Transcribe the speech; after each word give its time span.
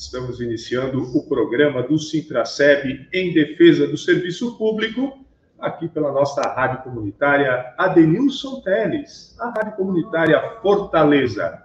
Estamos 0.00 0.40
iniciando 0.40 1.14
o 1.14 1.28
programa 1.28 1.82
do 1.82 1.98
Sintraceb 1.98 3.06
em 3.12 3.34
defesa 3.34 3.86
do 3.86 3.98
serviço 3.98 4.56
público, 4.56 5.22
aqui 5.58 5.88
pela 5.88 6.10
nossa 6.10 6.40
rádio 6.40 6.84
comunitária 6.84 7.74
Adenilson 7.76 8.62
Teles, 8.62 9.36
a 9.38 9.50
rádio 9.50 9.76
comunitária 9.76 10.40
Fortaleza. 10.62 11.64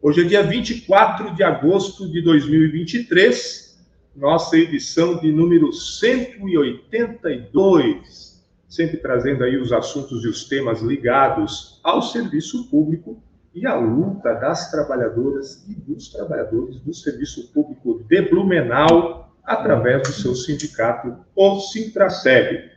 Hoje 0.00 0.22
é 0.22 0.24
dia 0.24 0.42
24 0.42 1.34
de 1.34 1.42
agosto 1.42 2.10
de 2.10 2.22
2023, 2.22 3.78
nossa 4.16 4.56
edição 4.56 5.18
de 5.18 5.30
número 5.30 5.70
182, 5.70 8.42
sempre 8.66 8.96
trazendo 8.96 9.44
aí 9.44 9.58
os 9.58 9.70
assuntos 9.70 10.24
e 10.24 10.28
os 10.28 10.48
temas 10.48 10.80
ligados 10.80 11.78
ao 11.84 12.00
serviço 12.00 12.70
público 12.70 13.22
e 13.56 13.66
a 13.66 13.74
luta 13.74 14.34
das 14.34 14.70
trabalhadoras 14.70 15.66
e 15.66 15.74
dos 15.74 16.12
trabalhadores 16.12 16.78
do 16.80 16.92
serviço 16.92 17.50
público 17.54 18.04
de 18.06 18.20
Blumenau 18.20 19.34
através 19.42 20.02
do 20.02 20.12
seu 20.12 20.34
sindicato, 20.34 21.16
o 21.34 21.60
Sintraceb. 21.60 22.70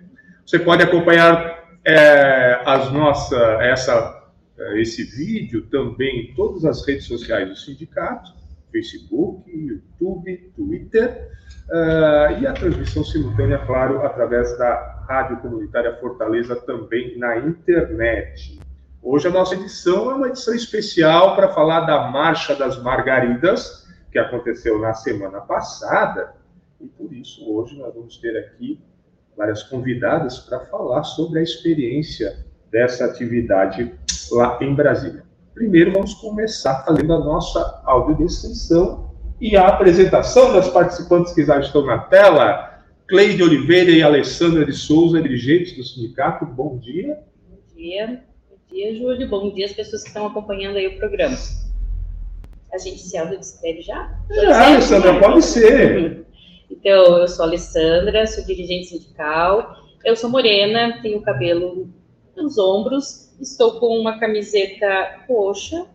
Você 0.45 0.57
pode 0.57 0.81
acompanhar 0.81 1.77
é, 1.83 2.61
as 2.65 2.89
essa, 3.59 4.23
é, 4.57 4.81
esse 4.81 5.03
vídeo 5.03 5.63
também 5.63 6.21
em 6.21 6.33
todas 6.33 6.63
as 6.63 6.87
redes 6.87 7.05
sociais 7.05 7.49
do 7.49 7.55
sindicato, 7.57 8.31
Facebook, 8.71 9.51
YouTube, 9.51 10.53
Twitter, 10.55 11.27
uh, 11.69 12.39
e 12.39 12.47
a 12.47 12.53
transmissão 12.53 13.03
simultânea, 13.03 13.57
claro, 13.65 14.05
através 14.05 14.57
da 14.57 15.03
Rádio 15.09 15.37
Comunitária 15.37 15.95
Fortaleza 15.95 16.55
também 16.55 17.17
na 17.17 17.37
internet. 17.37 18.59
Hoje 19.01 19.29
a 19.29 19.31
nossa 19.31 19.55
edição 19.55 20.11
é 20.11 20.13
uma 20.13 20.27
edição 20.27 20.53
especial 20.53 21.33
para 21.33 21.53
falar 21.53 21.81
da 21.81 22.11
Marcha 22.11 22.53
das 22.53 22.81
Margaridas, 22.83 23.87
que 24.11 24.19
aconteceu 24.19 24.77
na 24.77 24.93
semana 24.93 25.39
passada, 25.39 26.33
e 26.81 26.85
por 26.85 27.13
isso 27.13 27.49
hoje 27.49 27.77
nós 27.77 27.93
vamos 27.93 28.17
ter 28.17 28.37
aqui 28.37 28.77
várias 29.37 29.63
convidadas 29.63 30.39
para 30.39 30.65
falar 30.65 31.03
sobre 31.03 31.39
a 31.39 31.41
experiência 31.41 32.45
dessa 32.69 33.05
atividade 33.05 33.93
lá 34.31 34.59
em 34.61 34.75
Brasília. 34.75 35.23
Primeiro 35.53 35.93
vamos 35.93 36.13
começar 36.15 36.83
fazendo 36.83 37.13
a 37.13 37.19
nossa 37.19 37.81
audiodescrição 37.85 39.15
e 39.39 39.55
a 39.55 39.69
apresentação 39.69 40.51
das 40.51 40.67
participantes 40.67 41.33
que 41.33 41.45
já 41.45 41.57
estão 41.57 41.85
na 41.85 41.99
tela. 41.99 42.83
Cleide 43.07 43.41
Oliveira 43.41 43.91
e 43.91 44.03
Alessandra 44.03 44.65
de 44.65 44.73
Souza, 44.73 45.21
dirigentes 45.21 45.75
do 45.77 45.83
sindicato, 45.83 46.45
bom 46.45 46.77
dia. 46.77 47.17
Bom 47.49 47.59
dia 47.75 48.28
dia, 48.71 48.95
Júlio. 48.95 49.27
Bom 49.27 49.51
dia 49.51 49.65
às 49.65 49.73
pessoas 49.73 50.03
que 50.03 50.09
estão 50.09 50.27
acompanhando 50.27 50.77
aí 50.77 50.87
o 50.87 50.97
programa. 50.97 51.35
A 52.71 52.77
gente 52.77 52.99
se 52.99 53.17
autodescreve 53.17 53.81
já? 53.81 54.15
Já, 54.29 54.67
Alessandra, 54.67 55.19
pode 55.19 55.43
ser. 55.43 56.25
Então, 56.71 57.17
eu 57.17 57.27
sou 57.27 57.45
a 57.45 57.47
Alessandra, 57.47 58.27
sou 58.27 58.45
dirigente 58.45 58.89
sindical. 58.89 59.75
Eu 60.05 60.15
sou 60.15 60.29
morena, 60.29 60.99
tenho 61.01 61.19
cabelo 61.19 61.89
nos 62.37 62.59
ombros, 62.59 63.35
estou 63.41 63.79
com 63.79 63.99
uma 63.99 64.19
camiseta 64.19 65.25
roxa, 65.27 65.87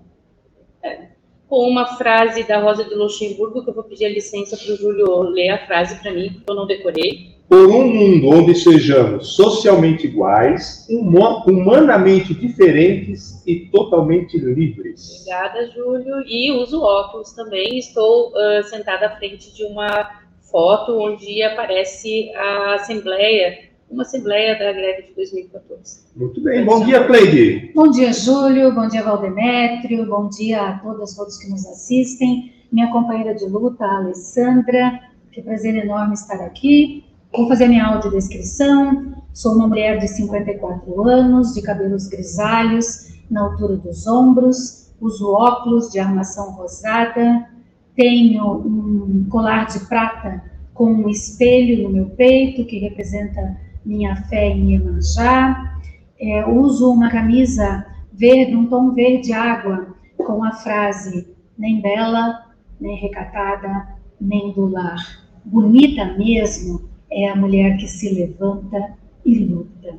é, 0.83 1.07
com 1.49 1.69
uma 1.69 1.97
frase 1.97 2.43
da 2.43 2.59
Rosa 2.59 2.85
de 2.85 2.93
Luxemburgo, 2.93 3.63
que 3.63 3.71
eu 3.71 3.75
vou 3.75 3.85
pedir 3.85 4.07
a 4.07 4.11
licença 4.11 4.57
para 4.57 4.75
o 4.75 4.77
Júlio 4.77 5.23
ler 5.23 5.51
a 5.51 5.65
frase 5.65 5.95
para 6.03 6.13
mim, 6.13 6.33
porque 6.33 6.51
eu 6.51 6.57
não 6.57 6.67
decorei 6.67 7.34
por 7.49 7.69
um 7.69 7.87
mundo 7.87 8.29
onde 8.29 8.55
sejamos 8.55 9.35
socialmente 9.37 10.07
iguais, 10.07 10.87
humanamente 10.89 12.35
diferentes 12.35 13.43
e 13.47 13.67
totalmente 13.67 14.39
livres. 14.39 15.21
Obrigada, 15.21 15.71
Júlio. 15.71 16.23
E 16.27 16.53
uso 16.53 16.83
óculos 16.83 17.33
também. 17.33 17.79
Estou 17.79 18.31
uh, 18.31 18.63
sentada 18.65 19.07
à 19.07 19.17
frente 19.17 19.55
de 19.55 19.65
uma 19.65 20.25
foto 20.51 20.99
onde 20.99 21.43
aparece 21.43 22.31
a 22.35 22.75
Assembleia, 22.75 23.71
uma 23.91 24.03
Assembleia 24.03 24.59
da 24.59 24.73
greve 24.73 25.09
de 25.09 25.15
2014. 25.15 26.05
Muito 26.17 26.41
bem. 26.43 26.65
Bom 26.65 26.85
dia, 26.85 27.05
Cleide. 27.07 27.73
Bom 27.75 27.91
dia, 27.91 28.13
Júlio. 28.13 28.75
Bom 28.75 28.89
dia, 28.89 29.03
Valdemétrio. 29.03 30.07
Bom 30.07 30.29
dia 30.29 30.63
a 30.63 30.79
todas 30.79 31.15
todos 31.15 31.37
que 31.39 31.51
nos 31.51 31.67
assistem. 31.67 32.53
Minha 32.73 32.91
companheira 32.91 33.35
de 33.35 33.45
luta, 33.47 33.85
a 33.85 33.99
Alessandra. 33.99 35.01
Que 35.31 35.43
prazer 35.43 35.75
enorme 35.77 36.15
estar 36.15 36.41
aqui. 36.41 37.05
Vou 37.37 37.49
fazer 37.49 37.67
minha 37.67 37.87
audiodescrição. 37.87 39.13
Sou 39.33 39.57
uma 39.57 39.67
mulher 39.67 39.99
de 39.99 40.07
54 40.07 41.09
anos, 41.09 41.53
de 41.53 41.63
cabelos 41.63 42.07
grisalhos, 42.07 43.13
na 43.29 43.41
altura 43.43 43.77
dos 43.77 44.07
ombros, 44.07 44.95
uso 45.01 45.33
óculos 45.33 45.91
de 45.91 45.99
armação 45.99 46.53
rosada, 46.53 47.49
tenho 47.97 48.59
um 48.59 49.27
colar 49.29 49.67
de 49.67 49.81
prata 49.81 50.45
com 50.73 50.87
um 50.87 51.09
espelho 51.09 51.83
no 51.83 51.91
meu 51.91 52.11
peito, 52.11 52.65
que 52.67 52.79
representa 52.79 53.57
minha 53.85 54.15
fé 54.27 54.51
em 54.51 54.75
Iemanjá. 54.75 55.81
É, 56.21 56.47
uso 56.47 56.93
uma 56.93 57.11
camisa 57.11 57.85
verde, 58.13 58.55
um 58.55 58.67
tom 58.67 58.93
verde 58.93 59.33
água, 59.33 59.89
com 60.17 60.45
a 60.45 60.53
frase 60.53 61.35
nem 61.59 61.81
bela, 61.81 62.45
nem 62.81 62.97
recatada, 62.97 63.89
nem 64.21 64.53
do 64.53 64.69
lar. 64.69 65.25
Bonita 65.45 66.05
mesmo, 66.17 66.94
é 67.15 67.29
a 67.29 67.37
mulher 67.37 67.77
que 67.77 67.87
se 67.87 68.13
levanta 68.13 68.95
e 69.25 69.39
luta. 69.39 69.97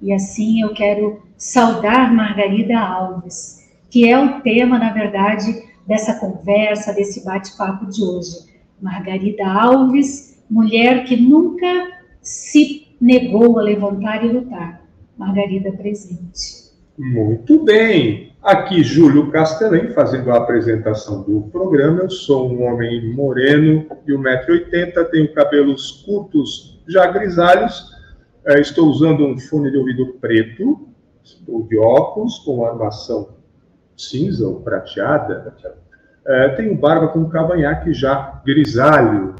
E 0.00 0.12
assim 0.12 0.60
eu 0.60 0.72
quero 0.74 1.22
saudar 1.36 2.12
Margarida 2.14 2.78
Alves, 2.78 3.68
que 3.88 4.08
é 4.08 4.18
o 4.18 4.40
tema, 4.42 4.78
na 4.78 4.92
verdade, 4.92 5.62
dessa 5.86 6.14
conversa, 6.20 6.92
desse 6.92 7.24
bate-papo 7.24 7.86
de 7.86 8.02
hoje. 8.02 8.46
Margarida 8.80 9.46
Alves, 9.46 10.38
mulher 10.48 11.04
que 11.04 11.16
nunca 11.16 11.66
se 12.22 12.88
negou 13.00 13.58
a 13.58 13.62
levantar 13.62 14.24
e 14.24 14.28
lutar. 14.28 14.82
Margarida 15.16 15.72
presente. 15.72 16.69
Muito 17.00 17.64
bem. 17.64 18.36
Aqui 18.42 18.82
Júlio 18.82 19.30
Castelém 19.30 19.88
fazendo 19.88 20.30
a 20.30 20.36
apresentação 20.36 21.22
do 21.22 21.48
programa. 21.50 22.00
Eu 22.02 22.10
sou 22.10 22.52
um 22.52 22.62
homem 22.62 23.10
moreno 23.14 23.86
de 24.04 24.12
1,80m, 24.12 25.08
tenho 25.10 25.32
cabelos 25.32 26.02
curtos, 26.04 26.78
já 26.86 27.06
grisalhos. 27.06 27.90
É, 28.46 28.60
estou 28.60 28.86
usando 28.88 29.24
um 29.24 29.38
fone 29.38 29.70
de 29.70 29.78
ouvido 29.78 30.18
preto, 30.20 30.90
estou 31.24 31.66
de 31.66 31.78
óculos 31.78 32.38
com 32.40 32.66
armação 32.66 33.30
cinza 33.96 34.46
ou 34.46 34.60
prateada. 34.60 35.56
É, 36.26 36.48
tenho 36.50 36.76
barba 36.76 37.08
com 37.08 37.30
cavanhaque 37.30 37.94
já 37.94 38.42
grisalho, 38.44 39.36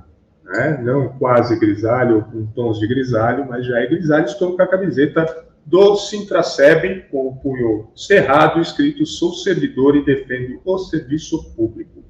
né? 0.47 0.81
não 0.83 1.11
quase 1.11 1.61
grisalho, 1.61 2.25
com 2.25 2.47
tons 2.47 2.81
de 2.81 2.87
grisalho, 2.87 3.47
mas 3.47 3.67
já 3.67 3.81
é 3.81 3.87
grisalho. 3.87 4.25
Estou 4.25 4.57
com 4.57 4.63
a 4.63 4.67
camiseta 4.67 5.50
do 5.65 5.97
Sintraceb, 5.97 7.07
com 7.11 7.29
o 7.29 7.37
punho 7.37 7.91
cerrado, 7.95 8.61
escrito 8.61 9.05
Sou 9.07 9.33
servidor 9.35 9.97
e 9.97 10.05
defendo 10.05 10.61
o 10.65 10.79
serviço 10.79 11.55
público. 11.55 12.03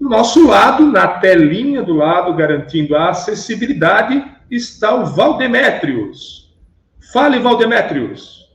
Do 0.00 0.08
nosso 0.08 0.46
lado, 0.46 0.86
na 0.86 1.06
telinha 1.18 1.82
do 1.82 1.94
lado, 1.94 2.34
garantindo 2.34 2.96
a 2.96 3.10
acessibilidade, 3.10 4.24
está 4.50 4.94
o 4.94 5.06
Valdemétrios. 5.06 6.52
Fale, 7.12 7.38
Valdemétrios. 7.38 8.50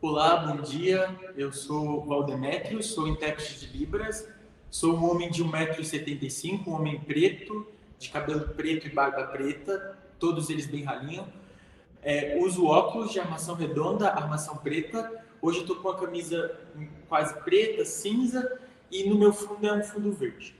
Olá, 0.00 0.36
bom 0.36 0.62
dia. 0.62 1.08
Eu 1.36 1.52
sou 1.52 2.04
Valdemétrios, 2.04 2.86
sou 2.86 3.08
intérprete 3.08 3.66
de 3.66 3.78
Libras, 3.78 4.28
sou 4.70 4.96
um 4.96 5.10
homem 5.10 5.30
de 5.30 5.42
1,75m, 5.42 6.66
um 6.66 6.72
homem 6.74 7.00
preto, 7.00 7.66
de 7.98 8.10
cabelo 8.10 8.48
preto 8.48 8.86
e 8.86 8.90
barba 8.90 9.24
preta, 9.24 9.96
todos 10.18 10.50
eles 10.50 10.66
bem 10.66 10.84
ralinho 10.84 11.24
é, 12.04 12.36
uso 12.38 12.66
óculos 12.66 13.10
de 13.10 13.18
armação 13.18 13.54
redonda, 13.54 14.10
armação 14.10 14.56
preta. 14.58 15.10
Hoje 15.40 15.60
eu 15.60 15.66
tô 15.66 15.76
com 15.76 15.88
a 15.88 15.98
camisa 15.98 16.54
quase 17.08 17.34
preta, 17.42 17.84
cinza, 17.84 18.58
e 18.90 19.08
no 19.08 19.18
meu 19.18 19.32
fundo 19.32 19.66
é 19.66 19.72
um 19.72 19.82
fundo 19.82 20.12
verde. 20.12 20.54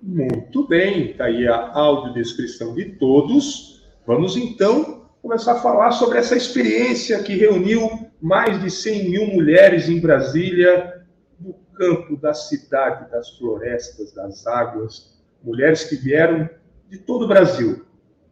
Muito 0.00 0.66
bem, 0.66 1.10
está 1.10 1.24
aí 1.24 1.46
a 1.46 1.72
audiodescrição 1.74 2.74
de 2.74 2.86
todos. 2.92 3.84
Vamos 4.06 4.36
então 4.36 5.08
começar 5.20 5.52
a 5.52 5.60
falar 5.60 5.92
sobre 5.92 6.18
essa 6.18 6.36
experiência 6.36 7.22
que 7.22 7.34
reuniu 7.34 8.10
mais 8.20 8.60
de 8.62 8.70
100 8.70 9.10
mil 9.10 9.26
mulheres 9.26 9.88
em 9.88 10.00
Brasília, 10.00 11.04
no 11.38 11.54
campo 11.74 12.16
da 12.16 12.32
cidade, 12.32 13.10
das 13.10 13.36
florestas, 13.36 14.12
das 14.12 14.46
águas, 14.46 15.20
mulheres 15.42 15.84
que 15.84 15.96
vieram 15.96 16.48
de 16.88 16.98
todo 16.98 17.24
o 17.24 17.28
Brasil, 17.28 17.84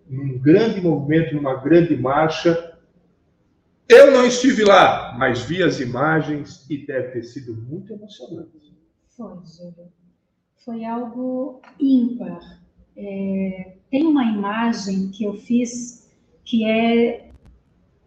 num 0.08 0.38
grande 0.38 0.80
movimento, 0.80 1.34
numa 1.34 1.56
grande 1.56 1.96
marcha. 1.96 2.76
Eu 3.88 4.12
não 4.12 4.26
estive 4.26 4.64
lá, 4.64 5.16
mas 5.18 5.42
vi 5.42 5.62
as 5.62 5.80
imagens 5.80 6.66
e 6.68 6.86
deve 6.86 7.12
ter 7.12 7.22
sido 7.22 7.54
muito 7.54 7.92
emocionante. 7.92 8.76
Foi, 9.16 9.36
Júlio. 9.44 9.92
Foi 10.64 10.84
algo 10.84 11.60
ímpar. 11.80 12.40
É, 12.96 13.76
tem 13.90 14.06
uma 14.06 14.24
imagem 14.24 15.10
que 15.10 15.24
eu 15.24 15.34
fiz 15.34 16.08
que 16.44 16.64
é 16.64 17.30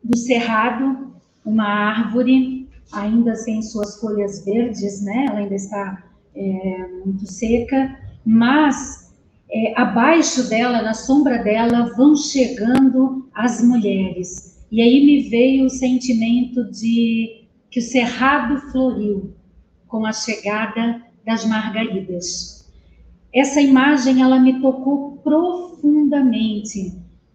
do 0.03 0.17
cerrado, 0.17 1.13
uma 1.45 1.65
árvore 1.65 2.69
ainda 2.91 3.35
sem 3.35 3.61
suas 3.61 3.99
folhas 3.99 4.43
verdes, 4.43 5.01
né? 5.01 5.25
Ela 5.29 5.39
ainda 5.39 5.55
está 5.55 6.03
é, 6.35 6.87
muito 7.05 7.31
seca, 7.31 7.97
mas 8.25 9.00
é, 9.51 9.73
abaixo 9.75 10.47
dela, 10.47 10.81
na 10.81 10.93
sombra 10.93 11.37
dela, 11.43 11.93
vão 11.97 12.15
chegando 12.15 13.29
as 13.33 13.61
mulheres. 13.61 14.65
E 14.71 14.81
aí 14.81 15.05
me 15.05 15.29
veio 15.29 15.65
o 15.65 15.69
sentimento 15.69 16.63
de 16.71 17.47
que 17.69 17.79
o 17.79 17.83
cerrado 17.83 18.71
floriu 18.71 19.33
com 19.87 20.05
a 20.05 20.13
chegada 20.13 21.01
das 21.25 21.45
margaridas. 21.45 22.65
Essa 23.33 23.61
imagem 23.61 24.21
ela 24.21 24.39
me 24.39 24.61
tocou 24.61 25.17
profundamente. 25.17 26.93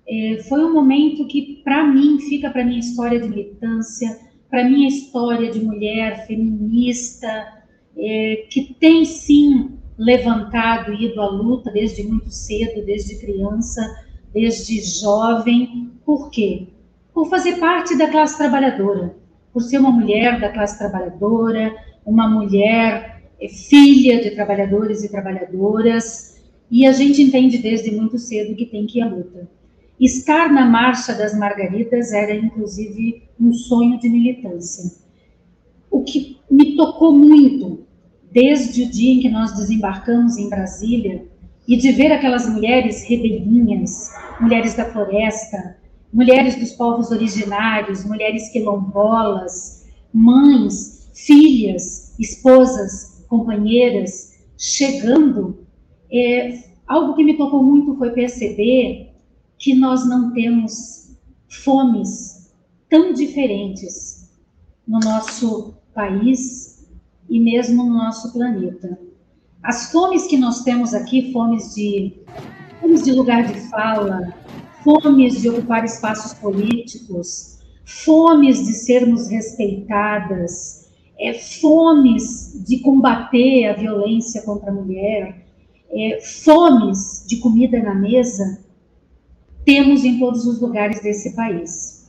É, 0.08 0.42
foi 0.48 0.64
um 0.64 0.72
momento 0.72 1.26
que, 1.26 1.60
para 1.62 1.86
mim, 1.86 2.18
fica 2.20 2.48
para 2.50 2.64
minha 2.64 2.80
história 2.80 3.20
de 3.20 3.28
militância, 3.28 4.18
para 4.48 4.64
minha 4.64 4.88
história 4.88 5.50
de 5.50 5.60
mulher 5.60 6.26
feminista, 6.26 7.62
é, 7.96 8.46
que 8.50 8.74
tem 8.74 9.04
sim 9.04 9.75
levantado 9.98 10.92
e 10.92 11.06
ido 11.06 11.20
à 11.20 11.26
luta 11.26 11.70
desde 11.70 12.02
muito 12.02 12.30
cedo, 12.30 12.84
desde 12.84 13.18
criança, 13.18 14.04
desde 14.32 14.80
jovem. 14.82 15.92
Por 16.04 16.30
quê? 16.30 16.68
Por 17.14 17.28
fazer 17.28 17.58
parte 17.58 17.96
da 17.96 18.08
classe 18.08 18.36
trabalhadora, 18.36 19.14
por 19.52 19.62
ser 19.62 19.78
uma 19.78 19.90
mulher 19.90 20.38
da 20.38 20.50
classe 20.50 20.78
trabalhadora, 20.78 21.74
uma 22.04 22.28
mulher 22.28 23.22
é, 23.40 23.48
filha 23.48 24.22
de 24.22 24.30
trabalhadores 24.30 25.02
e 25.02 25.10
trabalhadoras, 25.10 26.36
e 26.70 26.86
a 26.86 26.92
gente 26.92 27.22
entende 27.22 27.58
desde 27.58 27.90
muito 27.90 28.18
cedo 28.18 28.54
que 28.54 28.66
tem 28.66 28.86
que 28.86 28.98
ir 28.98 29.02
à 29.02 29.08
luta. 29.08 29.48
Estar 29.98 30.52
na 30.52 30.66
Marcha 30.66 31.14
das 31.14 31.36
Margaridas 31.38 32.12
era, 32.12 32.34
inclusive, 32.34 33.22
um 33.40 33.52
sonho 33.52 33.98
de 33.98 34.08
militância. 34.08 34.92
O 35.90 36.02
que 36.02 36.38
me 36.50 36.76
tocou 36.76 37.12
muito 37.12 37.85
desde 38.36 38.82
o 38.82 38.90
dia 38.90 39.14
em 39.14 39.20
que 39.20 39.30
nós 39.30 39.54
desembarcamos 39.54 40.36
em 40.36 40.50
Brasília 40.50 41.26
e 41.66 41.74
de 41.74 41.90
ver 41.90 42.12
aquelas 42.12 42.46
mulheres 42.46 43.02
rebelhinhas, 43.08 44.10
mulheres 44.38 44.74
da 44.74 44.84
floresta, 44.84 45.78
mulheres 46.12 46.54
dos 46.54 46.72
povos 46.72 47.10
originários, 47.10 48.04
mulheres 48.04 48.50
quilombolas, 48.50 49.86
mães, 50.12 51.10
filhas, 51.14 52.14
esposas, 52.18 53.24
companheiras, 53.26 54.34
chegando, 54.58 55.66
é, 56.12 56.58
algo 56.86 57.14
que 57.14 57.24
me 57.24 57.38
tocou 57.38 57.62
muito 57.62 57.96
foi 57.96 58.10
perceber 58.10 59.14
que 59.58 59.74
nós 59.74 60.06
não 60.06 60.34
temos 60.34 61.16
fomes 61.48 62.52
tão 62.90 63.14
diferentes 63.14 64.30
no 64.86 65.00
nosso 65.00 65.72
país 65.94 66.65
e 67.28 67.40
mesmo 67.40 67.84
no 67.84 67.94
nosso 67.94 68.32
planeta. 68.32 68.98
As 69.62 69.90
fomes 69.90 70.26
que 70.26 70.36
nós 70.36 70.62
temos 70.62 70.94
aqui, 70.94 71.32
fomes 71.32 71.74
de, 71.74 72.12
fomes 72.80 73.02
de 73.02 73.12
lugar 73.12 73.52
de 73.52 73.58
fala, 73.68 74.32
fomes 74.84 75.40
de 75.40 75.48
ocupar 75.48 75.84
espaços 75.84 76.34
políticos, 76.34 77.58
fomes 77.84 78.64
de 78.66 78.72
sermos 78.72 79.28
respeitadas, 79.28 80.88
é, 81.18 81.34
fomes 81.34 82.62
de 82.66 82.78
combater 82.78 83.66
a 83.66 83.72
violência 83.72 84.42
contra 84.42 84.70
a 84.70 84.74
mulher, 84.74 85.46
é, 85.90 86.20
fomes 86.20 87.24
de 87.26 87.38
comida 87.38 87.80
na 87.82 87.94
mesa, 87.94 88.64
temos 89.64 90.04
em 90.04 90.18
todos 90.18 90.46
os 90.46 90.60
lugares 90.60 91.02
desse 91.02 91.34
país. 91.34 92.08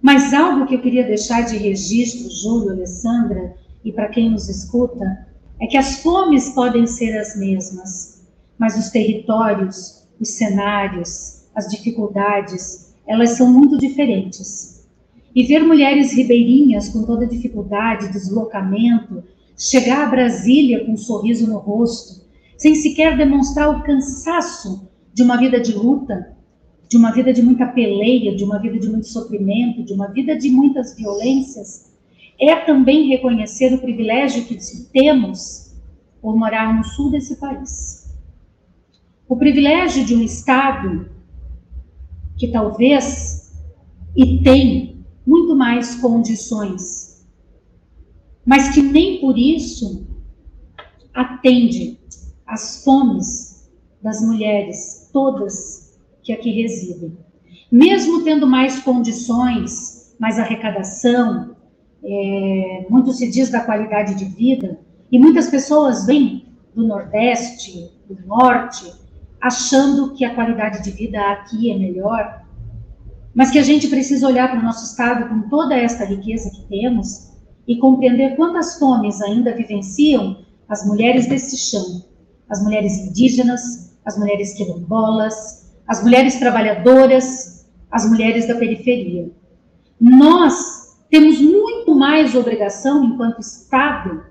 Mas 0.00 0.32
algo 0.32 0.66
que 0.66 0.74
eu 0.74 0.80
queria 0.80 1.04
deixar 1.04 1.42
de 1.42 1.56
registro, 1.56 2.30
Júlio, 2.30 2.70
Alessandra, 2.70 3.56
e 3.84 3.92
para 3.92 4.08
quem 4.08 4.30
nos 4.30 4.48
escuta, 4.48 5.26
é 5.60 5.66
que 5.66 5.76
as 5.76 6.02
fomes 6.02 6.50
podem 6.50 6.86
ser 6.86 7.16
as 7.18 7.36
mesmas, 7.36 8.24
mas 8.58 8.78
os 8.78 8.90
territórios, 8.90 10.04
os 10.20 10.30
cenários, 10.30 11.44
as 11.54 11.68
dificuldades, 11.68 12.94
elas 13.06 13.30
são 13.30 13.52
muito 13.52 13.78
diferentes. 13.78 14.86
E 15.34 15.44
ver 15.44 15.60
mulheres 15.60 16.12
ribeirinhas 16.12 16.88
com 16.88 17.04
toda 17.04 17.26
dificuldade, 17.26 18.12
deslocamento, 18.12 19.22
chegar 19.56 20.06
a 20.06 20.10
Brasília 20.10 20.84
com 20.84 20.92
um 20.92 20.96
sorriso 20.96 21.46
no 21.48 21.58
rosto, 21.58 22.24
sem 22.56 22.74
sequer 22.74 23.16
demonstrar 23.16 23.70
o 23.70 23.82
cansaço 23.82 24.88
de 25.12 25.22
uma 25.22 25.36
vida 25.36 25.60
de 25.60 25.72
luta, 25.72 26.36
de 26.88 26.96
uma 26.96 27.12
vida 27.12 27.32
de 27.32 27.42
muita 27.42 27.66
peleia, 27.66 28.34
de 28.34 28.44
uma 28.44 28.58
vida 28.58 28.78
de 28.78 28.88
muito 28.88 29.06
sofrimento, 29.06 29.84
de 29.84 29.92
uma 29.92 30.08
vida 30.08 30.36
de 30.36 30.50
muitas 30.50 30.96
violências, 30.96 31.92
é 32.40 32.56
também 32.56 33.08
reconhecer 33.08 33.74
o 33.74 33.80
privilégio 33.80 34.44
que 34.44 34.56
temos 34.92 35.76
por 36.20 36.36
morar 36.36 36.76
no 36.76 36.84
sul 36.84 37.10
desse 37.10 37.36
país. 37.36 38.14
O 39.28 39.36
privilégio 39.36 40.04
de 40.04 40.14
um 40.14 40.22
Estado 40.22 41.10
que 42.36 42.48
talvez 42.48 43.52
e 44.16 44.42
tem 44.42 45.04
muito 45.26 45.54
mais 45.54 45.96
condições, 45.96 47.26
mas 48.46 48.70
que 48.70 48.80
nem 48.80 49.20
por 49.20 49.36
isso 49.36 50.06
atende 51.12 51.98
às 52.46 52.82
fomes 52.84 53.68
das 54.00 54.22
mulheres, 54.22 55.10
todas 55.12 55.98
que 56.22 56.32
aqui 56.32 56.50
residem. 56.50 57.18
Mesmo 57.70 58.24
tendo 58.24 58.46
mais 58.46 58.80
condições, 58.80 60.16
mais 60.18 60.38
arrecadação, 60.38 61.56
é, 62.04 62.86
muito 62.88 63.12
se 63.12 63.30
diz 63.30 63.50
da 63.50 63.60
qualidade 63.60 64.14
de 64.14 64.24
vida, 64.24 64.78
e 65.10 65.18
muitas 65.18 65.48
pessoas 65.48 66.06
vêm 66.06 66.46
do 66.74 66.86
Nordeste, 66.86 67.90
do 68.08 68.26
Norte, 68.26 68.92
achando 69.40 70.12
que 70.14 70.24
a 70.24 70.34
qualidade 70.34 70.82
de 70.82 70.90
vida 70.90 71.20
aqui 71.32 71.70
é 71.70 71.78
melhor, 71.78 72.44
mas 73.34 73.50
que 73.50 73.58
a 73.58 73.62
gente 73.62 73.88
precisa 73.88 74.26
olhar 74.26 74.50
para 74.50 74.58
o 74.58 74.62
nosso 74.62 74.84
estado 74.84 75.28
com 75.28 75.48
toda 75.48 75.76
esta 75.76 76.04
riqueza 76.04 76.50
que 76.50 76.62
temos 76.68 77.28
e 77.66 77.76
compreender 77.76 78.34
quantas 78.36 78.78
fomes 78.78 79.20
ainda 79.20 79.54
vivenciam 79.54 80.38
as 80.68 80.86
mulheres 80.86 81.26
desse 81.26 81.56
chão, 81.56 82.04
as 82.48 82.62
mulheres 82.62 82.98
indígenas, 82.98 83.96
as 84.04 84.18
mulheres 84.18 84.54
quilombolas, 84.54 85.70
as 85.86 86.02
mulheres 86.02 86.38
trabalhadoras, 86.38 87.66
as 87.90 88.08
mulheres 88.08 88.46
da 88.46 88.54
periferia. 88.54 89.30
Nós 90.00 90.77
temos 91.10 91.40
muito 91.40 91.94
mais 91.94 92.34
obrigação, 92.34 93.04
enquanto 93.04 93.40
Estado, 93.40 94.24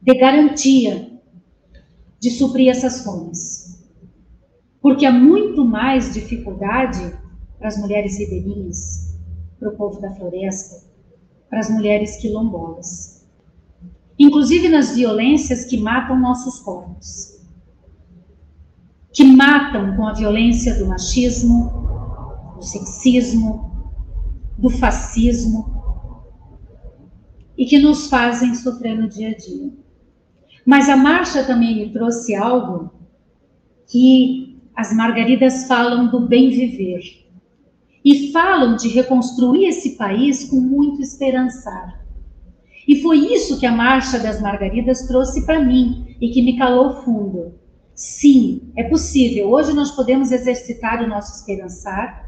de 0.00 0.14
garantia 0.14 1.10
de 2.20 2.30
suprir 2.30 2.70
essas 2.70 3.02
fomes. 3.02 3.82
Porque 4.80 5.06
há 5.06 5.12
muito 5.12 5.64
mais 5.64 6.12
dificuldade 6.12 7.14
para 7.58 7.68
as 7.68 7.78
mulheres 7.78 8.18
ribeirinhas, 8.18 9.16
para 9.58 9.70
o 9.70 9.76
povo 9.76 10.00
da 10.00 10.14
floresta, 10.14 10.82
para 11.48 11.60
as 11.60 11.70
mulheres 11.70 12.16
quilombolas. 12.16 13.26
Inclusive 14.18 14.68
nas 14.68 14.94
violências 14.94 15.64
que 15.64 15.78
matam 15.78 16.18
nossos 16.18 16.58
corpos. 16.60 17.38
Que 19.12 19.24
matam 19.24 19.96
com 19.96 20.06
a 20.06 20.12
violência 20.12 20.74
do 20.76 20.86
machismo, 20.86 21.88
do 22.56 22.62
sexismo, 22.62 23.67
do 24.58 24.68
fascismo 24.68 25.78
e 27.56 27.64
que 27.64 27.78
nos 27.78 28.08
fazem 28.08 28.54
sofrer 28.54 28.98
no 28.98 29.08
dia 29.08 29.30
a 29.30 29.36
dia. 29.36 29.72
Mas 30.66 30.88
a 30.88 30.96
marcha 30.96 31.44
também 31.44 31.76
me 31.76 31.92
trouxe 31.92 32.34
algo 32.34 32.90
que 33.86 34.60
as 34.76 34.92
margaridas 34.92 35.66
falam 35.66 36.08
do 36.10 36.20
bem 36.20 36.50
viver 36.50 37.00
e 38.04 38.30
falam 38.32 38.76
de 38.76 38.88
reconstruir 38.88 39.66
esse 39.66 39.96
país 39.96 40.44
com 40.44 40.60
muito 40.60 41.00
esperançar. 41.00 42.04
E 42.86 43.02
foi 43.02 43.18
isso 43.18 43.58
que 43.58 43.66
a 43.66 43.72
Marcha 43.72 44.18
das 44.18 44.40
Margaridas 44.40 45.06
trouxe 45.06 45.44
para 45.44 45.62
mim 45.62 46.16
e 46.18 46.30
que 46.30 46.40
me 46.40 46.56
calou 46.56 47.02
fundo. 47.02 47.52
Sim, 47.94 48.72
é 48.76 48.84
possível. 48.84 49.50
Hoje 49.50 49.74
nós 49.74 49.90
podemos 49.90 50.32
exercitar 50.32 51.02
o 51.02 51.06
nosso 51.06 51.34
esperançar 51.34 52.27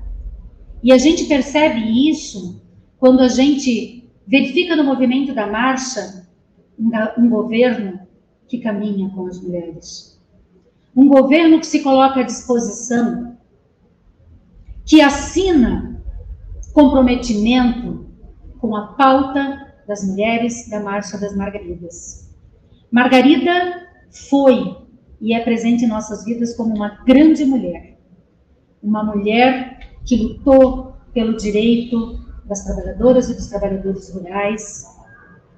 e 0.83 0.93
a 0.93 0.99
gente 0.99 1.25
percebe 1.25 2.09
isso 2.09 2.63
quando 2.99 3.21
a 3.21 3.29
gente 3.29 4.09
verifica 4.27 4.77
no 4.77 4.85
movimento 4.85 5.35
da 5.35 5.47
marcha 5.47 6.27
um 7.19 7.29
governo 7.29 8.01
que 8.49 8.59
caminha 8.59 9.09
com 9.11 9.27
as 9.27 9.41
mulheres. 9.41 10.19
um 10.97 11.07
governo 11.07 11.61
que 11.61 11.67
se 11.67 11.83
coloca 11.83 12.21
à 12.21 12.23
disposição, 12.25 13.37
que 14.85 15.01
assina 15.01 16.03
comprometimento 16.73 18.07
com 18.59 18.75
a 18.75 18.89
pauta 18.95 19.73
das 19.87 20.07
mulheres 20.07 20.69
da 20.69 20.81
Marcha 20.81 21.17
das 21.19 21.35
Margaridas. 21.35 22.29
Margarida 22.91 23.87
foi 24.11 24.77
e 25.21 25.35
é 25.35 25.41
presente 25.41 25.85
em 25.85 25.89
nossas 25.89 26.25
vidas 26.25 26.57
como 26.57 26.75
uma 26.75 27.03
grande 27.05 27.45
mulher, 27.45 27.99
uma 28.83 29.05
mulher 29.05 29.80
que 30.11 30.17
lutou 30.17 30.97
pelo 31.15 31.37
direito 31.37 32.19
das 32.45 32.65
trabalhadoras 32.65 33.31
e 33.31 33.35
dos 33.35 33.47
trabalhadores 33.47 34.13
rurais, 34.13 34.85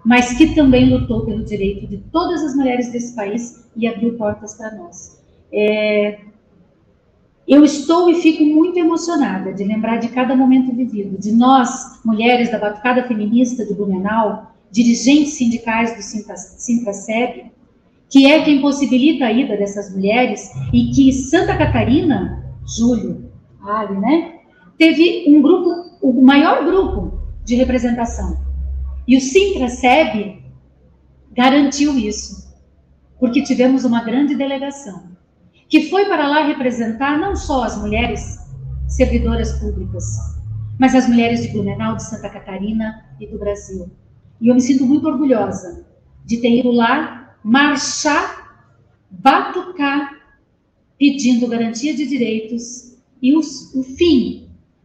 mas 0.05 0.35
que 0.35 0.55
também 0.55 0.91
lutou 0.91 1.25
pelo 1.25 1.43
direito 1.43 1.87
de 1.87 1.97
todas 2.13 2.43
as 2.43 2.55
mulheres 2.55 2.93
desse 2.93 3.17
país 3.17 3.65
e 3.75 3.89
abriu 3.89 4.13
portas 4.19 4.55
para 4.55 4.75
nós. 4.77 5.19
É, 5.51 6.19
eu 7.49 7.65
estou 7.65 8.11
e 8.11 8.17
fico 8.17 8.45
muito 8.45 8.79
emocionada 8.79 9.55
de 9.55 9.65
lembrar 9.65 9.97
de 9.97 10.09
cada 10.09 10.37
momento 10.37 10.77
vivido, 10.77 11.19
de 11.19 11.33
nós, 11.33 12.03
mulheres 12.05 12.51
da 12.51 12.59
Batucada 12.59 13.05
Feminista 13.05 13.65
de 13.65 13.73
Blumenau, 13.73 14.53
dirigentes 14.71 15.33
sindicais 15.33 15.97
do 15.97 16.03
Sintraceb, 16.03 17.51
que 18.11 18.27
é 18.27 18.45
quem 18.45 18.61
possibilita 18.61 19.25
a 19.25 19.33
ida 19.33 19.57
dessas 19.57 19.95
mulheres 19.95 20.51
e 20.75 20.91
que 20.91 21.11
Santa 21.11 21.57
Catarina, 21.57 22.45
Júlio, 22.67 23.33
Ali, 23.65 23.97
né, 23.97 24.42
teve 24.83 25.27
um 25.29 25.41
grupo, 25.41 25.97
o 26.01 26.21
maior 26.21 26.65
grupo 26.65 27.23
de 27.45 27.55
representação. 27.55 28.37
E 29.07 29.17
o 29.17 29.21
Sintraceb 29.21 30.43
garantiu 31.31 31.97
isso, 31.97 32.53
porque 33.21 33.45
tivemos 33.45 33.85
uma 33.85 34.03
grande 34.03 34.35
delegação 34.35 35.13
que 35.69 35.89
foi 35.89 36.07
para 36.07 36.27
lá 36.27 36.45
representar 36.45 37.17
não 37.17 37.37
só 37.37 37.63
as 37.63 37.81
mulheres 37.81 38.41
servidoras 38.89 39.53
públicas, 39.61 40.05
mas 40.81 40.97
as 40.97 41.09
mulheres 41.09 41.43
de 41.43 41.49
Blumenau, 41.53 41.95
de 41.95 42.03
Santa 42.03 42.29
Catarina 42.29 43.05
e 43.21 43.27
do 43.29 43.39
Brasil. 43.39 43.89
E 44.41 44.49
eu 44.49 44.55
me 44.57 44.61
sinto 44.61 44.85
muito 44.85 45.07
orgulhosa 45.07 45.87
de 46.25 46.39
ter 46.39 46.59
ido 46.59 46.73
lá 46.73 47.37
marchar, 47.45 48.67
batucar, 49.09 50.13
pedindo 50.99 51.47
garantia 51.47 51.95
de 51.95 52.05
direitos 52.05 52.99
e 53.23 53.37
os, 53.37 53.73
o 53.77 53.85
fim 53.85 54.43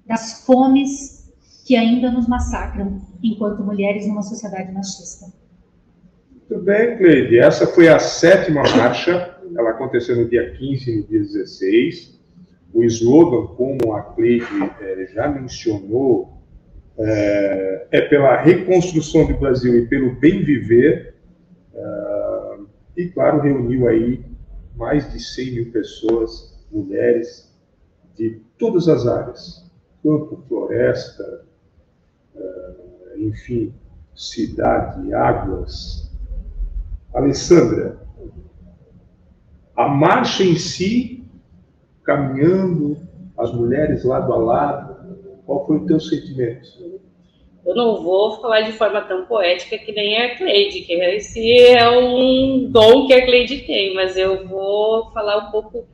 das 0.07 0.45
fomes 0.45 1.31
que 1.65 1.75
ainda 1.75 2.09
nos 2.11 2.27
massacram 2.27 3.01
enquanto 3.21 3.63
mulheres 3.63 4.07
numa 4.07 4.21
sociedade 4.21 4.71
machista. 4.71 5.25
Muito 6.31 6.63
bem, 6.63 6.97
Cleide. 6.97 7.39
Essa 7.39 7.67
foi 7.67 7.89
a 7.89 7.99
sétima 7.99 8.63
marcha 8.63 9.37
ela 9.55 9.71
aconteceu 9.71 10.15
no 10.15 10.27
dia 10.27 10.51
15 10.51 10.91
e 10.91 10.95
no 10.97 11.03
dia 11.07 11.19
16. 11.19 12.19
O 12.73 12.83
slogan, 12.83 13.55
como 13.55 13.93
a 13.93 14.01
Cleide 14.01 14.45
é, 14.81 15.07
já 15.13 15.27
mencionou, 15.27 16.33
é, 16.97 17.87
é, 17.91 18.01
pela 18.01 18.41
reconstrução 18.41 19.27
do 19.27 19.37
Brasil 19.37 19.77
e 19.77 19.87
pelo 19.87 20.15
bem 20.15 20.43
viver. 20.43 21.15
É, 21.73 22.57
e, 22.97 23.07
claro, 23.09 23.41
reuniu 23.41 23.87
aí 23.87 24.23
mais 24.75 25.11
de 25.11 25.19
100 25.19 25.51
mil 25.51 25.71
pessoas, 25.71 26.55
mulheres, 26.71 27.53
de 28.15 28.41
todas 28.57 28.87
as 28.87 29.07
áreas: 29.07 29.66
campo, 30.07 30.41
floresta, 30.47 31.45
enfim, 33.17 33.73
cidade, 34.15 35.13
águas. 35.13 36.09
Alessandra, 37.13 37.99
a 39.75 39.87
marcha 39.89 40.43
em 40.43 40.55
si, 40.55 41.25
caminhando, 42.03 42.97
as 43.37 43.51
mulheres 43.51 44.03
lado 44.03 44.31
a 44.33 44.37
lado, 44.37 44.97
qual 45.45 45.65
foi 45.65 45.77
o 45.77 45.85
teu 45.85 45.99
sentimento? 45.99 46.67
Eu 47.65 47.75
não 47.75 48.01
vou 48.01 48.39
falar 48.39 48.61
de 48.61 48.71
forma 48.71 49.01
tão 49.01 49.25
poética 49.25 49.77
que 49.77 49.91
nem 49.91 50.21
a 50.21 50.37
Cleide, 50.37 50.81
que 50.81 50.93
esse 50.93 51.59
é 51.59 51.89
um 51.89 52.69
dom 52.71 53.07
que 53.07 53.13
a 53.13 53.25
Cleide 53.25 53.63
tem, 53.63 53.93
mas 53.93 54.15
eu 54.15 54.47
vou 54.47 55.11
falar 55.11 55.47
um 55.47 55.51
pouco 55.51 55.85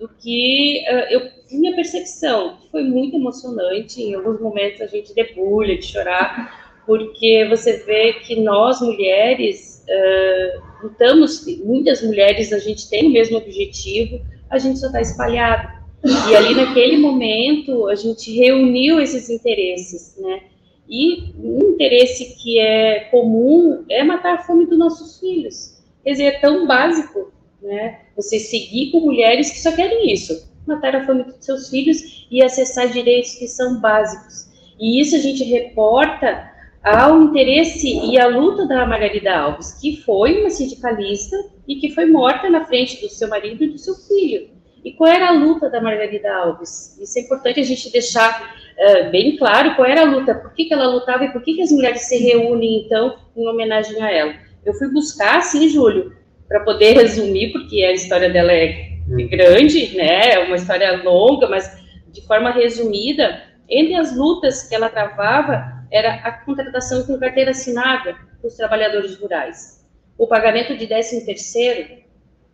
do 0.00 0.08
que 0.08 0.82
uh, 0.88 1.12
eu 1.12 1.40
minha 1.50 1.74
percepção 1.74 2.58
foi 2.70 2.82
muito 2.82 3.16
emocionante. 3.16 4.00
Em 4.02 4.14
alguns 4.14 4.40
momentos 4.40 4.80
a 4.80 4.86
gente 4.86 5.14
debulha 5.14 5.76
de 5.76 5.84
chorar, 5.84 6.80
porque 6.86 7.46
você 7.48 7.78
vê 7.84 8.14
que 8.14 8.40
nós 8.40 8.80
mulheres 8.80 9.84
uh, 9.88 10.62
lutamos, 10.82 11.44
muitas 11.64 12.02
mulheres, 12.02 12.52
a 12.52 12.58
gente 12.58 12.88
tem 12.88 13.08
o 13.08 13.10
mesmo 13.10 13.36
objetivo, 13.36 14.20
a 14.48 14.58
gente 14.58 14.78
só 14.78 14.86
está 14.86 15.00
espalhado. 15.00 15.80
E 16.02 16.34
ali 16.34 16.54
naquele 16.54 16.96
momento 16.96 17.86
a 17.88 17.94
gente 17.94 18.34
reuniu 18.34 19.00
esses 19.00 19.28
interesses, 19.28 20.16
né? 20.18 20.44
E 20.88 21.32
um 21.38 21.72
interesse 21.72 22.36
que 22.42 22.58
é 22.58 23.00
comum 23.10 23.84
é 23.88 24.02
matar 24.02 24.34
a 24.34 24.38
fome 24.38 24.66
dos 24.66 24.78
nossos 24.78 25.20
filhos. 25.20 25.78
Quer 26.02 26.12
dizer, 26.12 26.24
é 26.24 26.38
tão 26.40 26.66
básico, 26.66 27.30
né? 27.62 28.00
Você 28.16 28.38
seguir 28.38 28.90
com 28.90 29.00
mulheres 29.00 29.50
que 29.50 29.60
só 29.60 29.72
querem 29.72 30.12
isso, 30.12 30.48
matar 30.66 30.96
a 30.96 31.06
fome 31.06 31.24
dos 31.24 31.44
seus 31.44 31.68
filhos 31.68 32.26
e 32.30 32.42
acessar 32.42 32.88
direitos 32.88 33.34
que 33.34 33.48
são 33.48 33.80
básicos. 33.80 34.48
E 34.78 35.00
isso 35.00 35.16
a 35.16 35.18
gente 35.18 35.44
reporta 35.44 36.50
ao 36.82 37.22
interesse 37.22 37.88
e 37.88 38.18
à 38.18 38.26
luta 38.26 38.66
da 38.66 38.86
Margarida 38.86 39.36
Alves, 39.36 39.72
que 39.80 39.98
foi 39.98 40.40
uma 40.40 40.50
sindicalista 40.50 41.36
e 41.68 41.76
que 41.76 41.90
foi 41.90 42.06
morta 42.06 42.48
na 42.48 42.64
frente 42.64 43.00
do 43.00 43.08
seu 43.08 43.28
marido 43.28 43.64
e 43.64 43.68
do 43.68 43.78
seu 43.78 43.94
filho. 43.94 44.48
E 44.82 44.92
qual 44.92 45.10
era 45.10 45.28
a 45.28 45.32
luta 45.32 45.68
da 45.68 45.80
Margarida 45.80 46.32
Alves? 46.32 46.98
Isso 46.98 47.18
é 47.18 47.22
importante 47.22 47.60
a 47.60 47.64
gente 47.64 47.92
deixar 47.92 48.54
uh, 48.78 49.10
bem 49.10 49.36
claro 49.36 49.76
qual 49.76 49.86
era 49.86 50.00
a 50.00 50.04
luta, 50.04 50.34
por 50.34 50.54
que, 50.54 50.64
que 50.64 50.72
ela 50.72 50.86
lutava 50.86 51.24
e 51.24 51.32
por 51.32 51.42
que, 51.42 51.54
que 51.54 51.62
as 51.62 51.70
mulheres 51.70 52.08
se 52.08 52.16
reúnem, 52.16 52.86
então, 52.86 53.14
em 53.36 53.46
homenagem 53.46 54.02
a 54.02 54.10
ela. 54.10 54.34
Eu 54.64 54.72
fui 54.72 54.88
buscar, 54.88 55.42
sim, 55.42 55.68
Júlio, 55.68 56.14
para 56.50 56.64
poder 56.64 56.96
resumir, 56.96 57.52
porque 57.52 57.84
a 57.84 57.92
história 57.92 58.28
dela 58.28 58.52
é 58.52 58.98
hum. 59.08 59.28
grande, 59.28 59.96
né? 59.96 60.32
É 60.32 60.38
uma 60.40 60.56
história 60.56 61.00
longa, 61.00 61.48
mas 61.48 61.80
de 62.08 62.26
forma 62.26 62.50
resumida, 62.50 63.40
entre 63.68 63.94
as 63.94 64.16
lutas 64.16 64.68
que 64.68 64.74
ela 64.74 64.88
travava, 64.88 65.86
era 65.92 66.14
a 66.14 66.32
contratação 66.32 67.04
com 67.06 67.20
carteira 67.20 67.52
assinada 67.52 68.16
dos 68.42 68.56
trabalhadores 68.56 69.16
rurais, 69.16 69.88
o 70.18 70.26
pagamento 70.26 70.76
de 70.76 70.88
13 70.88 71.24
terceiro, 71.24 72.00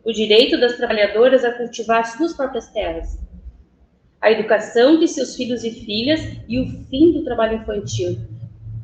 o 0.05 0.13
direito 0.13 0.61
das 0.61 0.77
trabalhadoras 0.77 1.43
a 1.43 1.53
cultivar 1.53 2.05
suas 2.05 2.35
próprias 2.35 2.69
terras, 2.69 3.19
a 4.21 4.31
educação 4.31 5.01
de 5.01 5.09
seus 5.09 5.37
filhos 5.37 5.65
e 5.65 5.71
filhas 5.71 6.21
e 6.47 6.61
o 6.61 6.67
fim 6.91 7.13
do 7.13 7.25
trabalho 7.25 7.63
infantil. 7.63 8.19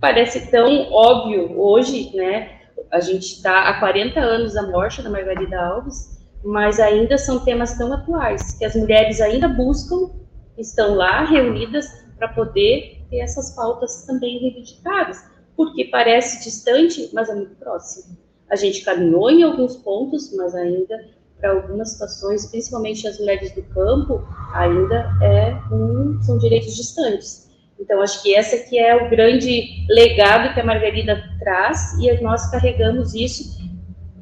Parece 0.01 0.51
tão 0.51 0.91
óbvio 0.91 1.61
hoje, 1.61 2.17
né? 2.17 2.62
A 2.91 3.01
gente 3.01 3.35
está 3.37 3.69
há 3.69 3.81
40 3.81 4.21
anos 4.21 4.55
da 4.55 4.63
morte 4.63 5.03
da 5.03 5.11
Margarida 5.11 5.61
Alves, 5.61 6.21
mas 6.45 6.81
ainda 6.81 7.17
são 7.17 7.45
temas 7.45 7.77
tão 7.79 7.93
atuais 7.93 8.53
que 8.59 8.65
as 8.65 8.75
mulheres 8.75 9.21
ainda 9.21 9.49
buscam, 9.49 10.11
estão 10.59 10.95
lá 10.95 11.25
reunidas 11.25 11.87
para 12.19 12.29
poder 12.29 13.05
ter 13.11 13.19
essas 13.19 13.55
pautas 13.55 14.05
também 14.05 14.39
reivindicadas, 14.39 15.25
porque 15.57 15.85
parece 15.85 16.43
distante, 16.43 17.11
mas 17.13 17.29
é 17.29 17.35
muito 17.35 17.55
próximo. 17.57 18.17
A 18.51 18.57
gente 18.57 18.85
caminhou 18.85 19.31
em 19.31 19.43
alguns 19.43 19.77
pontos, 19.77 20.35
mas 20.37 20.55
ainda 20.55 20.97
para 21.41 21.53
algumas 21.53 21.91
situações, 21.93 22.47
principalmente 22.47 23.07
as 23.09 23.19
mulheres 23.19 23.53
do 23.53 23.63
campo, 23.65 24.23
ainda 24.55 25.11
é 25.21 25.55
um, 25.73 26.23
são 26.23 26.39
direitos 26.39 26.77
distantes. 26.77 27.51
Então, 27.83 28.01
acho 28.01 28.23
que 28.23 28.35
essa 28.35 28.57
que 28.69 28.79
é 28.79 28.95
o 28.95 29.11
grande 29.11 29.85
legado 29.91 30.55
que 30.55 30.61
a 30.61 30.65
Margarida 30.65 31.23
traz 31.39 31.93
e 31.99 32.11
nós 32.23 32.51
carregamos 32.51 33.13
isso 33.15 33.61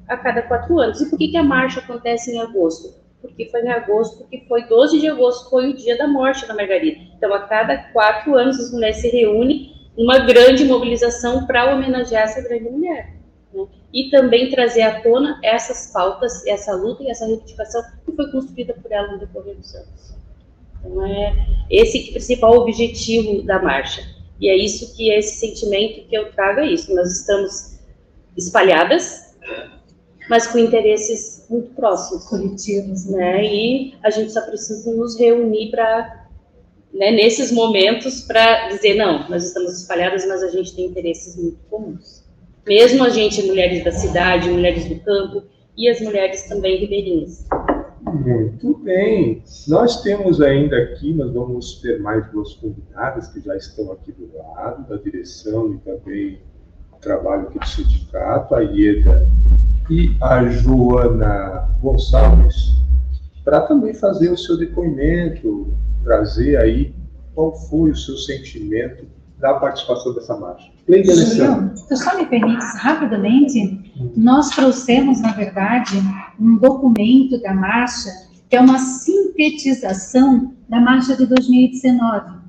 a 0.09 0.17
cada 0.17 0.43
quatro 0.43 0.79
anos. 0.79 1.01
E 1.01 1.11
por 1.11 1.19
que, 1.19 1.29
que 1.29 1.37
a 1.37 1.43
marcha 1.43 1.81
acontece 1.81 2.33
em 2.33 2.41
agosto? 2.41 3.01
porque 3.21 3.47
foi 3.47 3.63
em 3.63 3.69
agosto, 3.69 4.27
que 4.29 4.47
foi 4.49 4.67
12 4.67 5.01
de 5.01 5.09
agosto, 5.09 5.51
foi 5.51 5.71
o 5.71 5.77
dia 5.77 5.97
da 5.97 6.09
morte 6.09 6.47
da 6.47 6.55
Margarida. 6.55 7.01
Então, 7.17 7.33
a 7.35 7.41
cada 7.41 7.77
quatro 7.93 8.35
anos, 8.35 8.59
as 8.59 8.73
mulheres 8.73 8.97
se 8.97 9.09
reúnem 9.09 9.75
numa 9.97 10.19
grande 10.21 10.65
mobilização 10.65 11.47
para 11.47 11.75
homenagear 11.75 12.25
essa 12.25 12.41
grande 12.41 12.71
mulher. 12.71 13.15
Né? 13.53 13.67
E 13.93 14.11
também 14.11 14.51
trazer 14.51 14.83
à 14.83 15.01
tona 15.03 15.39
essas 15.43 15.93
pautas, 15.93 16.47
essa 16.47 16.75
luta 16.75 17.03
e 17.03 17.11
essa 17.11 17.27
reivindicação 17.27 17.83
que 18.05 18.13
foi 18.13 18.31
construída 18.31 18.75
por 18.75 18.91
ela 18.91 19.13
no 19.13 19.19
decorrer 19.19 19.57
dos 19.57 19.75
anos. 19.75 20.20
Então, 20.85 21.07
é 21.07 21.47
esse 21.71 22.01
que 22.01 22.09
é 22.09 22.11
o 22.11 22.13
principal 22.15 22.55
objetivo 22.57 23.43
da 23.43 23.61
marcha. 23.63 24.03
E 24.41 24.49
é 24.49 24.57
isso 24.57 24.97
que 24.97 25.11
é 25.11 25.19
esse 25.19 25.37
sentimento 25.37 26.09
que 26.09 26.17
eu 26.17 26.33
trago, 26.33 26.61
é 26.61 26.73
isso. 26.73 26.95
Nós 26.95 27.21
estamos 27.21 27.79
espalhadas, 28.37 29.35
mas 30.29 30.47
com 30.47 30.59
interesses 30.59 31.47
muito 31.51 31.75
próximos. 31.75 32.25
Coletivos. 32.25 33.07
Né? 33.07 33.45
E 33.45 33.95
a 34.03 34.11
gente 34.11 34.33
só 34.33 34.41
precisa 34.41 34.91
nos 34.93 35.19
reunir 35.19 35.71
para, 35.71 36.27
né, 36.93 37.11
nesses 37.11 37.53
momentos, 37.53 38.23
para 38.23 38.69
dizer, 38.69 38.95
não, 38.95 39.29
nós 39.29 39.45
estamos 39.45 39.81
espalhadas, 39.81 40.27
mas 40.27 40.43
a 40.43 40.49
gente 40.49 40.75
tem 40.75 40.87
interesses 40.87 41.37
muito 41.37 41.59
comuns. 41.69 42.25
Mesmo 42.67 43.05
a 43.05 43.09
gente, 43.09 43.43
mulheres 43.43 43.85
da 43.85 43.93
cidade, 43.93 44.49
mulheres 44.49 44.87
do 44.87 44.99
campo, 45.01 45.43
e 45.77 45.89
as 45.89 46.01
mulheres 46.01 46.43
também 46.45 46.77
ribeirinhas. 46.77 47.47
Muito 48.13 48.79
bem. 48.79 49.43
Nós 49.69 50.03
temos 50.03 50.41
ainda 50.41 50.77
aqui, 50.77 51.13
nós 51.15 51.33
vamos 51.33 51.81
ter 51.81 52.01
mais 52.01 52.31
duas 52.31 52.55
convidadas 52.55 53.29
que 53.29 53.41
já 53.41 53.57
estão 53.57 53.93
aqui 53.93 54.13
do 54.13 54.31
lado, 54.37 54.89
da 54.89 54.97
direção 54.97 55.75
e 55.75 55.79
também 55.79 56.41
trabalho 57.01 57.49
aqui 57.49 57.59
do 57.59 57.67
sindicato, 57.67 58.55
a 58.55 58.61
Ieda 58.61 59.27
e 59.89 60.15
a 60.21 60.45
Joana 60.49 61.69
Gonçalves, 61.81 62.75
para 63.45 63.63
também 63.63 63.95
fazer 63.95 64.31
o 64.31 64.37
seu 64.37 64.59
depoimento, 64.59 65.73
trazer 66.05 66.57
aí 66.59 66.95
qual 67.35 67.55
foi 67.55 67.91
o 67.91 67.97
seu 67.97 68.17
sentimento 68.17 69.07
da 69.39 69.55
participação 69.55 70.15
dessa 70.15 70.37
marcha. 70.37 70.71
Leide 70.87 71.11
Alessandro. 71.11 71.75
Tu 71.89 71.97
só 71.97 72.17
me 72.17 72.27
permites, 72.27 72.77
rapidamente, 72.77 73.80
nós 74.17 74.51
trouxemos, 74.51 75.21
na 75.21 75.33
verdade, 75.33 76.03
um 76.39 76.57
documento 76.57 77.41
da 77.41 77.55
marcha, 77.55 78.09
que 78.49 78.57
é 78.57 78.61
uma 78.61 78.79
sintetização 78.79 80.55
da 80.69 80.81
marcha 80.81 81.17
de 81.17 81.27
2019. 81.27 82.41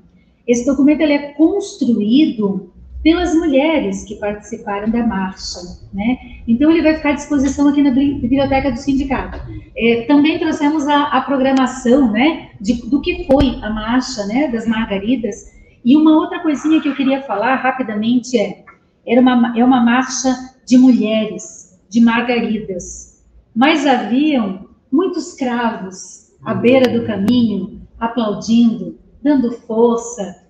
Esse 0.46 0.66
documento 0.66 1.00
ele 1.00 1.12
é 1.12 1.32
construído 1.32 2.72
pelas 3.02 3.34
mulheres 3.34 4.04
que 4.04 4.14
participaram 4.16 4.88
da 4.88 5.04
marcha, 5.04 5.58
né? 5.92 6.18
Então 6.46 6.70
ele 6.70 6.82
vai 6.82 6.94
ficar 6.94 7.10
à 7.10 7.14
disposição 7.14 7.68
aqui 7.68 7.82
na 7.82 7.90
biblioteca 7.90 8.70
do 8.70 8.78
sindicato. 8.78 9.40
É, 9.76 10.02
também 10.02 10.38
trouxemos 10.38 10.86
a, 10.86 11.04
a 11.06 11.20
programação, 11.20 12.10
né, 12.12 12.50
de, 12.60 12.74
do 12.88 13.00
que 13.00 13.26
foi 13.26 13.58
a 13.62 13.70
marcha, 13.70 14.24
né, 14.26 14.48
das 14.48 14.66
margaridas. 14.66 15.52
E 15.84 15.96
uma 15.96 16.12
outra 16.16 16.40
coisinha 16.40 16.80
que 16.80 16.88
eu 16.88 16.94
queria 16.94 17.22
falar 17.22 17.56
rapidamente 17.56 18.38
é, 18.38 18.64
era 19.04 19.20
uma, 19.20 19.52
é 19.58 19.64
uma 19.64 19.84
marcha 19.84 20.51
de 20.66 20.78
mulheres, 20.78 21.78
de 21.88 22.00
margaridas, 22.00 23.22
mas 23.54 23.86
haviam 23.86 24.68
muitos 24.90 25.34
cravos 25.34 26.32
à 26.44 26.54
beira 26.54 26.98
do 26.98 27.06
caminho, 27.06 27.82
aplaudindo, 27.98 28.98
dando 29.22 29.52
força, 29.52 30.42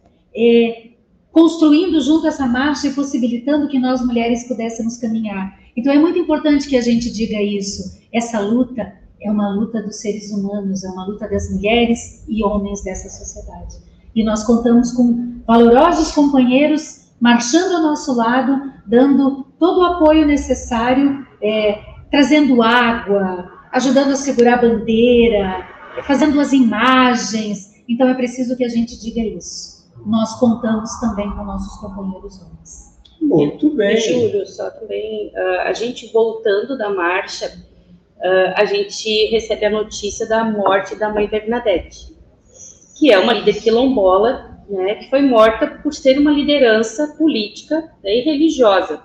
construindo 1.31 2.01
junto 2.01 2.27
essa 2.27 2.47
marcha 2.47 2.89
e 2.89 2.95
possibilitando 2.95 3.69
que 3.69 3.79
nós 3.79 4.05
mulheres 4.05 4.47
pudéssemos 4.47 4.97
caminhar. 4.99 5.59
Então 5.77 5.93
é 5.93 5.99
muito 5.99 6.19
importante 6.19 6.69
que 6.69 6.77
a 6.77 6.81
gente 6.81 7.11
diga 7.11 7.41
isso. 7.41 8.01
Essa 8.13 8.39
luta 8.41 8.95
é 9.21 9.31
uma 9.31 9.55
luta 9.55 9.83
dos 9.83 9.97
seres 9.97 10.31
humanos, 10.31 10.85
é 10.85 10.89
uma 10.89 11.07
luta 11.07 11.29
das 11.29 11.51
mulheres 11.51 12.25
e 12.29 12.45
homens 12.45 12.83
dessa 12.83 13.09
sociedade. 13.09 13.77
E 14.15 14.23
nós 14.23 14.45
contamos 14.45 14.93
com 14.93 15.41
valorosos 15.47 16.13
companheiros 16.13 17.02
marchando 17.23 17.77
ao 17.77 17.83
nosso 17.83 18.15
lado, 18.15 18.73
dando 18.87 19.45
todo 19.59 19.81
o 19.81 19.85
apoio 19.85 20.27
necessário, 20.27 21.27
é, 21.41 21.81
trazendo 22.11 22.63
água, 22.63 23.51
ajudando 23.73 24.11
a 24.11 24.17
segurar 24.17 24.55
a 24.59 24.63
bandeira, 24.63 25.67
fazendo 26.03 26.39
as 26.39 26.53
imagens. 26.53 27.83
Então 27.89 28.07
é 28.09 28.15
preciso 28.15 28.57
que 28.57 28.65
a 28.65 28.69
gente 28.69 29.01
diga 29.01 29.21
isso 29.21 29.73
nós 30.07 30.39
contamos 30.39 30.99
também 31.01 31.31
com 31.31 31.45
nossos 31.45 31.79
companheiros 31.81 32.41
homens. 32.41 33.01
Muito 33.21 33.71
bem. 33.75 33.97
Júlio, 33.97 34.47
só 34.47 34.71
também, 34.71 35.29
uh, 35.29 35.61
a 35.61 35.73
gente 35.73 36.13
voltando 36.13 36.77
da 36.77 36.91
marcha, 36.91 37.47
uh, 37.47 38.53
a 38.57 38.65
gente 38.65 39.27
recebe 39.27 39.67
a 39.67 39.71
notícia 39.71 40.27
da 40.29 40.45
morte 40.45 40.97
da 40.97 41.09
mãe 41.09 41.29
Bernadette, 41.29 42.17
que 42.99 43.13
é 43.13 43.19
uma 43.19 43.33
líder 43.33 43.61
quilombola, 43.61 44.52
né, 44.69 44.97
que 44.97 45.11
foi 45.11 45.23
morta 45.23 45.67
por 45.83 45.93
ser 45.93 46.19
uma 46.19 46.31
liderança 46.31 47.15
política 47.19 47.91
né, 48.03 48.17
e 48.17 48.21
religiosa. 48.21 49.03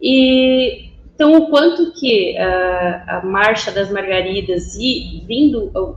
E 0.00 0.92
então, 1.14 1.36
o 1.36 1.50
quanto 1.50 1.92
que 1.92 2.34
uh, 2.36 3.02
a 3.06 3.22
Marcha 3.24 3.70
das 3.70 3.90
Margaridas 3.90 4.74
e 4.74 5.22
vindo 5.26 5.70
o, 5.72 5.96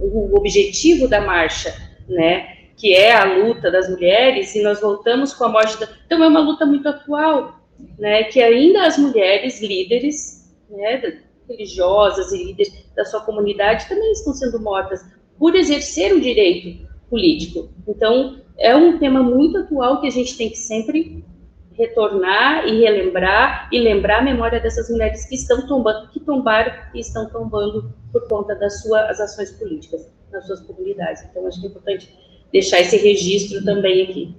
o 0.00 0.36
objetivo 0.36 1.08
da 1.08 1.20
marcha, 1.20 1.74
né, 2.08 2.56
que 2.76 2.94
é 2.94 3.12
a 3.12 3.24
luta 3.24 3.70
das 3.70 3.88
mulheres, 3.88 4.54
e 4.54 4.62
nós 4.62 4.80
voltamos 4.80 5.32
com 5.32 5.44
a 5.44 5.48
morte 5.48 5.78
da... 5.78 5.88
Então, 6.04 6.22
é 6.22 6.28
uma 6.28 6.40
luta 6.40 6.66
muito 6.66 6.88
atual, 6.88 7.60
né, 7.98 8.24
que 8.24 8.42
ainda 8.42 8.86
as 8.86 8.98
mulheres 8.98 9.62
líderes, 9.62 10.52
né, 10.68 11.20
religiosas 11.48 12.32
e 12.32 12.44
líderes 12.44 12.84
da 12.94 13.04
sua 13.04 13.20
comunidade 13.20 13.88
também 13.88 14.12
estão 14.12 14.34
sendo 14.34 14.60
mortas 14.60 15.04
por 15.38 15.54
exercer 15.54 16.12
o 16.12 16.20
direito 16.20 16.89
político. 17.10 17.68
Então, 17.86 18.36
é 18.56 18.74
um 18.74 18.98
tema 18.98 19.22
muito 19.22 19.58
atual 19.58 20.00
que 20.00 20.06
a 20.06 20.10
gente 20.10 20.36
tem 20.38 20.48
que 20.48 20.58
sempre 20.58 21.24
retornar 21.72 22.66
e 22.66 22.80
relembrar 22.80 23.68
e 23.72 23.80
lembrar 23.80 24.18
a 24.18 24.22
memória 24.22 24.60
dessas 24.60 24.88
mulheres 24.90 25.26
que 25.26 25.34
estão 25.34 25.66
tombando, 25.66 26.08
que 26.10 26.20
tombaram 26.20 26.72
e 26.94 27.00
estão 27.00 27.28
tombando 27.28 27.92
por 28.12 28.28
conta 28.28 28.54
das 28.54 28.82
suas 28.82 29.20
ações 29.20 29.50
políticas 29.52 30.12
nas 30.30 30.46
suas 30.46 30.60
comunidades. 30.60 31.24
Então, 31.30 31.46
acho 31.46 31.60
que 31.60 31.66
é 31.66 31.70
importante 31.70 32.14
deixar 32.52 32.80
esse 32.80 32.96
registro 32.96 33.64
também 33.64 34.02
aqui. 34.02 34.36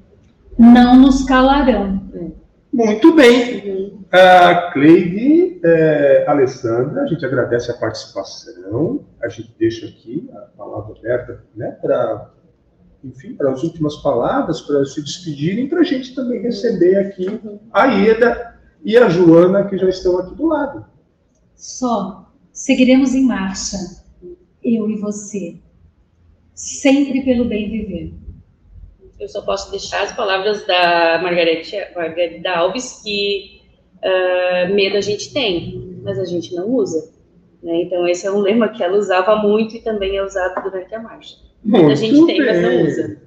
Não 0.58 0.96
nos 0.96 1.24
calarão. 1.24 2.02
Muito 2.72 3.14
bem. 3.16 3.70
Uhum. 3.70 4.02
Uh, 4.12 4.74
Cleide, 4.74 5.60
é, 5.64 6.26
Alessandra, 6.28 7.04
a 7.04 7.08
gente 7.08 7.26
agradece 7.26 7.72
a 7.72 7.74
participação, 7.76 9.06
a 9.22 9.28
gente 9.28 9.54
deixa 9.58 9.86
aqui 9.86 10.30
a 10.34 10.40
palavra 10.58 10.96
aberta 10.98 11.44
né, 11.56 11.78
para, 11.82 12.30
enfim, 13.04 13.34
para 13.36 13.52
as 13.52 13.64
últimas 13.64 13.96
palavras, 13.98 14.62
para 14.62 14.86
se 14.86 15.02
despedirem, 15.02 15.68
para 15.68 15.80
a 15.80 15.84
gente 15.84 16.14
também 16.14 16.42
receber 16.42 16.98
aqui 16.98 17.28
a 17.72 17.86
Ieda 17.86 18.60
e 18.84 18.98
a 18.98 19.10
Joana, 19.10 19.68
que 19.68 19.78
já 19.78 19.90
estão 19.90 20.18
aqui 20.20 20.36
do 20.36 20.46
lado. 20.46 20.86
Só 21.56 22.32
seguiremos 22.52 23.14
em 23.16 23.26
marcha, 23.26 23.78
eu 24.64 24.90
e 24.90 24.98
você, 24.98 25.58
sempre 26.54 27.24
pelo 27.24 27.46
bem 27.46 27.70
viver. 27.70 28.14
Eu 29.20 29.30
só 29.30 29.42
posso 29.42 29.70
deixar 29.70 30.04
as 30.04 30.16
palavras 30.16 30.66
da 30.66 31.20
Margarete, 31.22 31.76
Margarida 31.96 32.52
Alves, 32.52 33.02
que 33.04 33.62
uh, 33.98 34.74
medo 34.74 34.98
a 34.98 35.02
gente 35.02 35.32
tem, 35.32 36.00
mas 36.04 36.18
a 36.18 36.26
gente 36.26 36.56
não 36.56 36.68
usa. 36.68 37.12
Né? 37.62 37.84
Então, 37.84 38.08
esse 38.08 38.26
é 38.26 38.32
um 38.32 38.40
lema 38.40 38.70
que 38.70 38.84
ela 38.84 38.98
usava 38.98 39.36
muito 39.36 39.76
e 39.76 39.82
também 39.82 40.18
é 40.18 40.24
usado 40.24 40.64
durante 40.64 40.94
a 40.96 41.00
marcha. 41.00 41.51
Muito 41.64 41.92
a 41.92 41.96
gente 41.96 42.26
tem, 42.26 42.46
mas 42.46 42.62
não 42.62 42.86
usa. 42.86 43.18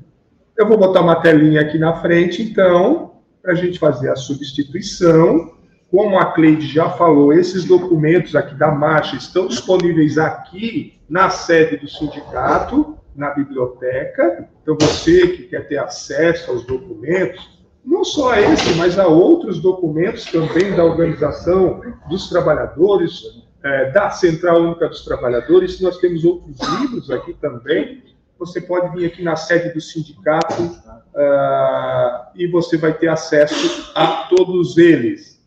Eu 0.56 0.68
vou 0.68 0.78
botar 0.78 1.00
uma 1.00 1.16
telinha 1.16 1.60
aqui 1.60 1.78
na 1.78 1.94
frente, 2.00 2.42
então, 2.42 3.12
para 3.42 3.52
a 3.52 3.56
gente 3.56 3.78
fazer 3.78 4.10
a 4.10 4.16
substituição. 4.16 5.52
Como 5.90 6.18
a 6.18 6.26
Cleide 6.26 6.66
já 6.66 6.90
falou, 6.90 7.32
esses 7.32 7.64
documentos 7.64 8.34
aqui 8.34 8.54
da 8.54 8.70
marcha 8.70 9.16
estão 9.16 9.46
disponíveis 9.46 10.18
aqui 10.18 10.94
na 11.08 11.30
sede 11.30 11.76
do 11.76 11.88
sindicato 11.88 12.96
na 13.14 13.30
biblioteca. 13.30 14.48
Então, 14.62 14.76
você 14.80 15.28
que 15.28 15.42
quer 15.44 15.68
ter 15.68 15.78
acesso 15.78 16.50
aos 16.50 16.64
documentos, 16.64 17.62
não 17.84 18.04
só 18.04 18.32
a 18.32 18.40
esse, 18.40 18.74
mas 18.74 18.98
a 18.98 19.06
outros 19.06 19.60
documentos 19.60 20.24
também 20.24 20.74
da 20.74 20.84
Organização 20.84 21.80
dos 22.08 22.28
Trabalhadores, 22.28 23.44
é, 23.62 23.90
da 23.90 24.10
Central 24.10 24.62
Única 24.62 24.88
dos 24.88 25.04
Trabalhadores, 25.04 25.80
nós 25.80 25.98
temos 25.98 26.24
outros 26.24 26.56
livros 26.80 27.10
aqui 27.10 27.34
também. 27.34 28.02
Você 28.44 28.60
pode 28.60 28.94
vir 28.94 29.06
aqui 29.06 29.22
na 29.22 29.36
sede 29.36 29.72
do 29.72 29.80
sindicato 29.80 30.62
uh, 30.62 32.30
e 32.34 32.46
você 32.48 32.76
vai 32.76 32.92
ter 32.92 33.08
acesso 33.08 33.90
a 33.94 34.28
todos 34.28 34.76
eles. 34.76 35.42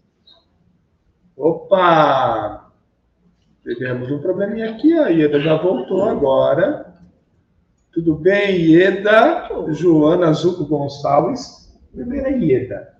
Opa! 1.36 2.72
Tivemos 3.62 4.10
um 4.12 4.20
probleminha 4.20 4.72
aqui, 4.72 4.98
a 4.98 5.10
Ieda 5.10 5.40
já 5.40 5.56
voltou 5.56 6.04
agora. 6.04 6.96
Tudo 7.92 8.16
bem, 8.16 8.62
Ieda? 8.62 9.48
Joana 9.70 10.34
Zuco 10.34 10.66
Gonçalves. 10.66 11.78
Primeira 11.94 12.30
Ieda. 12.30 12.96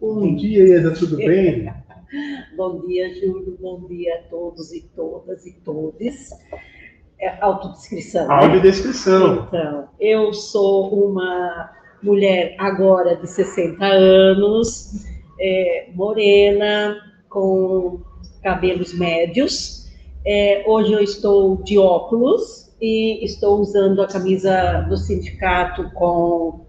Bom 0.00 0.34
dia, 0.34 0.66
Ieda, 0.66 0.92
tudo 0.92 1.16
bem? 1.16 1.72
Bom 2.56 2.84
dia, 2.86 3.14
Júlio. 3.14 3.56
Bom 3.60 3.86
dia 3.86 4.16
a 4.16 4.22
todos 4.28 4.72
e 4.72 4.82
todas 4.96 5.46
e 5.46 5.52
todes. 5.60 6.30
É 7.20 7.36
autodescrição. 7.40 8.26
Né? 8.26 8.34
Autodescrição. 8.34 9.46
Então, 9.48 9.88
eu 10.00 10.32
sou 10.32 11.10
uma 11.10 11.70
mulher 12.02 12.54
agora 12.58 13.16
de 13.16 13.26
60 13.26 13.84
anos, 13.84 15.04
é, 15.38 15.88
morena, 15.94 16.96
com 17.28 18.00
cabelos 18.42 18.94
médios. 18.98 19.86
É, 20.26 20.64
hoje 20.66 20.92
eu 20.92 21.00
estou 21.00 21.56
de 21.62 21.78
óculos, 21.78 22.70
e 22.80 23.22
estou 23.24 23.60
usando 23.60 24.00
a 24.00 24.06
camisa 24.06 24.86
do 24.88 24.96
sindicato 24.96 25.90
com, 25.90 26.64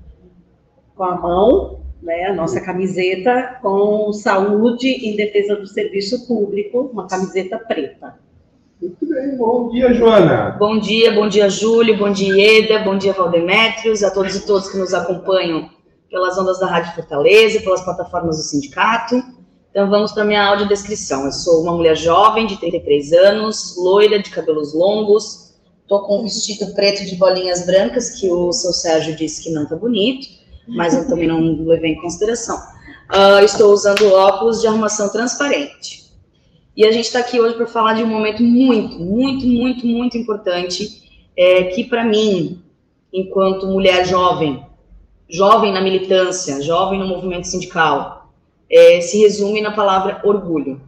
com 0.94 1.04
a 1.04 1.16
mão, 1.16 1.80
né, 2.02 2.26
a 2.26 2.34
nossa 2.34 2.60
camiseta 2.60 3.60
com 3.62 4.12
saúde 4.12 4.88
em 4.88 5.16
defesa 5.16 5.56
do 5.56 5.68
serviço 5.68 6.28
público, 6.28 6.90
uma 6.92 7.08
camiseta 7.08 7.58
preta. 7.58 8.20
Muito 8.82 9.06
bem, 9.06 9.38
bom 9.38 9.70
dia, 9.70 9.94
Joana. 9.94 10.56
Bom 10.58 10.80
dia, 10.80 11.14
bom 11.14 11.30
dia, 11.30 11.48
Júlio, 11.48 11.96
bom 12.00 12.12
dia, 12.12 12.58
Eda, 12.58 12.84
bom 12.84 12.98
dia, 12.98 13.14
Valdemétrios, 13.14 14.02
a 14.02 14.10
todos 14.10 14.36
e 14.36 14.44
todas 14.44 14.72
que 14.72 14.78
nos 14.80 14.92
acompanham 14.92 15.70
pelas 16.10 16.36
ondas 16.36 16.60
da 16.60 16.66
Rádio 16.66 16.96
Fortaleza, 16.96 17.62
pelas 17.62 17.82
plataformas 17.82 18.38
do 18.38 18.42
sindicato. 18.42 19.24
Então 19.70 19.88
vamos 19.88 20.14
para 20.14 20.26
minha 20.26 20.44
audiodescrição. 20.44 21.26
Eu 21.26 21.32
sou 21.32 21.62
uma 21.62 21.74
mulher 21.74 21.96
jovem, 21.96 22.48
de 22.48 22.58
33 22.58 23.14
anos, 23.14 23.76
loira, 23.78 24.20
de 24.20 24.32
cabelos 24.32 24.74
longos. 24.74 25.54
Estou 25.84 26.02
com 26.02 26.22
um 26.22 26.24
vestido 26.24 26.74
preto 26.74 27.06
de 27.06 27.16
bolinhas 27.18 27.64
brancas, 27.68 28.20
que 28.20 28.28
o 28.32 28.52
seu 28.52 28.74
Sérgio 28.74 29.16
disse 29.16 29.44
que 29.44 29.52
não 29.52 29.68
tá 29.68 29.76
bonito, 29.76 30.28
mas 30.68 30.96
eu 30.96 31.08
também 31.08 31.28
não 31.28 31.68
levei 31.68 31.92
em 31.92 32.02
consideração. 32.02 32.58
Uh, 33.14 33.46
estou 33.46 33.72
usando 33.72 34.12
óculos 34.12 34.60
de 34.60 34.66
armação 34.66 35.08
transparente. 35.10 36.01
E 36.76 36.86
a 36.86 36.92
gente 36.92 37.06
está 37.06 37.20
aqui 37.20 37.40
hoje 37.40 37.56
para 37.56 37.68
falar 37.68 37.94
de 37.94 38.04
um 38.04 38.08
momento 38.08 38.42
muito, 38.42 38.98
muito, 38.98 39.46
muito, 39.46 39.86
muito 39.86 40.18
importante, 40.18 41.02
é, 41.36 41.66
que 41.66 41.84
para 41.84 42.04
mim, 42.04 42.62
enquanto 43.12 43.68
mulher 43.68 44.08
jovem, 44.08 44.64
jovem 45.30 45.74
na 45.74 45.82
militância, 45.82 46.62
jovem 46.62 47.00
no 47.00 47.08
movimento 47.08 47.48
sindical, 47.48 48.32
é, 48.70 49.02
se 49.02 49.20
resume 49.20 49.62
na 49.62 49.72
palavra 49.72 50.22
orgulho. 50.24 50.82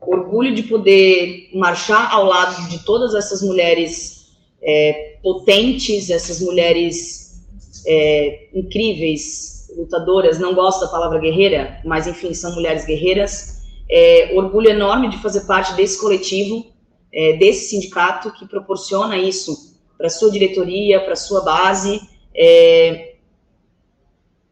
Orgulho 0.00 0.54
de 0.54 0.62
poder 0.62 1.50
marchar 1.54 2.10
ao 2.10 2.24
lado 2.24 2.68
de 2.70 2.82
todas 2.84 3.14
essas 3.14 3.42
mulheres 3.42 4.32
é, 4.62 5.18
potentes, 5.22 6.08
essas 6.08 6.40
mulheres 6.40 7.42
é, 7.86 8.48
incríveis, 8.54 9.70
lutadoras. 9.76 10.38
Não 10.38 10.54
gosto 10.54 10.80
da 10.80 10.88
palavra 10.88 11.18
guerreira, 11.18 11.78
mas 11.84 12.06
enfim, 12.06 12.32
são 12.32 12.54
mulheres 12.54 12.86
guerreiras. 12.86 13.59
É, 13.90 14.30
orgulho 14.34 14.70
enorme 14.70 15.08
de 15.08 15.18
fazer 15.18 15.46
parte 15.46 15.74
desse 15.74 16.00
coletivo, 16.00 16.66
é, 17.12 17.36
desse 17.36 17.70
sindicato 17.70 18.32
que 18.32 18.46
proporciona 18.46 19.16
isso 19.16 19.76
para 19.98 20.08
sua 20.08 20.30
diretoria, 20.30 21.00
para 21.00 21.16
sua 21.16 21.42
base. 21.42 22.00
É, 22.34 23.14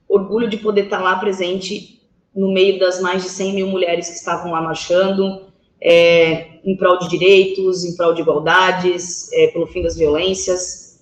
orgulho 0.08 0.48
de 0.48 0.56
poder 0.56 0.84
estar 0.84 1.00
lá 1.00 1.16
presente 1.16 2.02
no 2.34 2.52
meio 2.52 2.78
das 2.78 3.00
mais 3.00 3.22
de 3.22 3.28
100 3.28 3.54
mil 3.54 3.66
mulheres 3.66 4.08
que 4.08 4.16
estavam 4.16 4.52
lá 4.52 4.60
marchando, 4.60 5.48
é, 5.80 6.58
em 6.64 6.76
prol 6.76 6.98
de 6.98 7.08
direitos, 7.08 7.84
em 7.84 7.96
prol 7.96 8.14
de 8.14 8.22
igualdades, 8.22 9.32
é, 9.32 9.48
pelo 9.48 9.66
fim 9.66 9.82
das 9.82 9.96
violências. 9.96 11.00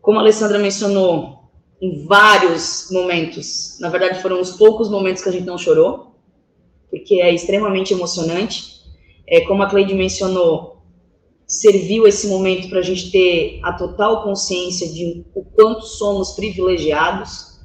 Como 0.00 0.18
a 0.18 0.22
Alessandra 0.22 0.58
mencionou, 0.58 1.40
em 1.80 2.04
vários 2.04 2.88
momentos, 2.90 3.78
na 3.80 3.88
verdade 3.88 4.20
foram 4.20 4.40
os 4.40 4.52
poucos 4.52 4.88
momentos 4.88 5.22
que 5.22 5.28
a 5.28 5.32
gente 5.32 5.46
não 5.46 5.56
chorou, 5.56 6.09
porque 6.90 7.20
é 7.20 7.32
extremamente 7.32 7.94
emocionante. 7.94 8.80
É, 9.26 9.40
como 9.42 9.62
a 9.62 9.70
Cleide 9.70 9.94
mencionou, 9.94 10.82
serviu 11.46 12.06
esse 12.06 12.26
momento 12.26 12.68
para 12.68 12.80
a 12.80 12.82
gente 12.82 13.10
ter 13.10 13.60
a 13.62 13.72
total 13.72 14.24
consciência 14.24 14.88
de 14.88 15.24
o 15.34 15.44
quanto 15.44 15.82
somos 15.82 16.32
privilegiados, 16.32 17.58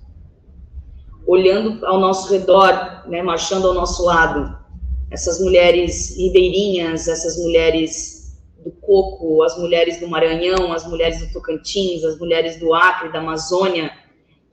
olhando 1.28 1.86
ao 1.86 2.00
nosso 2.00 2.32
redor, 2.32 3.04
né, 3.08 3.22
marchando 3.24 3.68
ao 3.68 3.74
nosso 3.74 4.04
lado, 4.04 4.56
essas 5.10 5.40
mulheres 5.40 6.16
ribeirinhas, 6.18 7.08
essas 7.08 7.38
mulheres 7.38 8.38
do 8.64 8.72
Coco, 8.72 9.44
as 9.44 9.58
mulheres 9.58 10.00
do 10.00 10.08
Maranhão, 10.08 10.72
as 10.74 10.88
mulheres 10.88 11.20
do 11.20 11.32
Tocantins, 11.32 12.04
as 12.04 12.18
mulheres 12.18 12.60
do 12.60 12.74
Acre, 12.74 13.12
da 13.12 13.20
Amazônia, 13.20 13.92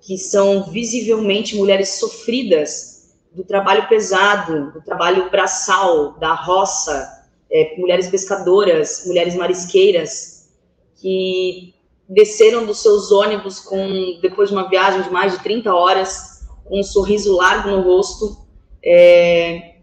que 0.01 0.19
são 0.19 0.65
visivelmente 0.65 1.57
mulheres 1.57 1.99
sofridas 1.99 2.92
do 3.35 3.45
trabalho 3.45 3.89
pesado, 3.89 4.73
do 4.73 4.83
trabalho 4.83 5.31
braçal, 5.31 6.13
da 6.19 6.35
roça, 6.35 7.27
é, 7.51 7.75
mulheres 7.79 8.09
pescadoras, 8.09 9.05
mulheres 9.07 9.35
marisqueiras, 9.35 10.51
que 10.97 11.75
desceram 12.09 12.67
dos 12.67 12.81
seus 12.81 13.11
ônibus 13.11 13.59
com 13.59 14.19
depois 14.21 14.51
de 14.51 14.55
uma 14.55 14.69
viagem 14.69 15.03
de 15.03 15.11
mais 15.11 15.33
de 15.33 15.43
30 15.43 15.75
horas 15.75 16.47
com 16.65 16.79
um 16.79 16.83
sorriso 16.83 17.37
largo 17.37 17.71
no 17.71 17.81
rosto, 17.81 18.37
é, 18.85 19.77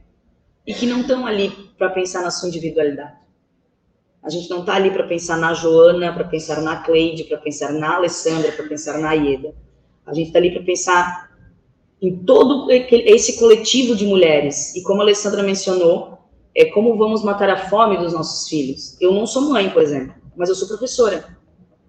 e 0.65 0.73
que 0.73 0.85
não 0.85 1.01
estão 1.01 1.25
ali 1.25 1.49
para 1.77 1.89
pensar 1.89 2.21
na 2.21 2.31
sua 2.31 2.49
individualidade. 2.49 3.17
A 4.21 4.29
gente 4.29 4.49
não 4.49 4.59
está 4.59 4.75
ali 4.75 4.91
para 4.91 5.07
pensar 5.07 5.37
na 5.37 5.53
Joana, 5.53 6.13
para 6.13 6.25
pensar 6.25 6.61
na 6.61 6.77
Cleide, 6.83 7.23
para 7.23 7.37
pensar 7.37 7.71
na 7.71 7.95
Alessandra, 7.95 8.51
para 8.51 8.67
pensar 8.67 8.97
na 8.99 9.13
Ieda. 9.13 9.55
A 10.05 10.13
gente 10.13 10.27
está 10.27 10.39
ali 10.39 10.51
para 10.51 10.63
pensar 10.63 11.28
em 12.01 12.23
todo 12.23 12.71
esse 12.71 13.37
coletivo 13.37 13.95
de 13.95 14.05
mulheres. 14.05 14.75
E 14.75 14.83
como 14.83 15.01
a 15.01 15.03
Alessandra 15.03 15.43
mencionou, 15.43 16.17
é 16.55 16.65
como 16.65 16.97
vamos 16.97 17.23
matar 17.23 17.49
a 17.49 17.69
fome 17.69 17.97
dos 17.97 18.13
nossos 18.13 18.47
filhos. 18.47 18.97
Eu 18.99 19.13
não 19.13 19.27
sou 19.27 19.43
mãe, 19.43 19.69
por 19.69 19.81
exemplo, 19.81 20.13
mas 20.35 20.49
eu 20.49 20.55
sou 20.55 20.67
professora. 20.67 21.37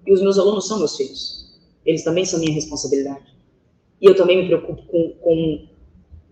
E 0.07 0.13
os 0.13 0.23
meus 0.23 0.39
alunos 0.39 0.67
são 0.67 0.79
meus 0.79 0.97
filhos. 0.97 1.61
Eles 1.85 2.05
também 2.05 2.25
são 2.25 2.41
minha 2.41 2.53
responsabilidade. 2.53 3.37
E 4.01 4.07
eu 4.07 4.17
também 4.17 4.43
me 4.43 4.47
preocupo 4.47 4.83
com, 4.87 5.15
com 5.21 5.69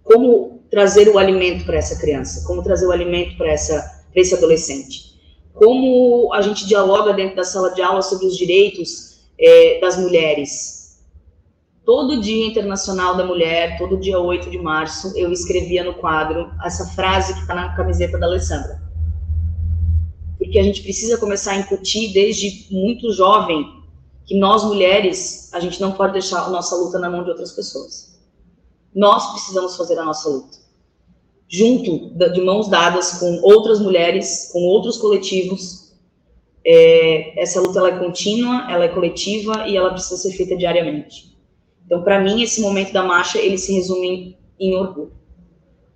como 0.03 0.63
trazer 0.71 1.09
o 1.09 1.19
alimento 1.19 1.65
para 1.65 1.77
essa 1.77 1.99
criança, 1.99 2.47
como 2.47 2.63
trazer 2.63 2.87
o 2.87 2.93
alimento 2.93 3.37
para 3.37 3.53
esse 3.53 4.35
adolescente. 4.35 5.19
Como 5.53 6.33
a 6.33 6.41
gente 6.41 6.67
dialoga 6.67 7.13
dentro 7.13 7.37
da 7.37 7.45
sala 7.45 7.75
de 7.75 7.83
aula 7.83 8.01
sobre 8.01 8.27
os 8.27 8.37
direitos 8.37 9.29
é, 9.39 9.81
das 9.81 9.99
mulheres. 9.99 10.78
Todo 11.89 12.21
Dia 12.21 12.49
Internacional 12.49 13.17
da 13.17 13.25
Mulher, 13.25 13.79
todo 13.79 13.97
dia 13.97 14.21
8 14.21 14.51
de 14.51 14.59
março, 14.59 15.11
eu 15.17 15.33
escrevia 15.33 15.83
no 15.83 15.95
quadro 15.95 16.53
essa 16.63 16.87
frase 16.89 17.33
que 17.33 17.41
está 17.41 17.55
na 17.55 17.75
camiseta 17.75 18.19
da 18.19 18.27
Alessandra. 18.27 18.79
Porque 20.37 20.59
a 20.59 20.63
gente 20.63 20.83
precisa 20.83 21.17
começar 21.17 21.53
a 21.53 21.57
incutir 21.57 22.13
desde 22.13 22.67
muito 22.71 23.11
jovem 23.15 23.83
que 24.27 24.39
nós 24.39 24.65
mulheres, 24.65 25.51
a 25.55 25.61
gente 25.61 25.81
não 25.81 25.93
pode 25.93 26.13
deixar 26.13 26.45
a 26.45 26.51
nossa 26.51 26.77
luta 26.77 26.99
na 26.99 27.09
mão 27.09 27.25
de 27.25 27.31
outras 27.31 27.53
pessoas. 27.53 28.21
Nós 28.95 29.33
precisamos 29.33 29.75
fazer 29.75 29.99
a 29.99 30.05
nossa 30.05 30.29
luta. 30.29 30.59
Junto, 31.49 32.11
de 32.11 32.41
mãos 32.43 32.69
dadas 32.69 33.13
com 33.13 33.41
outras 33.41 33.81
mulheres, 33.81 34.51
com 34.53 34.59
outros 34.59 34.99
coletivos. 34.99 35.95
É, 36.67 37.41
essa 37.41 37.63
luta 37.63 37.79
ela 37.79 37.89
é 37.89 37.99
contínua, 37.99 38.71
ela 38.71 38.85
é 38.85 38.89
coletiva 38.89 39.67
e 39.67 39.75
ela 39.75 39.93
precisa 39.93 40.19
ser 40.19 40.33
feita 40.33 40.55
diariamente. 40.55 41.38
Então, 41.89 42.03
para 42.03 42.21
mim, 42.21 42.43
esse 42.43 42.61
momento 42.61 42.93
da 42.93 43.03
marcha, 43.03 43.39
ele 43.39 43.57
se 43.57 43.73
resume 43.73 44.37
em, 44.61 44.69
em 44.69 44.77
orgulho. 44.77 45.13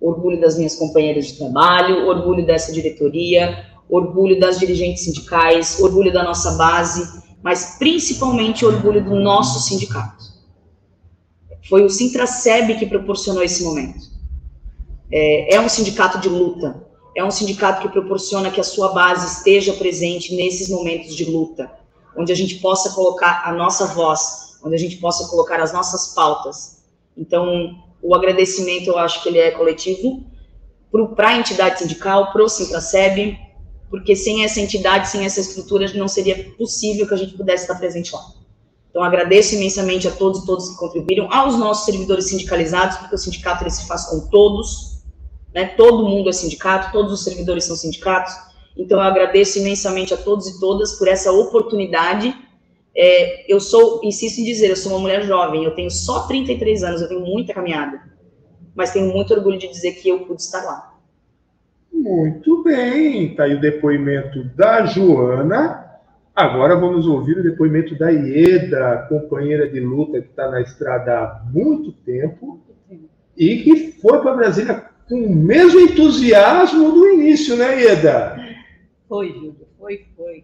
Orgulho 0.01 0.41
das 0.41 0.57
minhas 0.57 0.73
companheiras 0.73 1.27
de 1.27 1.37
trabalho, 1.37 2.07
orgulho 2.07 2.43
dessa 2.43 2.73
diretoria, 2.73 3.67
orgulho 3.87 4.39
das 4.39 4.59
dirigentes 4.59 5.03
sindicais, 5.03 5.79
orgulho 5.79 6.11
da 6.11 6.23
nossa 6.23 6.53
base, 6.53 7.21
mas 7.43 7.75
principalmente 7.77 8.65
orgulho 8.65 9.05
do 9.05 9.15
nosso 9.15 9.59
sindicato. 9.69 10.23
Foi 11.69 11.85
o 11.85 11.89
Sintraceb 11.89 12.75
que 12.79 12.87
proporcionou 12.87 13.43
esse 13.43 13.63
momento. 13.63 14.11
É, 15.11 15.53
é 15.53 15.61
um 15.61 15.69
sindicato 15.69 16.17
de 16.17 16.27
luta, 16.27 16.87
é 17.15 17.23
um 17.23 17.29
sindicato 17.29 17.83
que 17.83 17.89
proporciona 17.89 18.49
que 18.49 18.59
a 18.59 18.63
sua 18.63 18.93
base 18.93 19.37
esteja 19.37 19.73
presente 19.73 20.35
nesses 20.35 20.69
momentos 20.69 21.15
de 21.15 21.25
luta, 21.25 21.71
onde 22.17 22.31
a 22.31 22.35
gente 22.35 22.55
possa 22.55 22.89
colocar 22.95 23.43
a 23.45 23.53
nossa 23.53 23.85
voz, 23.85 24.42
onde 24.63 24.75
a 24.75 24.79
gente 24.79 24.97
possa 24.97 25.27
colocar 25.27 25.59
as 25.61 25.73
nossas 25.73 26.13
pautas. 26.13 26.83
Então, 27.17 27.83
o 28.01 28.15
agradecimento, 28.15 28.87
eu 28.87 28.97
acho 28.97 29.21
que 29.21 29.29
ele 29.29 29.39
é 29.39 29.51
coletivo 29.51 30.23
para 31.15 31.29
a 31.29 31.37
entidade 31.37 31.79
sindical, 31.79 32.31
para 32.31 32.43
o 32.43 32.49
Sintraceb, 32.49 33.37
porque 33.89 34.15
sem 34.15 34.43
essa 34.43 34.59
entidade, 34.59 35.09
sem 35.09 35.25
essa 35.25 35.39
estrutura, 35.39 35.91
não 35.95 36.07
seria 36.07 36.51
possível 36.57 37.07
que 37.07 37.13
a 37.13 37.17
gente 37.17 37.35
pudesse 37.35 37.63
estar 37.63 37.75
presente 37.75 38.13
lá. 38.13 38.21
Então, 38.89 39.01
agradeço 39.01 39.55
imensamente 39.55 40.07
a 40.07 40.11
todos 40.11 40.43
e 40.43 40.45
todas 40.45 40.69
que 40.69 40.77
contribuíram, 40.77 41.31
aos 41.33 41.57
nossos 41.57 41.85
servidores 41.85 42.25
sindicalizados, 42.25 42.97
porque 42.97 43.15
o 43.15 43.17
sindicato 43.17 43.63
ele 43.63 43.71
se 43.71 43.87
faz 43.87 44.05
com 44.05 44.27
todos, 44.27 44.99
né? 45.53 45.65
todo 45.65 46.07
mundo 46.07 46.29
é 46.29 46.31
sindicato, 46.31 46.91
todos 46.91 47.11
os 47.11 47.23
servidores 47.23 47.63
são 47.63 47.75
sindicatos. 47.75 48.33
Então, 48.77 48.99
eu 48.99 49.03
agradeço 49.03 49.57
imensamente 49.57 50.13
a 50.13 50.17
todos 50.17 50.47
e 50.47 50.59
todas 50.59 50.93
por 50.93 51.07
essa 51.07 51.31
oportunidade. 51.31 52.35
É, 52.95 53.51
eu 53.51 53.59
sou, 53.59 54.01
insisto 54.03 54.39
em 54.39 54.43
dizer, 54.43 54.69
eu 54.69 54.75
sou 54.75 54.91
uma 54.91 55.01
mulher 55.01 55.23
jovem, 55.23 55.63
eu 55.63 55.71
tenho 55.71 55.89
só 55.89 56.27
33 56.27 56.83
anos, 56.83 57.01
eu 57.01 57.07
tenho 57.07 57.21
muita 57.21 57.53
caminhada, 57.53 58.01
mas 58.75 58.93
tenho 58.93 59.11
muito 59.11 59.33
orgulho 59.33 59.57
de 59.57 59.67
dizer 59.67 59.93
que 59.93 60.09
eu 60.09 60.19
pude 60.19 60.41
estar 60.41 60.63
lá. 60.63 60.93
Muito 61.91 62.63
bem, 62.63 63.31
está 63.31 63.43
aí 63.43 63.55
o 63.55 63.61
depoimento 63.61 64.43
da 64.55 64.85
Joana. 64.85 65.83
Agora 66.35 66.75
vamos 66.75 67.07
ouvir 67.07 67.37
o 67.37 67.43
depoimento 67.43 67.95
da 67.97 68.09
Ieda, 68.09 69.05
companheira 69.07 69.69
de 69.69 69.79
luta 69.79 70.21
que 70.21 70.29
está 70.29 70.49
na 70.49 70.61
estrada 70.61 71.13
há 71.13 71.43
muito 71.51 71.91
tempo 71.91 72.59
e 73.37 73.57
que 73.57 73.91
foi 74.01 74.19
para 74.21 74.35
Brasília 74.35 74.85
com 75.07 75.15
o 75.15 75.35
mesmo 75.35 75.79
entusiasmo 75.79 76.91
do 76.91 77.07
início, 77.09 77.55
né, 77.55 77.81
Ieda? 77.81 78.35
Foi, 79.07 79.31
Júlio, 79.31 79.67
foi, 79.77 80.05
foi. 80.15 80.43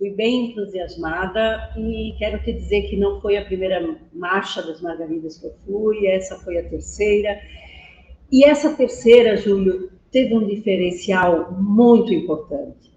Fui 0.00 0.08
bem 0.12 0.46
entusiasmada 0.46 1.74
e 1.76 2.14
quero 2.16 2.42
te 2.42 2.54
dizer 2.54 2.88
que 2.88 2.96
não 2.96 3.20
foi 3.20 3.36
a 3.36 3.44
primeira 3.44 3.98
marcha 4.14 4.62
das 4.62 4.80
Margaridas 4.80 5.36
que 5.36 5.46
eu 5.46 5.52
fui, 5.66 6.06
essa 6.06 6.36
foi 6.36 6.56
a 6.56 6.66
terceira. 6.66 7.38
E 8.32 8.42
essa 8.42 8.74
terceira, 8.74 9.36
Júlio, 9.36 9.90
teve 10.10 10.34
um 10.34 10.46
diferencial 10.46 11.52
muito 11.52 12.14
importante. 12.14 12.90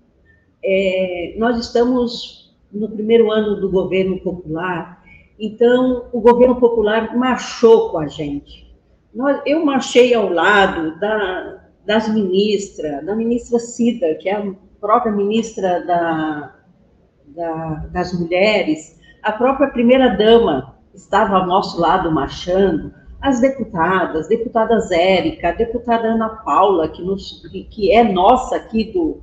É, 0.64 1.36
nós 1.38 1.60
estamos 1.60 2.56
no 2.72 2.90
primeiro 2.90 3.30
ano 3.30 3.60
do 3.60 3.70
governo 3.70 4.18
popular, 4.22 5.04
então 5.38 6.08
o 6.14 6.22
governo 6.22 6.58
popular 6.58 7.18
marchou 7.18 7.90
com 7.90 7.98
a 7.98 8.08
gente. 8.08 8.74
nós, 9.14 9.42
eu 9.46 9.66
marchei 9.66 10.14
ao 10.14 10.32
lado 10.32 10.98
da, 11.02 11.68
das 11.86 12.08
ministras, 12.14 13.06
da 13.06 13.14
ministra 13.14 13.60
Cida, 13.60 14.16
que 14.16 14.30
é 14.30 14.36
a 14.38 14.56
própria 14.80 15.12
ministra 15.12 15.86
da, 15.86 16.53
da, 17.36 17.86
das 17.92 18.14
mulheres, 18.18 19.00
a 19.22 19.32
própria 19.32 19.70
primeira-dama 19.70 20.76
estava 20.94 21.38
ao 21.38 21.48
nosso 21.48 21.80
lado 21.80 22.12
marchando, 22.12 22.94
as 23.22 23.40
deputadas, 23.40 24.28
deputada 24.28 24.80
Zérica, 24.82 25.54
deputada 25.54 26.10
Ana 26.10 26.30
Paula, 26.30 26.90
que, 26.90 27.02
nos, 27.02 27.42
que 27.72 27.92
é 27.92 28.04
nossa 28.04 28.58
aqui 28.58 28.92
do, 28.92 29.22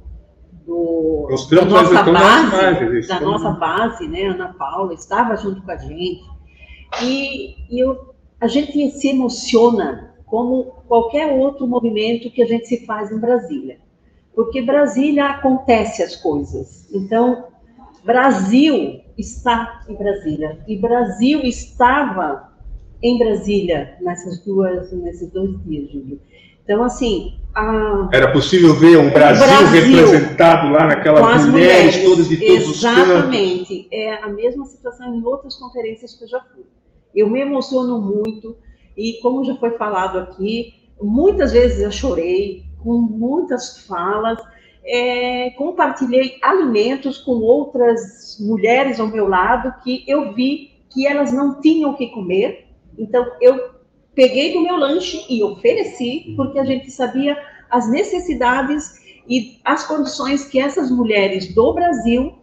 do 0.67 1.27
da 1.51 1.65
nossa 1.67 2.03
base, 2.05 2.47
imagens, 2.47 3.09
da 3.09 3.21
nossa 3.21 3.51
base, 3.51 4.09
né, 4.09 4.25
Ana 4.25 4.55
Paula, 4.59 4.95
estava 4.95 5.37
junto 5.37 5.61
com 5.63 5.71
a 5.71 5.77
gente. 5.77 6.25
E, 7.03 7.57
e 7.71 7.79
eu, 7.79 8.15
a 8.41 8.49
gente 8.49 8.91
se 8.93 9.09
emociona 9.09 10.15
como 10.25 10.83
qualquer 10.89 11.33
outro 11.33 11.67
movimento 11.67 12.31
que 12.31 12.43
a 12.43 12.47
gente 12.47 12.67
se 12.67 12.87
faz 12.87 13.13
em 13.13 13.19
Brasília. 13.19 13.79
Porque 14.35 14.63
Brasília 14.63 15.27
acontece 15.27 16.03
as 16.03 16.17
coisas. 16.17 16.89
Então, 16.93 17.49
Brasil 18.05 19.01
está 19.17 19.83
em 19.89 19.95
Brasília. 19.95 20.59
E 20.67 20.77
Brasil 20.77 21.41
estava 21.43 22.51
em 23.03 23.19
Brasília 23.19 23.97
nessas 24.01 24.45
duas, 24.45 24.93
nesses 24.93 25.31
dois 25.33 25.63
dias, 25.65 25.91
Júlio. 25.91 26.21
Então, 26.65 26.85
assim. 26.85 27.35
A... 27.55 28.09
Era 28.13 28.33
possível 28.33 28.75
ver 28.75 28.97
um 28.97 29.11
Brasil, 29.11 29.45
Brasil 29.45 29.83
representado 29.83 30.73
lá 30.73 30.87
naquelas 30.87 31.47
mulheres, 31.47 31.97
mulheres, 31.97 32.05
todas 32.05 32.29
de 32.29 32.37
todos 32.37 32.53
Exatamente. 32.53 32.71
os 32.71 32.85
Exatamente. 32.85 33.89
É 33.91 34.23
a 34.23 34.29
mesma 34.29 34.65
situação 34.67 35.15
em 35.15 35.25
outras 35.25 35.57
conferências 35.57 36.15
que 36.15 36.25
eu 36.25 36.29
já 36.29 36.41
fui. 36.41 36.65
Eu 37.15 37.29
me 37.29 37.41
emociono 37.41 38.01
muito, 38.01 38.57
e 38.97 39.19
como 39.21 39.45
já 39.45 39.57
foi 39.57 39.71
falado 39.73 40.19
aqui, 40.19 40.75
muitas 41.03 41.53
vezes 41.53 41.81
eu 41.81 41.91
chorei, 41.91 42.65
com 42.83 42.99
muitas 42.99 43.85
falas. 43.87 44.39
É, 44.93 45.51
compartilhei 45.51 46.37
alimentos 46.43 47.19
com 47.19 47.33
outras 47.33 48.37
mulheres 48.41 48.99
ao 48.99 49.07
meu 49.07 49.29
lado 49.29 49.73
que 49.85 50.05
eu 50.09 50.33
vi 50.33 50.71
que 50.91 51.07
elas 51.07 51.33
não 51.33 51.61
tinham 51.61 51.93
o 51.93 51.97
que 51.97 52.09
comer. 52.09 52.67
Então, 52.99 53.25
eu 53.41 53.71
peguei 54.15 54.53
do 54.53 54.63
meu 54.63 54.77
lanche 54.77 55.25
e 55.29 55.43
ofereci, 55.45 56.35
porque 56.37 56.59
a 56.59 56.65
gente 56.65 56.91
sabia 56.91 57.39
as 57.71 57.89
necessidades 57.89 59.01
e 59.29 59.61
as 59.65 59.87
condições 59.87 60.45
que 60.45 60.61
essas 60.61 60.91
mulheres 60.91 61.55
do 61.55 61.73
Brasil 61.73 62.35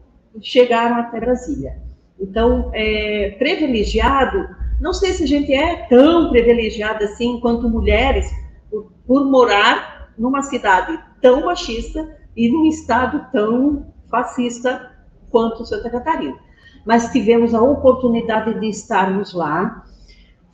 chegaram 0.42 0.96
até 0.96 1.20
Brasília. 1.20 1.82
Então, 2.20 2.72
é, 2.74 3.36
privilegiado, 3.38 4.48
não 4.80 4.94
sei 4.94 5.14
se 5.14 5.24
a 5.24 5.28
gente 5.28 5.54
é 5.54 5.88
tão 5.88 6.30
privilegiada 6.30 7.06
assim 7.06 7.40
quanto 7.40 7.70
mulheres 7.70 8.32
por, 8.70 8.92
por 9.06 9.26
morar 9.26 10.14
numa 10.18 10.42
cidade 10.42 10.98
tão 11.22 11.46
machista 11.46 12.17
e 12.38 12.50
num 12.50 12.68
estado 12.68 13.26
tão 13.32 13.88
fascista 14.10 14.92
quanto 15.30 15.66
Santa 15.66 15.90
Catarina. 15.90 16.38
Mas 16.86 17.12
tivemos 17.12 17.54
a 17.54 17.62
oportunidade 17.62 18.60
de 18.60 18.70
estarmos 18.70 19.34
lá, 19.34 19.84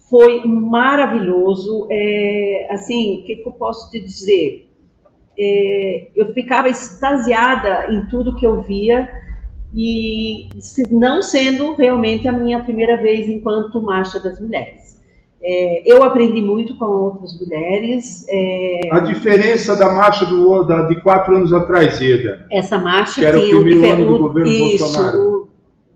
foi 0.10 0.44
maravilhoso. 0.46 1.88
É, 1.92 2.68
assim, 2.72 3.20
o 3.20 3.24
que, 3.26 3.36
que, 3.36 3.48
eu 3.48 3.52
posso 3.52 3.92
te 3.92 4.00
dizer? 4.00 4.70
É, 5.38 6.08
eu 6.16 6.34
ficava 6.34 6.70
extasiada 6.70 7.92
em 7.92 8.06
tudo 8.08 8.36
que 8.36 8.46
eu 8.46 8.62
via 8.62 9.10
e 9.74 10.50
não 10.92 11.22
sendo 11.22 11.74
realmente 11.74 12.28
a 12.28 12.32
minha 12.32 12.64
primeira 12.64 12.96
vez 12.98 13.28
enquanto 13.28 13.82
marcha 13.82 14.20
das 14.20 14.40
mulheres. 14.40 14.83
É, 15.46 15.84
eu 15.86 16.04
aprendi 16.04 16.42
muito 16.42 16.78
com 16.78 16.86
outras 16.86 17.38
mulheres. 17.40 18.26
É, 18.30 18.90
a 18.92 19.00
diferença 19.00 19.76
da 19.76 19.92
marcha 19.92 20.26
do, 20.26 20.64
da, 20.64 20.84
de 20.84 21.02
quatro 21.02 21.36
anos 21.36 21.52
atrás, 21.52 22.02
Eda. 22.02 22.46
Essa 22.50 22.78
marcha 22.78 23.20
que 23.20 23.26
era 23.26 23.38
o 23.38 23.62
primeiro 23.62 24.04
ano 24.04 24.06
do 24.06 24.18
governo 24.20 24.50
isso, 24.50 24.86
Bolsonaro. 24.86 25.20
O 25.20 25.50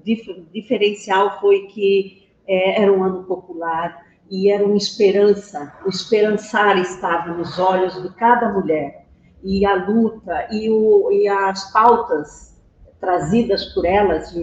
dif, 0.03 0.45
diferencial 0.53 1.39
foi 1.39 1.61
que 1.67 2.27
é, 2.45 2.81
era 2.81 2.91
um 2.91 3.03
ano 3.03 3.23
popular, 3.23 4.05
e 4.29 4.51
era 4.51 4.65
uma 4.65 4.75
esperança, 4.75 5.73
o 5.85 5.89
esperançar 5.89 6.77
estava 6.77 7.33
nos 7.33 7.57
olhos 7.57 8.01
de 8.01 8.09
cada 8.15 8.51
mulher, 8.51 9.05
e 9.43 9.65
a 9.65 9.75
luta 9.75 10.47
e, 10.51 10.69
o, 10.69 11.09
e 11.11 11.27
as 11.27 11.71
pautas 11.71 12.57
trazidas 12.99 13.65
por 13.73 13.85
elas 13.85 14.33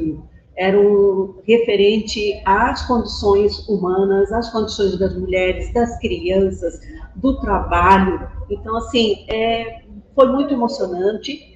eram 0.56 1.36
referente 1.46 2.40
às 2.44 2.86
condições 2.86 3.68
humanas, 3.68 4.32
às 4.32 4.50
condições 4.50 4.96
das 4.98 5.16
mulheres, 5.16 5.72
das 5.72 5.98
crianças, 5.98 6.80
do 7.16 7.40
trabalho. 7.40 8.28
Então, 8.48 8.76
assim, 8.76 9.24
é, 9.28 9.82
foi 10.14 10.28
muito 10.28 10.54
emocionante. 10.54 11.52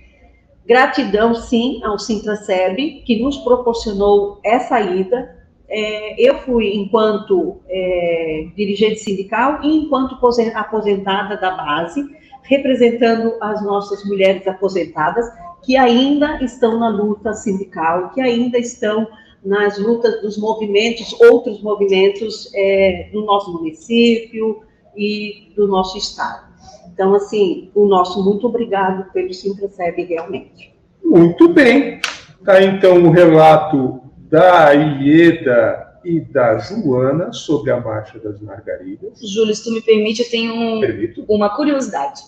Gratidão, 0.66 1.34
sim, 1.34 1.82
ao 1.84 1.98
Sintraceb, 1.98 3.02
que 3.06 3.22
nos 3.22 3.38
proporcionou 3.38 4.40
essa 4.44 4.80
ida, 4.80 5.36
é, 5.68 6.20
eu 6.20 6.38
fui 6.40 6.74
enquanto 6.74 7.60
é, 7.68 8.48
dirigente 8.56 9.00
sindical 9.00 9.60
e 9.62 9.76
enquanto 9.76 10.18
aposentada 10.54 11.36
da 11.36 11.50
base, 11.50 12.04
representando 12.42 13.34
as 13.40 13.62
nossas 13.62 14.02
mulheres 14.04 14.46
aposentadas 14.46 15.26
que 15.64 15.76
ainda 15.76 16.42
estão 16.42 16.78
na 16.78 16.88
luta 16.88 17.32
sindical, 17.34 18.10
que 18.10 18.20
ainda 18.20 18.58
estão 18.58 19.06
nas 19.44 19.78
lutas 19.78 20.20
dos 20.20 20.36
movimentos, 20.36 21.12
outros 21.20 21.62
movimentos 21.62 22.50
é, 22.54 23.08
do 23.12 23.24
nosso 23.24 23.52
município 23.52 24.62
e 24.96 25.52
do 25.54 25.66
nosso 25.66 25.96
estado. 25.96 26.48
Então, 26.92 27.14
assim, 27.14 27.70
o 27.74 27.86
nosso 27.86 28.24
muito 28.24 28.46
obrigado 28.46 29.12
pelo 29.12 29.32
Simpraceb 29.32 30.02
realmente. 30.04 30.74
Muito 31.02 31.48
bem. 31.48 32.00
Tá, 32.44 32.62
então, 32.62 33.04
o 33.04 33.10
relato 33.10 34.00
da 34.30 34.72
Ieda 34.72 35.88
e 36.04 36.20
da 36.20 36.58
Joana 36.58 37.32
sobre 37.32 37.70
a 37.70 37.80
Marcha 37.80 38.18
das 38.18 38.40
Margaridas. 38.40 39.18
Júlio, 39.20 39.54
se 39.54 39.64
tu 39.64 39.72
me 39.72 39.80
permite, 39.80 40.22
eu 40.22 40.30
tenho 40.30 40.54
um, 40.54 40.80
uma 41.28 41.54
curiosidade, 41.54 42.20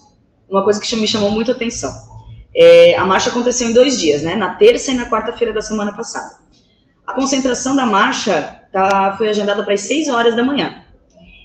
uma 0.48 0.62
coisa 0.62 0.80
que 0.80 0.96
me 0.96 1.06
chamou 1.06 1.30
muito 1.30 1.50
a 1.50 1.54
atenção. 1.54 2.09
É, 2.54 2.96
a 2.96 3.04
marcha 3.04 3.30
aconteceu 3.30 3.68
em 3.68 3.72
dois 3.72 3.98
dias, 3.98 4.22
né? 4.22 4.34
Na 4.34 4.54
terça 4.54 4.90
e 4.90 4.94
na 4.94 5.08
quarta-feira 5.08 5.52
da 5.52 5.62
semana 5.62 5.92
passada. 5.92 6.36
A 7.06 7.12
concentração 7.12 7.74
da 7.74 7.86
marcha 7.86 8.60
tá, 8.72 9.14
foi 9.16 9.28
agendada 9.28 9.62
para 9.62 9.74
as 9.74 9.80
seis 9.80 10.08
horas 10.08 10.34
da 10.34 10.44
manhã. 10.44 10.84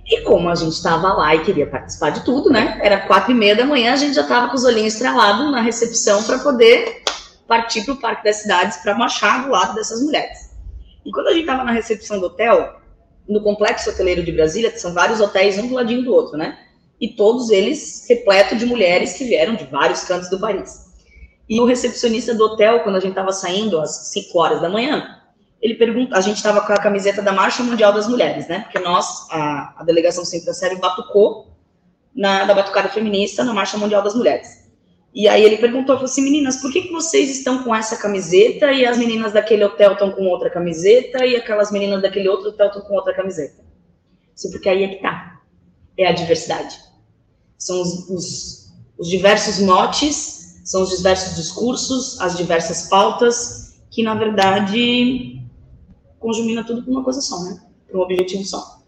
E 0.07 0.21
como 0.21 0.49
a 0.49 0.55
gente 0.55 0.73
estava 0.73 1.13
lá 1.13 1.33
e 1.33 1.43
queria 1.43 1.65
participar 1.65 2.11
de 2.11 2.23
tudo, 2.23 2.51
né? 2.51 2.79
Era 2.83 3.01
quatro 3.07 3.31
e 3.31 3.35
meia 3.35 3.55
da 3.55 3.65
manhã, 3.65 3.93
a 3.93 3.95
gente 3.95 4.13
já 4.13 4.21
estava 4.21 4.49
com 4.49 4.55
os 4.55 4.63
olhinhos 4.63 4.93
estrelados 4.93 5.51
na 5.51 5.61
recepção 5.61 6.23
para 6.23 6.37
poder 6.39 7.01
partir 7.47 7.83
para 7.83 7.93
o 7.93 7.97
Parque 7.97 8.23
das 8.23 8.37
Cidades 8.37 8.77
para 8.77 8.95
marchar 8.95 9.43
do 9.43 9.51
lado 9.51 9.73
dessas 9.73 10.01
mulheres. 10.01 10.51
E 11.03 11.11
quando 11.11 11.27
a 11.27 11.31
gente 11.31 11.41
estava 11.41 11.63
na 11.63 11.71
recepção 11.71 12.19
do 12.19 12.27
hotel, 12.27 12.79
no 13.27 13.41
complexo 13.41 13.89
hoteleiro 13.89 14.23
de 14.23 14.31
Brasília, 14.31 14.75
são 14.77 14.93
vários 14.93 15.19
hotéis 15.19 15.57
um 15.57 15.67
do 15.67 15.73
ladinho 15.73 16.03
do 16.03 16.13
outro, 16.13 16.37
né? 16.37 16.57
E 17.01 17.09
todos 17.09 17.49
eles 17.49 18.05
repletos 18.07 18.59
de 18.59 18.65
mulheres 18.65 19.13
que 19.13 19.25
vieram 19.25 19.55
de 19.55 19.65
vários 19.65 20.03
cantos 20.03 20.29
do 20.29 20.39
país. 20.39 20.84
E 21.47 21.61
o 21.61 21.65
recepcionista 21.65 22.33
do 22.33 22.43
hotel, 22.43 22.81
quando 22.81 22.95
a 22.95 22.99
gente 22.99 23.11
estava 23.11 23.31
saindo 23.31 23.79
às 23.79 24.11
5 24.11 24.39
horas 24.39 24.61
da 24.61 24.69
manhã, 24.69 25.21
ele 25.61 25.75
pergunta, 25.75 26.17
a 26.17 26.21
gente 26.21 26.37
estava 26.37 26.61
com 26.61 26.73
a 26.73 26.77
camiseta 26.77 27.21
da 27.21 27.31
Marcha 27.31 27.63
Mundial 27.63 27.93
das 27.93 28.07
Mulheres, 28.07 28.47
né? 28.47 28.61
Porque 28.61 28.79
nós, 28.79 29.27
a, 29.31 29.81
a 29.81 29.83
delegação 29.83 30.25
Centro 30.25 30.47
da 30.47 30.53
Série, 30.53 30.75
batucou 30.75 31.55
na, 32.15 32.45
da 32.45 32.53
batucada 32.53 32.89
feminista 32.89 33.43
na 33.43 33.53
Marcha 33.53 33.77
Mundial 33.77 34.01
das 34.01 34.15
Mulheres. 34.15 34.65
E 35.13 35.29
aí 35.29 35.43
ele 35.43 35.57
perguntou, 35.57 35.95
falou 35.95 36.09
assim, 36.09 36.21
meninas, 36.21 36.57
por 36.57 36.71
que, 36.73 36.83
que 36.83 36.91
vocês 36.91 37.29
estão 37.29 37.63
com 37.63 37.73
essa 37.73 37.95
camiseta 37.95 38.71
e 38.73 38.85
as 38.85 38.97
meninas 38.97 39.31
daquele 39.31 39.63
hotel 39.63 39.93
estão 39.93 40.11
com 40.11 40.25
outra 40.25 40.49
camiseta 40.49 41.25
e 41.25 41.37
aquelas 41.37 41.71
meninas 41.71 42.01
daquele 42.01 42.27
outro 42.27 42.49
hotel 42.49 42.67
estão 42.67 42.81
com 42.81 42.95
outra 42.95 43.13
camiseta? 43.13 43.63
Sim, 44.35 44.51
porque 44.51 44.67
aí 44.67 44.83
é 44.83 44.87
que 44.89 45.01
tá. 45.01 45.39
É 45.97 46.07
a 46.07 46.11
diversidade. 46.11 46.77
São 47.57 47.81
os, 47.81 48.09
os, 48.09 48.73
os 48.97 49.07
diversos 49.07 49.59
motes, 49.59 50.44
são 50.65 50.81
os 50.81 50.89
diversos 50.89 51.35
discursos, 51.35 52.19
as 52.19 52.35
diversas 52.35 52.89
pautas, 52.89 53.75
que 53.91 54.01
na 54.01 54.15
verdade 54.15 55.39
conjumina 56.19 56.63
tudo 56.63 56.81
para 56.81 56.91
uma 56.91 57.03
coisa 57.03 57.21
só, 57.21 57.39
né? 57.43 57.61
Para 57.87 57.99
um 57.99 58.01
objetivo 58.01 58.43
só. 58.43 58.79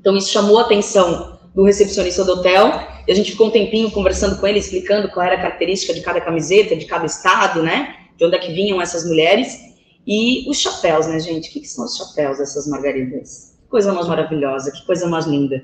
Então 0.00 0.16
isso 0.16 0.30
chamou 0.30 0.58
a 0.58 0.62
atenção 0.62 1.38
do 1.54 1.64
recepcionista 1.64 2.24
do 2.24 2.32
hotel 2.32 2.72
e 3.06 3.12
a 3.12 3.14
gente 3.14 3.32
ficou 3.32 3.48
um 3.48 3.50
tempinho 3.50 3.90
conversando 3.90 4.40
com 4.40 4.46
ele, 4.46 4.58
explicando 4.58 5.10
qual 5.10 5.26
era 5.26 5.34
a 5.34 5.40
característica 5.40 5.92
de 5.92 6.00
cada 6.00 6.18
camiseta, 6.18 6.74
de 6.74 6.86
cada 6.86 7.04
estado, 7.04 7.62
né? 7.62 7.94
De 8.16 8.24
onde 8.24 8.34
é 8.34 8.38
que 8.38 8.52
vinham 8.52 8.80
essas 8.80 9.04
mulheres. 9.04 9.68
E 10.06 10.48
os 10.48 10.58
chapéus, 10.58 11.06
né, 11.06 11.20
gente? 11.20 11.50
O 11.50 11.52
que, 11.52 11.60
que 11.60 11.68
são 11.68 11.84
os 11.84 11.94
chapéus 11.94 12.38
dessas 12.38 12.66
margaridas? 12.66 13.54
Que 13.60 13.68
coisa 13.68 13.92
mais 13.92 14.08
maravilhosa, 14.08 14.72
que 14.72 14.84
coisa 14.86 15.06
mais 15.06 15.26
linda. 15.26 15.62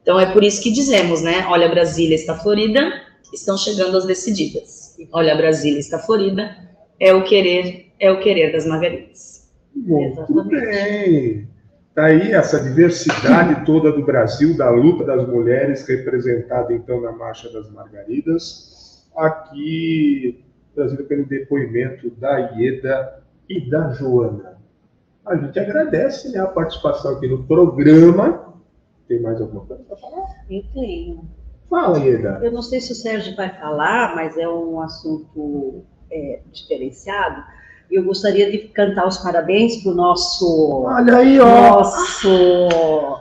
Então 0.00 0.18
é 0.18 0.32
por 0.32 0.44
isso 0.44 0.62
que 0.62 0.70
dizemos, 0.70 1.22
né? 1.22 1.44
Olha, 1.48 1.68
Brasília 1.68 2.14
está 2.14 2.38
florida, 2.38 3.02
estão 3.32 3.58
chegando 3.58 3.96
as 3.96 4.04
decididas. 4.04 4.81
Olha, 5.12 5.36
Brasília 5.36 5.78
está 5.78 5.98
florida, 5.98 6.56
é 7.00 7.12
o 7.14 7.24
querer, 7.24 7.92
é 7.98 8.10
o 8.10 8.20
querer 8.20 8.52
das 8.52 8.66
margaridas. 8.66 9.50
Muito 9.74 10.12
Exatamente. 10.12 10.50
bem. 10.50 11.48
Tá 11.94 12.06
aí 12.06 12.32
essa 12.32 12.58
diversidade 12.58 13.66
toda 13.66 13.92
do 13.92 14.02
Brasil, 14.02 14.56
da 14.56 14.70
luta 14.70 15.04
das 15.04 15.28
mulheres, 15.28 15.86
representada 15.86 16.72
então 16.72 17.00
na 17.02 17.12
Marcha 17.12 17.52
das 17.52 17.70
Margaridas, 17.70 19.06
aqui 19.14 20.42
trazido 20.74 21.04
pelo 21.04 21.26
depoimento 21.26 22.08
da 22.12 22.38
Ieda 22.56 23.22
e 23.46 23.68
da 23.68 23.92
Joana. 23.92 24.58
A 25.26 25.36
gente 25.36 25.58
agradece 25.58 26.32
né, 26.32 26.40
a 26.40 26.46
participação 26.46 27.12
aqui 27.12 27.28
no 27.28 27.44
programa. 27.44 28.54
Tem 29.06 29.20
mais 29.20 29.40
alguma 29.40 29.66
coisa 29.66 29.82
para 29.84 29.96
falar? 29.96 30.26
Eu 30.50 30.62
tenho. 30.72 31.28
Fala, 31.72 31.98
Ieda. 31.98 32.38
Eu 32.42 32.52
não 32.52 32.60
sei 32.60 32.82
se 32.82 32.92
o 32.92 32.94
Sérgio 32.94 33.34
vai 33.34 33.48
falar, 33.48 34.14
mas 34.14 34.36
é 34.36 34.46
um 34.46 34.78
assunto 34.82 35.82
é, 36.10 36.40
diferenciado. 36.52 37.42
Eu 37.90 38.04
gostaria 38.04 38.50
de 38.50 38.58
cantar 38.58 39.08
os 39.08 39.16
parabéns 39.16 39.82
para 39.82 39.92
o 39.92 39.94
nosso. 39.94 40.82
Olha 40.84 41.16
aí, 41.16 41.40
ó. 41.40 41.46
Nosso. 41.46 42.28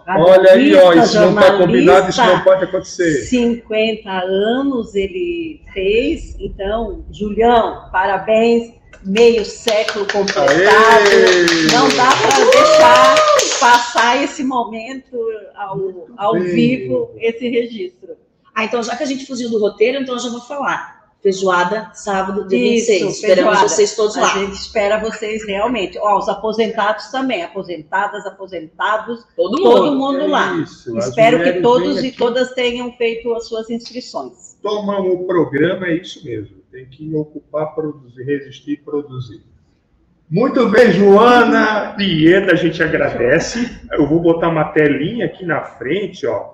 Olha 0.06 0.52
aí, 0.52 0.76
ó. 0.76 0.92
Isso 0.92 1.18
não 1.18 1.30
está 1.30 1.58
combinado, 1.58 2.10
isso 2.10 2.26
não 2.26 2.44
pode 2.44 2.66
acontecer. 2.66 3.24
50 3.24 4.10
anos 4.10 4.96
ele 4.96 5.62
fez. 5.74 6.36
Então, 6.38 7.06
Julião, 7.10 7.90
parabéns. 7.90 8.74
Meio 9.04 9.44
século 9.46 10.06
completado. 10.06 10.52
Aê! 10.52 11.74
Não 11.74 11.90
dá 11.90 12.12
para 12.22 12.52
deixar 12.52 13.16
passar 13.60 14.24
esse 14.24 14.44
momento 14.44 15.18
ao, 15.56 16.08
ao 16.18 16.34
vivo, 16.40 17.10
esse 17.18 17.50
registro. 17.50 18.21
Ah, 18.54 18.66
então 18.66 18.82
já 18.84 18.96
que 18.96 19.04
a 19.04 19.06
gente 19.08 19.26
fugiu 19.26 19.50
do 19.50 19.60
roteiro, 19.60 20.02
então 20.02 20.16
eu 20.16 20.20
já 20.20 20.30
vou 20.30 20.42
falar. 20.42 21.00
Feijoada, 21.22 21.92
sábado, 21.94 22.48
dia 22.48 22.78
Isso, 22.78 22.88
26. 22.88 23.14
Esperamos 23.18 23.52
feijoada. 23.52 23.70
vocês 23.70 23.96
todos 23.96 24.18
A 24.18 24.22
lá. 24.22 24.28
gente 24.40 24.54
espera 24.54 25.00
vocês 25.00 25.46
realmente. 25.46 25.96
Ó, 26.02 26.18
os 26.18 26.28
aposentados 26.28 27.12
também, 27.12 27.44
aposentadas, 27.44 28.26
aposentados, 28.26 29.24
Todo 29.36 29.52
mundo. 29.62 29.64
todo 29.76 29.96
mundo 29.96 30.28
lá. 30.28 30.54
Isso, 30.58 30.98
Espero 30.98 31.44
que 31.44 31.62
todos 31.62 32.04
e 32.04 32.08
aqui, 32.08 32.18
todas 32.18 32.52
tenham 32.54 32.92
feito 32.94 33.32
as 33.36 33.48
suas 33.48 33.70
inscrições. 33.70 34.58
tomam 34.64 35.08
o 35.12 35.26
programa, 35.28 35.86
é 35.88 35.98
isso 35.98 36.26
mesmo. 36.26 36.56
Tem 36.72 36.86
que 36.88 37.14
ocupar, 37.16 37.76
produzir, 37.76 38.24
resistir 38.24 38.72
e 38.72 38.78
produzir. 38.78 39.44
Muito 40.28 40.70
bem, 40.70 40.92
Joana 40.92 41.96
Ieda, 42.00 42.54
a 42.54 42.56
gente 42.56 42.82
agradece. 42.82 43.70
Eu 43.92 44.08
vou 44.08 44.20
botar 44.22 44.48
uma 44.50 44.64
telinha 44.72 45.26
aqui 45.28 45.46
na 45.46 45.62
frente, 45.62 46.26
ó, 46.26 46.54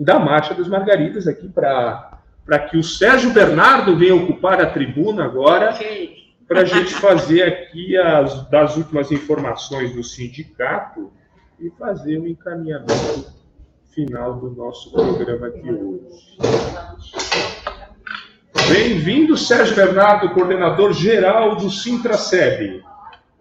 da 0.00 0.18
Marcha 0.18 0.54
das 0.54 0.66
Margaridas 0.66 1.28
aqui 1.28 1.46
para 1.48 2.18
para 2.46 2.58
que 2.58 2.76
o 2.76 2.82
Sérgio 2.82 3.32
Bernardo 3.32 3.96
venha 3.96 4.16
ocupar 4.16 4.60
a 4.60 4.66
tribuna 4.66 5.26
agora 5.26 5.78
para 6.48 6.62
a 6.62 6.64
gente 6.64 6.92
fazer 6.94 7.42
aqui 7.42 7.96
as 7.96 8.48
das 8.48 8.76
últimas 8.76 9.12
informações 9.12 9.94
do 9.94 10.02
sindicato 10.02 11.12
e 11.60 11.70
fazer 11.78 12.18
o 12.18 12.26
encaminhamento 12.26 13.26
final 13.94 14.34
do 14.40 14.50
nosso 14.50 14.90
programa 14.90 15.48
aqui 15.48 15.70
hoje. 15.70 16.38
Bem-vindo, 18.68 19.36
Sérgio 19.36 19.76
Bernardo, 19.76 20.30
coordenador 20.30 20.92
geral 20.92 21.56
do 21.56 21.70
Sintraceb. 21.70 22.82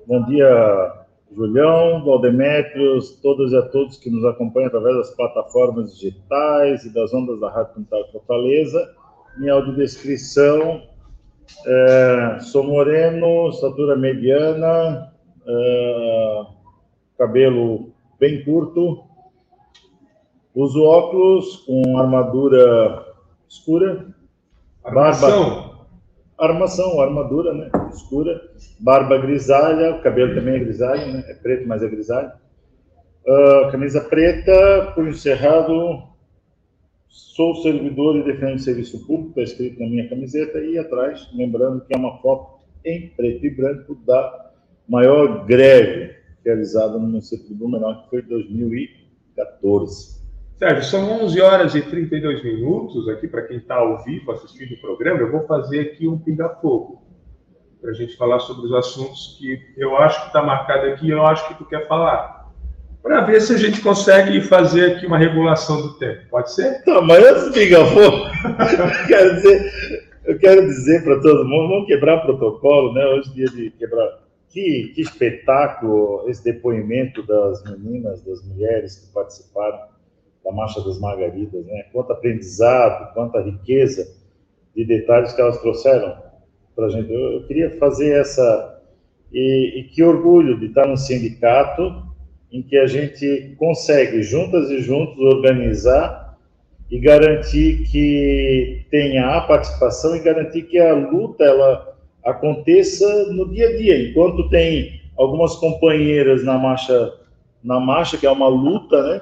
Bom 0.05 0.25
dia, 0.25 0.98
Julião, 1.31 2.03
Valdemétrios, 2.03 3.19
todas 3.21 3.51
e 3.51 3.57
a 3.57 3.61
todos 3.61 3.97
que 3.97 4.09
nos 4.09 4.25
acompanham 4.25 4.67
através 4.67 4.95
das 4.97 5.15
plataformas 5.15 5.97
digitais 5.97 6.83
e 6.85 6.93
das 6.93 7.13
ondas 7.13 7.39
da 7.39 7.49
Rádio 7.49 7.73
Comunitária 7.73 8.11
Fortaleza. 8.11 8.95
Minha 9.37 9.53
audiodescrição, 9.53 10.81
é, 11.65 12.39
sou 12.41 12.63
moreno, 12.63 13.49
estatura 13.49 13.95
mediana, 13.95 15.13
é, 15.45 16.45
cabelo 17.17 17.91
bem 18.19 18.43
curto, 18.43 19.03
uso 20.55 20.83
óculos 20.83 21.57
com 21.65 21.97
armadura 21.97 23.05
escura, 23.47 24.07
Armação. 24.83 25.68
Armação, 26.39 26.99
armadura, 27.01 27.53
né? 27.53 27.69
Escura, 27.93 28.41
barba 28.79 29.17
grisalha, 29.17 29.95
o 29.95 30.01
cabelo 30.01 30.33
também 30.33 30.55
é 30.55 30.59
grisalho, 30.59 31.13
né? 31.13 31.23
É 31.27 31.33
preto, 31.33 31.67
mas 31.67 31.83
é 31.83 31.87
grisalho. 31.87 32.31
Ah, 33.27 33.69
camisa 33.71 34.01
preta, 34.01 34.91
punho 34.95 35.13
cerrado, 35.13 36.03
sou 37.07 37.55
servidor 37.55 38.15
e 38.17 38.23
defendo 38.23 38.55
o 38.55 38.59
serviço 38.59 39.05
público, 39.05 39.39
está 39.39 39.41
escrito 39.43 39.79
na 39.79 39.87
minha 39.87 40.09
camiseta, 40.09 40.59
e 40.59 40.77
atrás, 40.77 41.29
lembrando 41.33 41.85
que 41.85 41.93
é 41.93 41.97
uma 41.97 42.17
foto 42.17 42.59
em 42.83 43.09
preto 43.09 43.45
e 43.45 43.49
branco 43.49 43.95
da 44.05 44.51
maior 44.87 45.45
greve 45.45 46.15
realizada 46.43 46.93
no 46.93 47.01
município 47.07 47.47
de 47.47 47.53
Blumenau, 47.53 48.03
que 48.03 48.09
foi 48.09 48.21
em 48.21 48.27
2014. 48.27 50.18
Sérgio, 50.59 50.83
são 50.83 51.23
11 51.23 51.39
horas 51.39 51.73
e 51.73 51.81
32 51.81 52.43
minutos 52.43 53.07
aqui 53.07 53.29
para 53.29 53.43
quem 53.43 53.55
está 53.55 53.75
ao 53.75 54.03
vivo 54.03 54.29
assistindo 54.33 54.73
o 54.73 54.81
programa. 54.81 55.21
Eu 55.21 55.31
vou 55.31 55.47
fazer 55.47 55.79
aqui 55.79 56.05
um 56.05 56.19
pinga-fogo 56.19 57.01
para 57.79 57.91
a 57.91 57.93
gente 57.93 58.17
falar 58.17 58.41
sobre 58.41 58.65
os 58.65 58.73
assuntos 58.73 59.37
que 59.39 59.57
eu 59.77 59.95
acho 59.95 60.19
que 60.19 60.27
está 60.27 60.43
marcado 60.43 60.87
aqui 60.87 61.07
e 61.07 61.11
eu 61.11 61.25
acho 61.25 61.47
que 61.47 61.53
tu 61.53 61.63
quer 61.63 61.87
falar. 61.87 62.51
Para 63.01 63.21
ver 63.21 63.39
se 63.39 63.53
a 63.53 63.57
gente 63.57 63.79
consegue 63.79 64.41
fazer 64.41 64.97
aqui 64.97 65.05
uma 65.05 65.17
regulação 65.17 65.81
do 65.81 65.93
tempo. 65.93 66.27
Pode 66.29 66.53
ser? 66.53 66.83
Tá, 66.83 67.01
mas 67.03 67.25
antes 67.25 67.53
de 67.53 67.59
ligar 67.59 67.85
fogo, 67.85 68.17
eu 68.17 69.07
quero 69.07 69.35
dizer, 69.35 69.71
eu 70.25 70.39
quero 70.39 70.67
dizer 70.67 71.03
para 71.05 71.21
todo 71.21 71.47
mundo, 71.47 71.69
vamos 71.69 71.87
quebrar 71.87 72.17
protocolo, 72.17 72.93
né? 72.93 73.05
Hoje 73.05 73.29
é 73.29 73.33
dia 73.33 73.47
de 73.47 73.69
quebrar. 73.71 74.09
Que, 74.49 74.91
que 74.93 75.01
espetáculo 75.03 76.25
esse 76.27 76.43
depoimento 76.43 77.25
das 77.25 77.63
meninas, 77.63 78.21
das 78.25 78.45
mulheres 78.45 78.97
que 78.97 79.13
participaram 79.13 79.98
da 80.43 80.51
Marcha 80.51 80.81
das 80.81 80.99
Margaridas, 80.99 81.65
né? 81.65 81.85
Quanto 81.91 82.13
aprendizado, 82.13 83.13
quanta 83.13 83.41
riqueza 83.41 84.07
de 84.75 84.85
detalhes 84.85 85.33
que 85.33 85.41
elas 85.41 85.59
trouxeram 85.59 86.15
para 86.75 86.85
a 86.85 86.89
gente. 86.89 87.11
Eu, 87.11 87.33
eu 87.33 87.47
queria 87.47 87.77
fazer 87.77 88.19
essa. 88.19 88.81
E, 89.31 89.79
e 89.79 89.83
que 89.83 90.01
orgulho 90.01 90.59
de 90.59 90.67
estar 90.67 90.87
num 90.87 90.97
sindicato 90.97 92.09
em 92.51 92.63
que 92.63 92.77
a 92.77 92.87
gente 92.87 93.55
consegue, 93.59 94.23
juntas 94.23 94.71
e 94.71 94.81
juntos, 94.81 95.19
organizar 95.19 96.35
e 96.89 96.99
garantir 96.99 97.83
que 97.91 98.85
tenha 98.89 99.37
a 99.37 99.41
participação 99.41 100.15
e 100.15 100.19
garantir 100.19 100.63
que 100.63 100.79
a 100.79 100.93
luta 100.93 101.43
ela 101.43 101.95
aconteça 102.25 103.31
no 103.31 103.47
dia 103.49 103.69
a 103.69 103.77
dia. 103.77 104.09
Enquanto 104.09 104.49
tem 104.49 104.99
algumas 105.15 105.55
companheiras 105.55 106.43
na 106.43 106.57
marcha, 106.57 107.13
na 107.63 107.79
marcha 107.79 108.17
que 108.17 108.25
é 108.25 108.31
uma 108.31 108.47
luta, 108.47 109.03
né? 109.03 109.21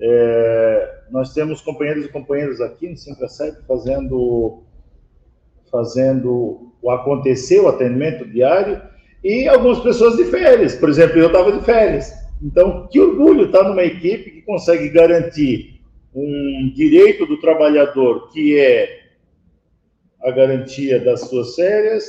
É, 0.00 0.94
nós 1.10 1.32
temos 1.32 1.60
companheiros 1.60 2.04
e 2.04 2.08
companheiras 2.08 2.60
aqui 2.60 2.88
no 2.88 2.96
Sintracep 2.96 3.62
fazendo 3.66 4.62
fazendo 5.70 6.72
o 6.80 6.90
acontecer, 6.90 7.60
o 7.60 7.68
atendimento 7.68 8.24
diário, 8.24 8.80
e 9.22 9.48
algumas 9.48 9.80
pessoas 9.80 10.16
de 10.16 10.24
férias. 10.26 10.76
Por 10.76 10.88
exemplo, 10.88 11.18
eu 11.18 11.26
estava 11.26 11.50
de 11.50 11.64
férias. 11.64 12.12
Então, 12.40 12.86
que 12.86 13.00
orgulho 13.00 13.46
estar 13.46 13.64
numa 13.64 13.82
equipe 13.82 14.30
que 14.30 14.42
consegue 14.42 14.88
garantir 14.90 15.80
um 16.14 16.72
direito 16.74 17.26
do 17.26 17.40
trabalhador, 17.40 18.30
que 18.30 18.58
é 18.58 19.00
a 20.22 20.30
garantia 20.30 21.00
das 21.00 21.22
suas 21.22 21.56
férias, 21.56 22.04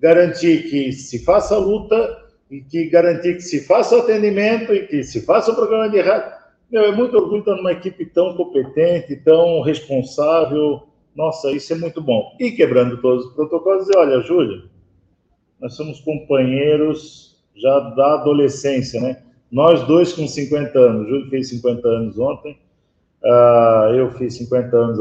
garantir 0.00 0.70
que 0.70 0.90
se 0.92 1.22
faça 1.22 1.56
luta, 1.58 2.22
e 2.52 2.60
que 2.60 2.84
garantir 2.90 3.36
que 3.36 3.40
se 3.40 3.64
faça 3.64 3.98
atendimento 3.98 4.74
e 4.74 4.86
que 4.86 5.02
se 5.02 5.22
faça 5.22 5.50
o 5.50 5.54
programa 5.54 5.88
de 5.88 6.00
rádio. 6.00 6.41
Meu, 6.72 6.84
é 6.84 6.90
muito 6.90 7.14
orgulho 7.18 7.40
estar 7.40 7.54
numa 7.54 7.72
equipe 7.72 8.06
tão 8.06 8.34
competente, 8.34 9.14
tão 9.16 9.60
responsável. 9.60 10.84
Nossa, 11.14 11.50
isso 11.52 11.74
é 11.74 11.76
muito 11.76 12.00
bom. 12.00 12.34
E 12.40 12.50
quebrando 12.50 12.96
todos 13.02 13.26
os 13.26 13.34
protocolos, 13.34 13.84
dizer, 13.84 13.98
olha, 13.98 14.22
Júlio, 14.22 14.70
nós 15.60 15.76
somos 15.76 16.00
companheios 16.00 17.38
já 17.54 17.78
da 17.78 18.14
adolescência, 18.14 19.02
né? 19.02 19.22
Nós 19.50 19.86
dois 19.86 20.14
com 20.14 20.26
50 20.26 20.78
anos, 20.78 21.06
o 21.06 21.10
Júlio 21.10 21.28
fez 21.28 21.50
50 21.50 21.86
anos 21.86 22.18
ontem, 22.18 22.58
uh, 23.22 23.92
eu 23.94 24.10
fiz 24.12 24.38
50 24.38 24.74
anos 24.74 24.98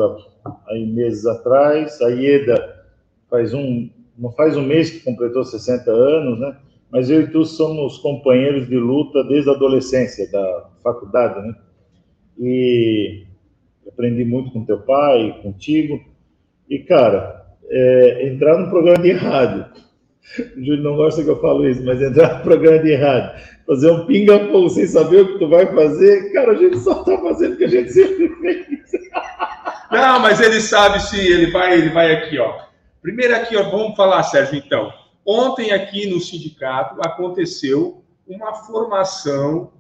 aí 0.68 0.86
meses 0.86 1.26
atrás, 1.26 2.02
a 2.02 2.10
Ieda 2.10 2.86
faz 3.30 3.54
um, 3.54 3.90
faz 4.36 4.58
um 4.58 4.62
mês 4.62 4.90
que 4.90 5.00
completou 5.06 5.46
60 5.46 5.90
anos, 5.90 6.38
né? 6.38 6.54
Mas 6.92 7.10
eu 7.10 7.22
e 7.22 7.32
tu 7.32 7.46
somos 7.46 7.98
companheiros 8.00 8.68
de 8.68 8.76
luta 8.76 9.24
desde 9.24 9.50
a 9.50 9.54
adolescência, 9.54 10.30
da 10.30 10.71
faculdade, 10.82 11.40
né? 11.48 11.56
E 12.40 13.26
aprendi 13.88 14.24
muito 14.24 14.52
com 14.52 14.66
teu 14.66 14.80
pai, 14.80 15.40
contigo. 15.42 16.02
E, 16.70 16.80
cara, 16.80 17.46
é, 17.70 18.28
entrar 18.28 18.58
no 18.58 18.70
programa 18.70 19.02
de 19.02 19.12
rádio, 19.12 19.66
o 20.58 20.64
Júlio 20.64 20.84
não 20.84 20.96
gosta 20.96 21.24
que 21.24 21.30
eu 21.30 21.40
falo 21.40 21.68
isso, 21.68 21.84
mas 21.84 22.02
entrar 22.02 22.38
no 22.38 22.44
programa 22.44 22.80
de 22.80 22.96
rádio, 22.96 23.42
fazer 23.66 23.92
um 23.92 24.06
pinga-fogo 24.06 24.70
sem 24.70 24.88
saber 24.88 25.22
o 25.22 25.34
que 25.34 25.40
tu 25.40 25.50
vai 25.50 25.66
fazer, 25.68 26.32
cara, 26.34 26.52
a 26.52 26.56
gente 26.56 26.78
só 26.80 27.04
tá 27.04 27.18
fazendo 27.20 27.54
o 27.54 27.58
que 27.58 27.66
a 27.66 27.70
gente 27.70 27.92
sempre 27.92 28.30
fez. 28.36 28.68
Não, 29.92 30.20
mas 30.20 30.40
ele 30.40 30.62
sabe 30.62 31.02
se 31.02 31.20
ele 31.20 31.52
vai, 31.52 31.78
ele 31.78 31.90
vai 31.90 32.14
aqui, 32.14 32.40
ó. 32.40 32.62
Primeiro 33.02 33.36
aqui, 33.36 33.58
ó, 33.58 33.64
vamos 33.70 33.96
falar, 33.98 34.24
Sérgio, 34.24 34.56
então. 34.56 34.92
Ontem 35.26 35.72
aqui 35.72 36.10
no 36.10 36.20
sindicato 36.20 37.00
aconteceu 37.06 38.04
uma 38.28 38.54
formação 38.54 39.72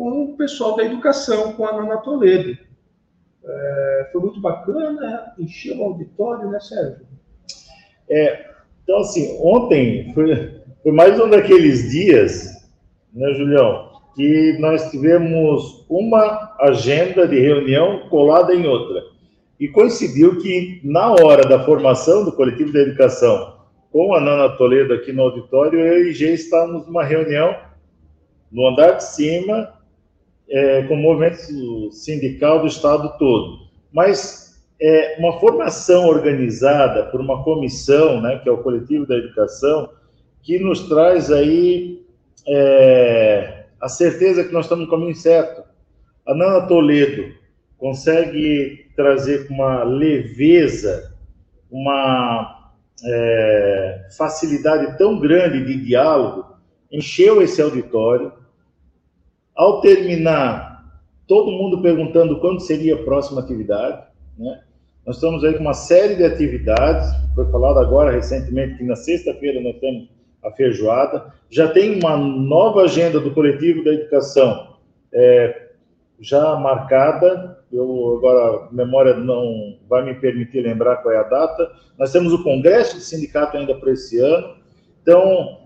com 0.00 0.22
o 0.24 0.34
pessoal 0.34 0.76
da 0.76 0.84
educação, 0.84 1.52
com 1.52 1.66
a 1.66 1.74
Nana 1.74 1.98
Toledo. 1.98 2.56
É, 3.44 4.08
foi 4.10 4.22
muito 4.22 4.40
bacana, 4.40 5.34
encheu 5.38 5.76
o 5.76 5.84
auditório, 5.84 6.48
né, 6.48 6.58
Sérgio? 6.58 7.06
É, 8.08 8.46
então, 8.82 9.00
assim, 9.00 9.38
ontem 9.42 10.10
foi, 10.14 10.62
foi 10.82 10.92
mais 10.92 11.20
um 11.20 11.28
daqueles 11.28 11.90
dias, 11.90 12.66
né, 13.12 13.30
Julião, 13.34 13.90
que 14.16 14.56
nós 14.58 14.90
tivemos 14.90 15.84
uma 15.86 16.56
agenda 16.58 17.28
de 17.28 17.38
reunião 17.38 18.08
colada 18.08 18.54
em 18.54 18.66
outra. 18.66 19.02
E 19.60 19.68
coincidiu 19.68 20.38
que, 20.38 20.80
na 20.82 21.10
hora 21.10 21.46
da 21.46 21.62
formação 21.62 22.24
do 22.24 22.32
coletivo 22.32 22.72
de 22.72 22.78
educação, 22.78 23.54
com 23.92 24.14
a 24.14 24.20
Nana 24.20 24.48
Toledo 24.56 24.94
aqui 24.94 25.12
no 25.12 25.24
auditório, 25.24 25.78
eu 25.78 26.08
e 26.08 26.14
Gê 26.14 26.32
estávamos 26.32 26.86
numa 26.86 27.04
reunião 27.04 27.54
no 28.50 28.66
andar 28.66 28.92
de 28.92 29.04
cima, 29.04 29.78
é, 30.50 30.82
com 30.82 30.94
o 30.94 30.96
movimento 30.96 31.90
sindical 31.92 32.60
do 32.60 32.66
Estado 32.66 33.16
todo. 33.18 33.68
Mas 33.92 34.60
é, 34.80 35.16
uma 35.18 35.38
formação 35.38 36.06
organizada 36.06 37.04
por 37.04 37.20
uma 37.20 37.42
comissão, 37.44 38.20
né, 38.20 38.38
que 38.38 38.48
é 38.48 38.52
o 38.52 38.62
Coletivo 38.62 39.06
da 39.06 39.16
Educação, 39.16 39.90
que 40.42 40.58
nos 40.58 40.88
traz 40.88 41.30
aí 41.30 42.02
é, 42.48 43.64
a 43.80 43.88
certeza 43.88 44.44
que 44.44 44.52
nós 44.52 44.64
estamos 44.64 44.86
no 44.86 44.90
caminho 44.90 45.14
certo. 45.14 45.62
A 46.26 46.34
Nana 46.34 46.66
Toledo 46.66 47.32
consegue 47.78 48.86
trazer 48.96 49.46
uma 49.50 49.84
leveza, 49.84 51.14
uma 51.70 52.72
é, 53.04 54.08
facilidade 54.16 54.98
tão 54.98 55.18
grande 55.18 55.64
de 55.64 55.84
diálogo, 55.84 56.56
encheu 56.90 57.40
esse 57.40 57.60
auditório. 57.60 58.32
Ao 59.54 59.80
terminar, 59.80 60.84
todo 61.26 61.50
mundo 61.50 61.82
perguntando 61.82 62.40
quando 62.40 62.60
seria 62.60 62.94
a 62.94 63.02
próxima 63.04 63.40
atividade, 63.40 64.02
né? 64.38 64.62
Nós 65.06 65.16
estamos 65.16 65.42
aí 65.42 65.54
com 65.54 65.60
uma 65.60 65.74
série 65.74 66.14
de 66.14 66.24
atividades, 66.24 67.08
foi 67.34 67.50
falado 67.50 67.78
agora 67.78 68.12
recentemente 68.12 68.78
que 68.78 68.84
na 68.84 68.94
sexta-feira 68.94 69.60
nós 69.60 69.76
temos 69.80 70.08
a 70.42 70.50
feijoada, 70.52 71.32
já 71.50 71.68
tem 71.68 71.98
uma 71.98 72.16
nova 72.16 72.82
agenda 72.82 73.18
do 73.18 73.32
coletivo 73.32 73.82
da 73.82 73.92
educação 73.92 74.76
é, 75.12 75.70
já 76.20 76.54
marcada, 76.56 77.58
eu 77.72 78.16
agora 78.18 78.66
a 78.66 78.72
memória 78.72 79.14
não 79.14 79.78
vai 79.88 80.04
me 80.04 80.14
permitir 80.14 80.60
lembrar 80.62 80.96
qual 80.96 81.14
é 81.14 81.18
a 81.18 81.22
data. 81.22 81.70
Nós 81.98 82.12
temos 82.12 82.32
o 82.32 82.42
congresso 82.42 82.96
do 82.96 83.02
sindicato 83.02 83.56
ainda 83.56 83.74
para 83.74 83.92
esse 83.92 84.18
ano. 84.18 84.56
Então, 85.02 85.60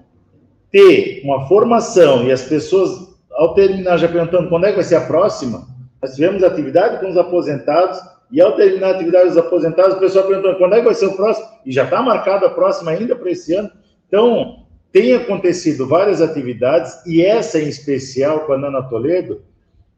ter 0.70 1.22
uma 1.24 1.48
formação 1.48 2.24
e 2.24 2.32
as 2.32 2.42
pessoas 2.42 3.13
ao 3.34 3.54
terminar 3.54 3.96
já 3.98 4.08
perguntando 4.08 4.48
quando 4.48 4.66
é 4.66 4.70
que 4.70 4.76
vai 4.76 4.84
ser 4.84 4.96
a 4.96 5.06
próxima, 5.06 5.66
nós 6.00 6.14
tivemos 6.14 6.42
atividade 6.42 7.00
com 7.00 7.10
os 7.10 7.16
aposentados 7.16 8.00
e 8.30 8.40
ao 8.40 8.56
terminar 8.56 8.88
a 8.88 8.90
atividade 8.96 9.28
dos 9.28 9.38
aposentados, 9.38 9.96
o 9.96 10.00
pessoal 10.00 10.26
perguntando 10.26 10.58
quando 10.58 10.74
é 10.74 10.78
que 10.78 10.84
vai 10.84 10.94
ser 10.94 11.06
o 11.06 11.16
próximo 11.16 11.48
e 11.64 11.72
já 11.72 11.84
está 11.84 12.02
marcada 12.02 12.46
a 12.46 12.50
próxima 12.50 12.90
ainda 12.90 13.16
para 13.16 13.30
esse 13.30 13.54
ano. 13.54 13.70
Então, 14.06 14.64
tem 14.92 15.14
acontecido 15.14 15.88
várias 15.88 16.22
atividades 16.22 17.04
e 17.06 17.24
essa 17.24 17.58
em 17.58 17.68
especial 17.68 18.40
com 18.40 18.52
a 18.52 18.58
Nana 18.58 18.82
Toledo, 18.82 19.42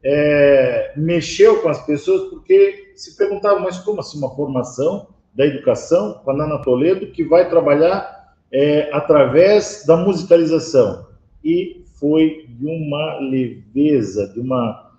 é, 0.03 0.93
mexeu 0.95 1.61
com 1.61 1.69
as 1.69 1.85
pessoas 1.85 2.29
porque 2.29 2.93
se 2.95 3.15
perguntavam, 3.17 3.59
mas 3.59 3.77
como 3.79 3.99
assim 3.99 4.17
uma 4.17 4.33
formação 4.35 5.07
da 5.35 5.45
educação 5.45 6.21
com 6.23 6.31
a 6.31 6.33
Nana 6.33 6.61
Toledo 6.63 7.11
que 7.11 7.23
vai 7.23 7.49
trabalhar 7.49 8.33
é, 8.51 8.89
através 8.91 9.83
da 9.85 9.97
musicalização? 9.97 11.07
E 11.43 11.83
foi 11.99 12.46
de 12.57 12.65
uma 12.65 13.19
leveza, 13.19 14.27
de 14.33 14.39
uma, 14.39 14.91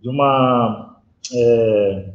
de 0.00 0.08
uma 0.08 1.00
é, 1.32 2.10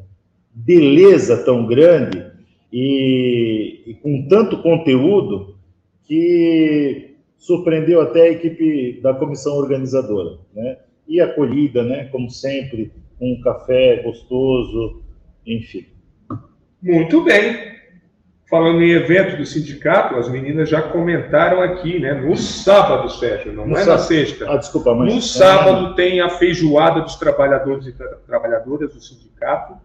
beleza 0.54 1.44
tão 1.44 1.66
grande 1.66 2.26
e, 2.72 3.84
e 3.88 3.94
com 3.96 4.28
tanto 4.28 4.62
conteúdo 4.62 5.56
que 6.04 7.16
surpreendeu 7.38 8.02
até 8.02 8.24
a 8.24 8.32
equipe 8.32 9.00
da 9.02 9.14
comissão 9.14 9.56
organizadora, 9.56 10.38
né? 10.54 10.78
e 11.08 11.20
acolhida, 11.20 11.84
né? 11.84 12.06
Como 12.06 12.30
sempre, 12.30 12.92
um 13.20 13.42
café 13.42 14.02
gostoso, 14.04 15.02
enfim. 15.46 15.86
Muito 16.82 17.24
bem. 17.24 17.71
Falando 18.52 18.84
em 18.84 18.92
evento 18.92 19.38
do 19.38 19.46
sindicato, 19.46 20.18
as 20.18 20.28
meninas 20.28 20.68
já 20.68 20.82
comentaram 20.82 21.62
aqui, 21.62 22.02
né? 22.02 22.14
No 22.14 22.36
sábado, 22.36 23.10
Sérgio, 23.10 23.54
não 23.54 23.66
no 23.66 23.78
é 23.78 23.80
sábado. 23.80 23.98
na 23.98 24.06
sexta. 24.06 24.52
Ah, 24.52 24.58
desculpa, 24.58 24.94
mãe. 24.94 25.16
No 25.16 25.22
sábado 25.22 25.96
tem 25.96 26.20
a 26.20 26.28
feijoada 26.32 27.00
dos 27.00 27.16
trabalhadores 27.16 27.88
e 27.88 27.94
tra 27.94 28.10
trabalhadoras 28.28 28.94
do 28.94 29.00
sindicato, 29.00 29.76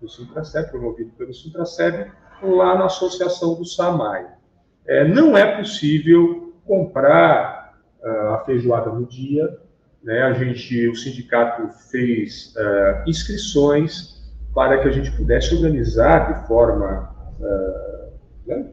do 0.00 0.08
Sintraceb, 0.08 0.70
promovido 0.70 1.10
pelo 1.18 1.34
Sintraceb, 1.34 2.12
lá 2.40 2.78
na 2.78 2.84
Associação 2.84 3.56
do 3.56 3.64
SAMAI. 3.64 4.26
É, 4.86 5.04
não 5.04 5.36
é 5.36 5.56
possível 5.56 6.54
comprar 6.64 7.74
uh, 8.04 8.34
a 8.34 8.44
feijoada 8.44 8.88
no 8.90 9.04
dia, 9.04 9.58
né, 10.00 10.22
a 10.22 10.32
gente, 10.32 10.88
o 10.88 10.94
sindicato 10.94 11.68
fez 11.90 12.54
uh, 12.56 13.08
inscrições 13.10 14.22
para 14.54 14.78
que 14.78 14.86
a 14.86 14.92
gente 14.92 15.10
pudesse 15.10 15.52
organizar 15.56 16.32
de 16.32 16.46
forma 16.46 17.12
uh, 17.40 17.91
né, 18.46 18.66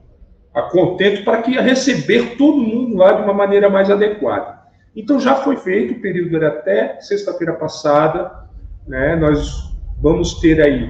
a 0.54 0.64
contento 0.64 1.24
para 1.24 1.42
que 1.42 1.52
receber 1.52 2.38
todo 2.38 2.58
mundo 2.58 2.98
lá 2.98 3.14
de 3.14 3.24
uma 3.24 3.34
maneira 3.34 3.70
mais 3.70 3.90
adequada. 3.90 4.60
Então 4.96 5.20
já 5.20 5.36
foi 5.36 5.58
feito, 5.58 5.94
o 5.94 6.02
período 6.02 6.36
era 6.36 6.50
até 6.50 7.00
sexta-feira 7.00 7.54
passada, 7.54 8.48
né, 8.88 9.16
nós 9.16 9.76
vamos 10.02 10.40
ter 10.40 10.62
aí 10.62 10.90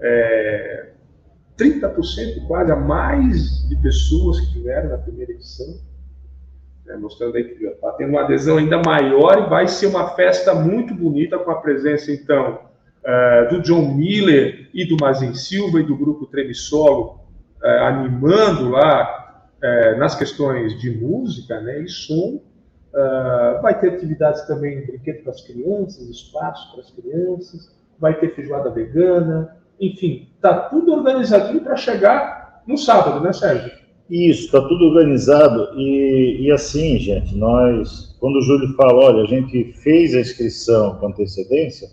é, 0.00 0.90
30% 1.58 2.46
quase 2.46 2.70
a 2.70 2.76
mais 2.76 3.68
de 3.68 3.76
pessoas 3.76 4.40
que 4.40 4.52
tiveram 4.52 4.90
na 4.90 4.98
primeira 4.98 5.32
edição 5.32 5.80
né, 6.92 6.96
mostrando 6.96 7.36
aí 7.36 7.44
que 7.44 7.64
está 7.64 7.92
tendo 7.92 8.10
uma 8.10 8.22
adesão 8.22 8.58
ainda 8.58 8.80
maior 8.84 9.38
e 9.38 9.48
vai 9.48 9.66
ser 9.68 9.86
uma 9.86 10.14
festa 10.14 10.54
muito 10.54 10.94
bonita 10.94 11.38
com 11.38 11.50
a 11.50 11.60
presença, 11.60 12.12
então, 12.12 12.58
uh, 13.02 13.48
do 13.50 13.62
John 13.62 13.94
Miller 13.94 14.68
e 14.74 14.84
do 14.84 14.96
Mazin 15.00 15.34
Silva 15.34 15.80
e 15.80 15.84
do 15.84 15.96
grupo 15.96 16.26
Trevisolo 16.26 17.02
uh, 17.10 17.21
animando 17.68 18.70
lá 18.70 19.46
uh, 19.62 19.98
nas 19.98 20.14
questões 20.14 20.78
de 20.80 20.90
música 20.90 21.60
né, 21.60 21.80
e 21.82 21.88
som. 21.88 22.40
vai 23.62 23.78
ter 23.78 23.94
atividades 23.94 24.42
também, 24.46 24.84
brinquedo 24.86 25.22
para 25.22 25.32
as 25.32 25.40
crianças, 25.40 26.08
espaço 26.08 26.72
para 26.72 26.82
as 26.82 26.90
crianças, 26.90 27.74
vai 27.98 28.18
ter 28.18 28.34
feijoada 28.34 28.70
vegana, 28.70 29.56
enfim, 29.80 30.28
está 30.36 30.68
tudo 30.68 30.92
organizadinho 30.92 31.60
para 31.60 31.76
chegar 31.76 32.62
no 32.66 32.76
sábado, 32.76 33.20
né, 33.20 33.32
Sérgio? 33.32 33.72
Isso, 34.10 34.46
está 34.46 34.60
tudo 34.60 34.86
organizado. 34.86 35.70
E, 35.74 36.42
e 36.42 36.52
assim, 36.52 36.98
gente, 36.98 37.34
nós, 37.36 38.16
quando 38.20 38.36
o 38.36 38.42
Júlio 38.42 38.74
fala, 38.74 39.06
olha, 39.06 39.22
a 39.22 39.26
gente 39.26 39.72
fez 39.82 40.14
a 40.14 40.20
inscrição 40.20 40.96
com 40.96 41.06
antecedência, 41.06 41.88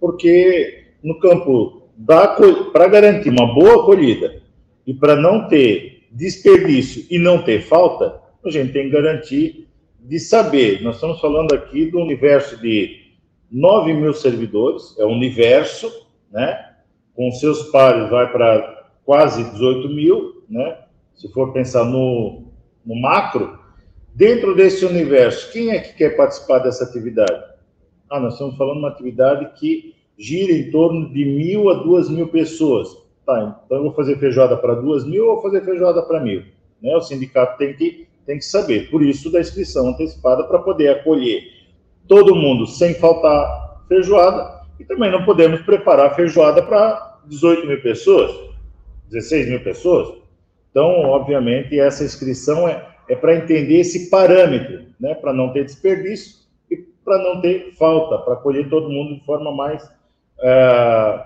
porque 0.00 0.84
no 1.02 1.18
campo 1.18 1.82
para 2.72 2.88
garantir 2.88 3.30
uma 3.30 3.54
boa 3.54 3.82
acolhida 3.82 4.45
e 4.86 4.94
para 4.94 5.16
não 5.16 5.48
ter 5.48 6.06
desperdício 6.12 7.04
e 7.10 7.18
não 7.18 7.42
ter 7.42 7.62
falta, 7.62 8.20
a 8.44 8.50
gente 8.50 8.72
tem 8.72 8.84
que 8.84 8.90
garantir 8.90 9.68
de 9.98 10.18
saber. 10.20 10.82
Nós 10.82 10.96
estamos 10.96 11.20
falando 11.20 11.52
aqui 11.52 11.86
do 11.90 11.98
universo 11.98 12.60
de 12.60 13.04
9 13.50 13.92
mil 13.92 14.12
servidores, 14.14 14.96
é 14.98 15.04
o 15.04 15.08
universo, 15.08 15.90
né? 16.30 16.74
Com 17.14 17.30
seus 17.32 17.64
pares 17.70 18.08
vai 18.10 18.30
para 18.30 18.90
quase 19.04 19.42
18 19.50 19.88
mil, 19.88 20.44
né? 20.48 20.76
se 21.16 21.32
for 21.32 21.52
pensar 21.52 21.84
no, 21.84 22.44
no 22.84 22.94
macro, 22.94 23.58
dentro 24.14 24.54
desse 24.54 24.84
universo, 24.84 25.50
quem 25.52 25.70
é 25.70 25.78
que 25.78 25.94
quer 25.94 26.16
participar 26.16 26.58
dessa 26.58 26.84
atividade? 26.84 27.42
Ah, 28.10 28.20
nós 28.20 28.34
estamos 28.34 28.56
falando 28.56 28.74
de 28.74 28.80
uma 28.80 28.90
atividade 28.90 29.58
que 29.58 29.94
gira 30.18 30.52
em 30.52 30.70
torno 30.70 31.12
de 31.12 31.24
mil 31.24 31.70
a 31.70 31.74
duas 31.74 32.08
mil 32.08 32.28
pessoas. 32.28 32.88
Tá, 33.26 33.60
então 33.64 33.78
eu 33.78 33.82
vou 33.82 33.92
fazer 33.92 34.16
feijoada 34.18 34.56
para 34.56 34.74
duas 34.74 35.04
mil 35.04 35.26
ou 35.26 35.42
fazer 35.42 35.64
feijoada 35.64 36.00
para 36.00 36.20
mil? 36.20 36.44
Né? 36.80 36.94
O 36.94 37.00
sindicato 37.00 37.58
tem 37.58 37.74
que, 37.74 38.06
tem 38.24 38.38
que 38.38 38.44
saber. 38.44 38.88
Por 38.88 39.02
isso, 39.02 39.32
da 39.32 39.40
inscrição 39.40 39.88
antecipada 39.88 40.44
para 40.44 40.60
poder 40.60 40.90
acolher 40.90 41.42
todo 42.06 42.36
mundo 42.36 42.68
sem 42.68 42.94
faltar 42.94 43.82
feijoada 43.88 44.60
e 44.78 44.84
também 44.84 45.10
não 45.10 45.24
podemos 45.24 45.60
preparar 45.62 46.14
feijoada 46.14 46.62
para 46.62 47.18
18 47.26 47.66
mil 47.66 47.82
pessoas, 47.82 48.30
16 49.10 49.48
mil 49.48 49.64
pessoas. 49.64 50.18
Então, 50.70 50.86
obviamente, 51.06 51.80
essa 51.80 52.04
inscrição 52.04 52.68
é, 52.68 52.86
é 53.08 53.16
para 53.16 53.34
entender 53.34 53.80
esse 53.80 54.08
parâmetro, 54.08 54.86
né, 55.00 55.14
para 55.14 55.32
não 55.32 55.52
ter 55.52 55.64
desperdício 55.64 56.36
e 56.70 56.76
para 56.76 57.18
não 57.18 57.40
ter 57.40 57.72
falta, 57.76 58.18
para 58.18 58.34
acolher 58.34 58.68
todo 58.68 58.88
mundo 58.88 59.14
de 59.14 59.24
forma 59.24 59.52
mais, 59.52 59.90
é, 60.38 61.24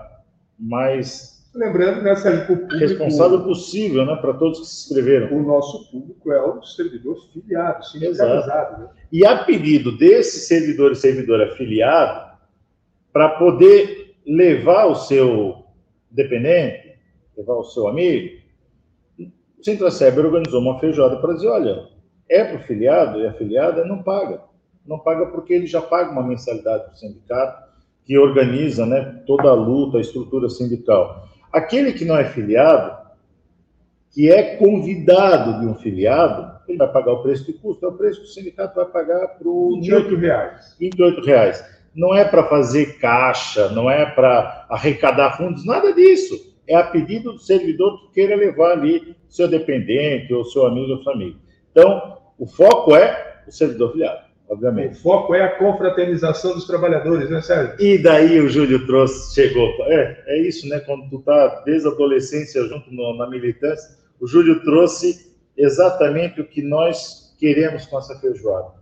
mais 0.57 1.40
Lembrando, 1.53 2.01
né, 2.01 2.15
Sérgio, 2.15 2.45
que 2.45 2.53
o 2.53 2.57
público, 2.57 2.77
responsável 2.77 3.43
possível, 3.43 4.05
né, 4.05 4.15
para 4.15 4.33
todos 4.33 4.59
que 4.59 4.65
se 4.67 4.85
inscreveram. 4.85 5.37
O 5.37 5.43
nosso 5.43 5.91
público 5.91 6.31
é 6.31 6.41
o 6.41 6.63
servidor 6.63 7.17
filiado, 7.33 7.85
sindicalizado. 7.85 8.83
Né? 8.83 8.89
E 9.11 9.25
a 9.25 9.43
pedido 9.43 9.97
desse 9.97 10.39
servidor 10.39 10.93
e 10.93 10.95
servidor 10.95 11.41
afiliado, 11.41 12.31
para 13.11 13.29
poder 13.31 14.15
levar 14.25 14.85
o 14.85 14.95
seu 14.95 15.65
dependente, 16.09 16.95
levar 17.37 17.55
o 17.55 17.63
seu 17.65 17.87
amigo, 17.87 18.39
o 19.19 19.63
Sintraceb 19.63 20.17
organizou 20.19 20.61
uma 20.61 20.79
feijoada 20.79 21.17
para 21.17 21.33
dizer, 21.33 21.49
olha, 21.49 21.87
é 22.29 22.45
para 22.45 22.57
o 22.57 22.63
filiado 22.63 23.19
e 23.19 23.27
a 23.27 23.33
filiada 23.33 23.83
não 23.83 24.01
paga. 24.01 24.41
Não 24.85 24.97
paga 24.97 25.27
porque 25.27 25.53
ele 25.53 25.67
já 25.67 25.81
paga 25.81 26.11
uma 26.11 26.23
mensalidade 26.23 26.85
para 26.85 26.93
o 26.93 26.97
sindicato, 26.97 27.71
que 28.05 28.17
organiza 28.17 28.85
né, 28.85 29.21
toda 29.27 29.49
a 29.49 29.53
luta, 29.53 29.97
a 29.97 30.01
estrutura 30.01 30.49
sindical. 30.49 31.29
Aquele 31.51 31.93
que 31.93 32.05
não 32.05 32.17
é 32.17 32.25
filiado, 32.25 32.97
que 34.11 34.31
é 34.31 34.55
convidado 34.55 35.59
de 35.59 35.65
um 35.65 35.75
filiado, 35.75 36.59
ele 36.67 36.77
vai 36.77 36.91
pagar 36.91 37.13
o 37.13 37.23
preço 37.23 37.45
de 37.45 37.53
custo, 37.53 37.85
é 37.85 37.89
o 37.89 37.93
preço 37.93 38.21
que 38.21 38.27
o 38.27 38.29
sindicato 38.29 38.75
vai 38.75 38.85
pagar 38.85 39.27
para 39.27 39.47
o... 39.47 39.75
28 39.75 40.15
reais. 40.15 40.75
28 40.79 41.21
reais. 41.21 41.81
Não 41.93 42.15
é 42.15 42.23
para 42.23 42.43
fazer 42.45 42.97
caixa, 42.99 43.69
não 43.69 43.89
é 43.89 44.05
para 44.05 44.65
arrecadar 44.69 45.37
fundos, 45.37 45.65
nada 45.65 45.93
disso. 45.93 46.51
É 46.67 46.75
a 46.75 46.83
pedido 46.83 47.33
do 47.33 47.39
servidor 47.39 47.99
que 48.01 48.13
queira 48.13 48.35
levar 48.35 48.71
ali 48.71 49.15
seu 49.27 49.47
dependente, 49.47 50.33
ou 50.33 50.45
seu 50.45 50.65
amigo 50.65 51.01
ou 51.05 51.13
amiga. 51.13 51.37
Então, 51.71 52.17
o 52.37 52.45
foco 52.45 52.95
é 52.95 53.43
o 53.47 53.51
servidor 53.51 53.91
filiado, 53.91 54.25
obviamente. 54.51 54.97
O 54.97 55.01
foco 55.01 55.33
é 55.33 55.41
a 55.41 55.57
confraternização 55.57 56.53
dos 56.53 56.67
trabalhadores, 56.67 57.29
né, 57.29 57.41
Sérgio? 57.41 57.75
E 57.79 57.97
daí 57.97 58.39
o 58.41 58.49
Júlio 58.49 58.85
trouxe, 58.85 59.33
chegou. 59.33 59.69
É, 59.85 60.23
é 60.27 60.41
isso, 60.41 60.67
né? 60.67 60.79
Quando 60.81 61.09
tu 61.09 61.19
tá 61.19 61.63
desde 61.65 61.87
a 61.87 61.91
adolescência 61.91 62.61
junto 62.67 62.91
no, 62.93 63.15
na 63.15 63.29
militância, 63.29 63.97
o 64.19 64.27
Júlio 64.27 64.61
trouxe 64.63 65.31
exatamente 65.55 66.41
o 66.41 66.45
que 66.45 66.61
nós 66.61 67.33
queremos 67.39 67.85
com 67.85 67.97
essa 67.97 68.19
feijoada. 68.19 68.73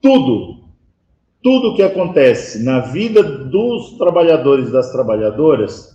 Tudo, 0.00 0.64
tudo 1.40 1.76
que 1.76 1.82
acontece 1.82 2.62
na 2.62 2.80
vida 2.80 3.22
dos 3.22 3.96
trabalhadores 3.96 4.68
e 4.68 4.72
das 4.72 4.90
trabalhadoras, 4.90 5.94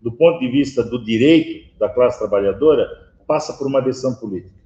do 0.00 0.12
ponto 0.12 0.38
de 0.38 0.48
vista 0.48 0.82
do 0.82 1.04
direito 1.04 1.76
da 1.78 1.88
classe 1.88 2.18
trabalhadora, 2.18 2.88
passa 3.26 3.52
por 3.52 3.66
uma 3.66 3.82
decisão 3.82 4.14
política. 4.14 4.61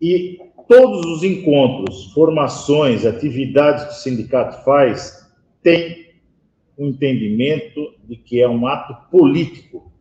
E 0.00 0.38
todos 0.68 1.04
os 1.06 1.22
encontros, 1.22 2.12
formações, 2.12 3.06
atividades 3.06 3.84
que 3.84 3.90
o 3.90 3.94
sindicato 3.94 4.64
faz, 4.64 5.28
tem 5.62 6.14
um 6.76 6.88
entendimento 6.88 7.94
de 8.04 8.16
que 8.16 8.40
é 8.40 8.48
um 8.48 8.66
ato 8.66 8.94
político 9.10 9.92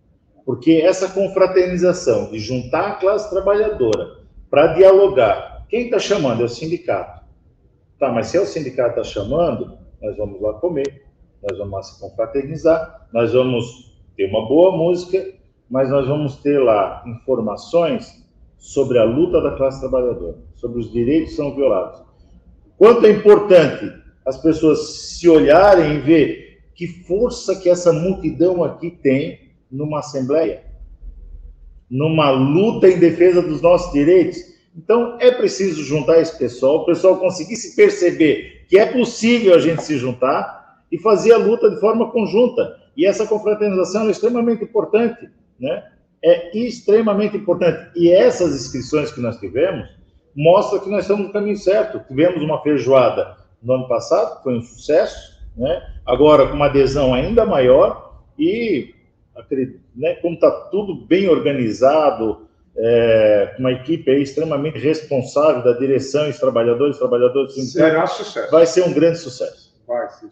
porque 0.46 0.74
essa 0.74 1.10
confraternização 1.10 2.30
de 2.32 2.39
juntar 2.39 2.88
a 2.88 2.96
classe 2.96 3.30
trabalhadora 3.30 4.24
para 4.50 4.74
dialogar, 4.74 5.66
quem 5.70 5.86
está 5.86 6.00
chamando 6.00 6.41
é 6.41 6.46
o 6.46 6.50
sindicato. 6.50 7.24
Tá, 7.98 8.12
mas 8.12 8.28
se 8.28 8.38
é 8.38 8.41
o 8.41 8.46
sindicato 8.46 9.00
está 9.00 9.04
chamando, 9.04 9.78
nós 10.02 10.18
vamos 10.18 10.41
lá 10.41 10.54
comer, 10.54 11.06
nós 11.41 11.58
vamos 11.58 11.88
se 11.88 12.00
confraternizar, 12.00 13.08
nós 13.14 13.32
vamos 13.34 13.96
ter 14.16 14.26
uma 14.26 14.48
boa 14.48 14.76
música, 14.76 15.34
mas 15.70 15.89
nós 15.89 16.08
vamos 16.08 16.36
ter 16.38 16.60
lá 16.60 17.04
informações 17.08 18.22
sobre 18.64 18.97
a 18.97 19.03
luta 19.03 19.41
da 19.41 19.51
classe 19.51 19.82
trabalhadora, 19.82 20.38
sobre 20.55 20.80
os 20.80 20.89
direitos 20.89 21.32
que 21.32 21.36
são 21.36 21.53
violados. 21.53 22.01
Quanto 22.78 23.05
é 23.05 23.09
importante 23.09 23.91
as 24.26 24.38
pessoas 24.41 25.18
se 25.18 25.28
olharem 25.28 25.97
e 25.97 25.99
ver 25.99 26.61
que 26.74 26.88
força 26.88 27.57
que 27.57 27.70
essa 27.70 27.91
multidão 27.91 28.64
aqui 28.64 28.89
tem 28.89 29.51
numa 29.70 29.99
assembleia, 29.99 30.64
numa 31.91 32.30
luta 32.32 32.88
em 32.88 32.97
defesa 32.97 33.41
dos 33.41 33.61
nossos 33.61 33.91
direitos. 33.91 34.38
Então, 34.78 35.18
é 35.20 35.30
preciso 35.30 35.84
juntar 35.84 36.22
esse 36.22 36.38
pessoal, 36.38 36.78
o 36.78 36.86
pessoal 36.86 37.18
conseguir 37.18 37.57
se 37.57 37.76
perceber 37.76 38.66
que 38.70 38.80
é 38.80 38.86
possível 38.86 39.55
a 39.55 39.59
gente 39.59 39.84
se 39.84 39.97
juntar 39.97 40.86
e 40.89 40.97
fazer 40.97 41.34
a 41.34 41.38
luta 41.38 41.70
de 41.70 41.82
forma 41.82 42.09
conjunta. 42.11 42.80
E 42.95 43.05
essa 43.05 43.28
confraternização 43.28 44.07
é 44.07 44.11
extremamente 44.11 44.64
importante, 44.64 45.30
né? 45.59 45.84
É 46.24 46.57
extremamente 46.57 47.36
importante. 47.38 47.91
E 47.95 48.11
essas 48.11 48.55
inscrições 48.55 49.11
que 49.11 49.19
nós 49.19 49.38
tivemos 49.38 49.88
mostram 50.36 50.80
que 50.80 50.89
nós 50.89 51.01
estamos 51.03 51.28
no 51.28 51.34
caminho 51.34 51.57
certo. 51.57 51.99
Tivemos 52.07 52.41
uma 52.41 52.61
feijoada 52.61 53.36
no 53.61 53.74
ano 53.74 53.88
passado, 53.88 54.41
foi 54.43 54.57
um 54.57 54.61
sucesso, 54.61 55.38
né? 55.55 55.82
Agora 56.05 56.47
com 56.47 56.55
uma 56.55 56.65
adesão 56.65 57.13
ainda 57.13 57.45
maior 57.45 58.21
e 58.38 58.93
né, 59.95 60.15
como 60.15 60.36
está 60.36 60.51
tudo 60.69 61.05
bem 61.05 61.28
organizado, 61.28 62.47
é, 62.76 63.55
uma 63.59 63.71
equipe 63.71 64.11
extremamente 64.11 64.80
responsável 64.80 65.63
da 65.63 65.78
direção 65.78 66.30
os 66.30 66.39
trabalhadores, 66.39 66.97
trabalhadores 66.97 67.53
Será 67.71 68.07
sucesso. 68.07 68.51
Vai 68.51 68.65
ser 68.65 68.84
um 68.84 68.93
grande 68.93 69.19
sucesso. 69.19 69.74
Vai 69.88 70.09
ser. 70.09 70.30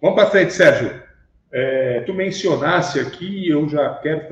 Vamos 0.00 0.16
para 0.16 0.30
frente, 0.30 0.52
Sérgio. 0.52 1.05
É, 1.52 2.00
tu 2.00 2.12
mencionasse 2.12 2.98
aqui, 2.98 3.48
eu 3.48 3.68
já 3.68 3.94
quero 3.94 4.26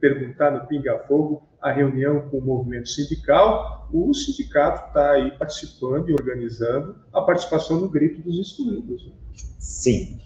perguntar 0.00 0.50
no 0.50 0.66
Pinga 0.66 0.98
Fogo, 1.06 1.42
a 1.60 1.72
reunião 1.72 2.28
com 2.28 2.38
o 2.38 2.44
movimento 2.44 2.88
sindical. 2.88 3.88
O 3.92 4.12
sindicato 4.12 4.88
está 4.88 5.12
aí 5.12 5.30
participando 5.32 6.10
e 6.10 6.12
organizando 6.12 6.96
a 7.12 7.22
participação 7.22 7.80
no 7.80 7.88
Grito 7.88 8.20
dos 8.20 8.38
Excluídos. 8.38 9.10
Sim. 9.58 10.20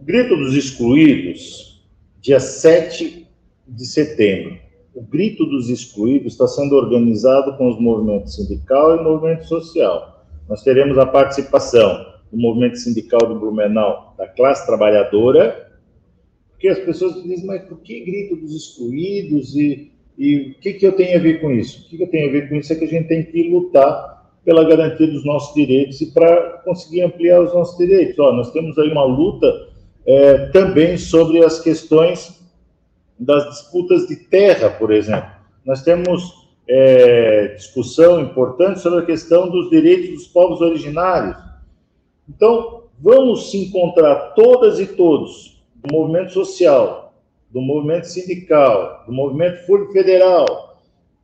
Grito 0.00 0.36
dos 0.36 0.56
Excluídos, 0.56 1.86
dia 2.20 2.40
7 2.40 3.28
de 3.68 3.86
setembro. 3.86 4.58
O 4.94 5.00
Grito 5.00 5.46
dos 5.46 5.68
Excluídos 5.70 6.32
está 6.32 6.48
sendo 6.48 6.74
organizado 6.74 7.56
com 7.56 7.70
os 7.70 7.80
movimentos 7.80 8.34
sindical 8.34 8.96
e 8.96 9.02
movimento 9.02 9.46
social. 9.46 10.26
Nós 10.48 10.62
teremos 10.62 10.98
a 10.98 11.06
participação 11.06 12.11
do 12.32 12.38
movimento 12.38 12.78
sindical 12.78 13.20
do 13.20 13.38
Blumenau, 13.38 14.14
da 14.16 14.26
classe 14.26 14.66
trabalhadora, 14.66 15.70
porque 16.50 16.68
as 16.68 16.78
pessoas 16.78 17.22
dizem, 17.22 17.44
mas 17.44 17.62
por 17.64 17.80
que 17.80 18.00
Grito 18.00 18.36
dos 18.36 18.54
Excluídos 18.54 19.54
e, 19.54 19.92
e 20.16 20.52
o 20.52 20.54
que, 20.60 20.72
que 20.74 20.86
eu 20.86 20.92
tenho 20.92 21.18
a 21.18 21.22
ver 21.22 21.40
com 21.40 21.50
isso? 21.50 21.80
O 21.80 21.90
que, 21.90 21.96
que 21.96 22.02
eu 22.04 22.10
tenho 22.10 22.28
a 22.28 22.32
ver 22.32 22.48
com 22.48 22.54
isso 22.54 22.72
é 22.72 22.76
que 22.76 22.84
a 22.84 22.88
gente 22.88 23.08
tem 23.08 23.24
que 23.24 23.50
lutar 23.50 24.12
pela 24.44 24.64
garantia 24.64 25.06
dos 25.06 25.24
nossos 25.24 25.54
direitos 25.54 26.00
e 26.00 26.12
para 26.12 26.62
conseguir 26.64 27.02
ampliar 27.02 27.40
os 27.40 27.52
nossos 27.52 27.76
direitos. 27.78 28.18
Ó, 28.18 28.32
nós 28.32 28.50
temos 28.52 28.78
aí 28.78 28.90
uma 28.90 29.04
luta 29.04 29.68
é, 30.06 30.46
também 30.46 30.96
sobre 30.96 31.44
as 31.44 31.60
questões 31.60 32.40
das 33.18 33.44
disputas 33.50 34.06
de 34.08 34.16
terra, 34.16 34.70
por 34.70 34.90
exemplo. 34.90 35.30
Nós 35.64 35.82
temos 35.82 36.32
é, 36.68 37.54
discussão 37.56 38.20
importante 38.20 38.80
sobre 38.80 39.00
a 39.00 39.06
questão 39.06 39.48
dos 39.48 39.70
direitos 39.70 40.10
dos 40.10 40.26
povos 40.26 40.60
originários. 40.60 41.36
Então, 42.28 42.84
vamos 43.00 43.50
se 43.50 43.58
encontrar 43.58 44.34
todas 44.34 44.78
e 44.78 44.86
todos, 44.86 45.62
do 45.76 45.92
movimento 45.92 46.32
social, 46.32 47.14
do 47.50 47.60
movimento 47.60 48.04
sindical, 48.04 49.04
do 49.06 49.12
movimento 49.12 49.66
federal, 49.92 50.78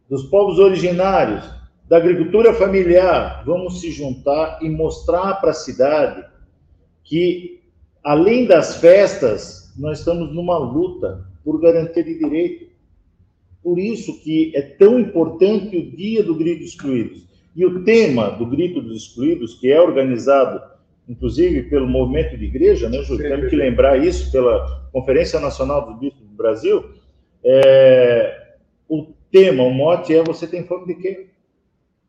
dos 0.08 0.24
povos 0.24 0.58
originários, 0.58 1.44
da 1.88 1.96
agricultura 1.96 2.52
familiar, 2.52 3.42
vamos 3.46 3.80
se 3.80 3.90
juntar 3.90 4.58
e 4.62 4.68
mostrar 4.68 5.34
para 5.40 5.50
a 5.50 5.54
cidade 5.54 6.22
que 7.02 7.58
além 8.04 8.46
das 8.46 8.76
festas, 8.76 9.72
nós 9.76 9.98
estamos 10.00 10.34
numa 10.34 10.58
luta 10.58 11.26
por 11.44 11.60
garantia 11.60 12.02
de 12.02 12.18
direito. 12.18 12.68
Por 13.62 13.78
isso 13.78 14.22
que 14.22 14.52
é 14.54 14.62
tão 14.62 14.98
importante 14.98 15.76
o 15.76 15.90
Dia 15.96 16.22
do 16.22 16.34
Grito 16.34 16.60
dos 16.60 16.70
Excluídos. 16.70 17.26
E 17.56 17.64
o 17.64 17.82
tema 17.84 18.30
do 18.30 18.46
Grito 18.46 18.80
dos 18.80 19.04
Excluídos, 19.04 19.54
que 19.54 19.70
é 19.70 19.80
organizado, 19.80 20.60
inclusive, 21.08 21.64
pelo 21.64 21.88
movimento 21.88 22.36
de 22.36 22.44
igreja, 22.44 22.88
né, 22.88 23.02
Júlio? 23.02 23.28
Temos 23.28 23.50
que 23.50 23.56
lembrar 23.56 23.96
isso 23.96 24.30
pela 24.30 24.88
Conferência 24.92 25.40
Nacional 25.40 25.86
dos 25.86 25.98
Bispos 25.98 26.28
do 26.28 26.36
Brasil. 26.36 26.84
É, 27.44 28.56
o 28.88 29.06
tema, 29.30 29.62
o 29.62 29.70
mote 29.70 30.14
é 30.14 30.22
Você 30.22 30.46
tem 30.46 30.64
fome 30.64 30.94
de 30.94 31.00
quê? 31.00 31.26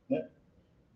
Né? 0.09 0.25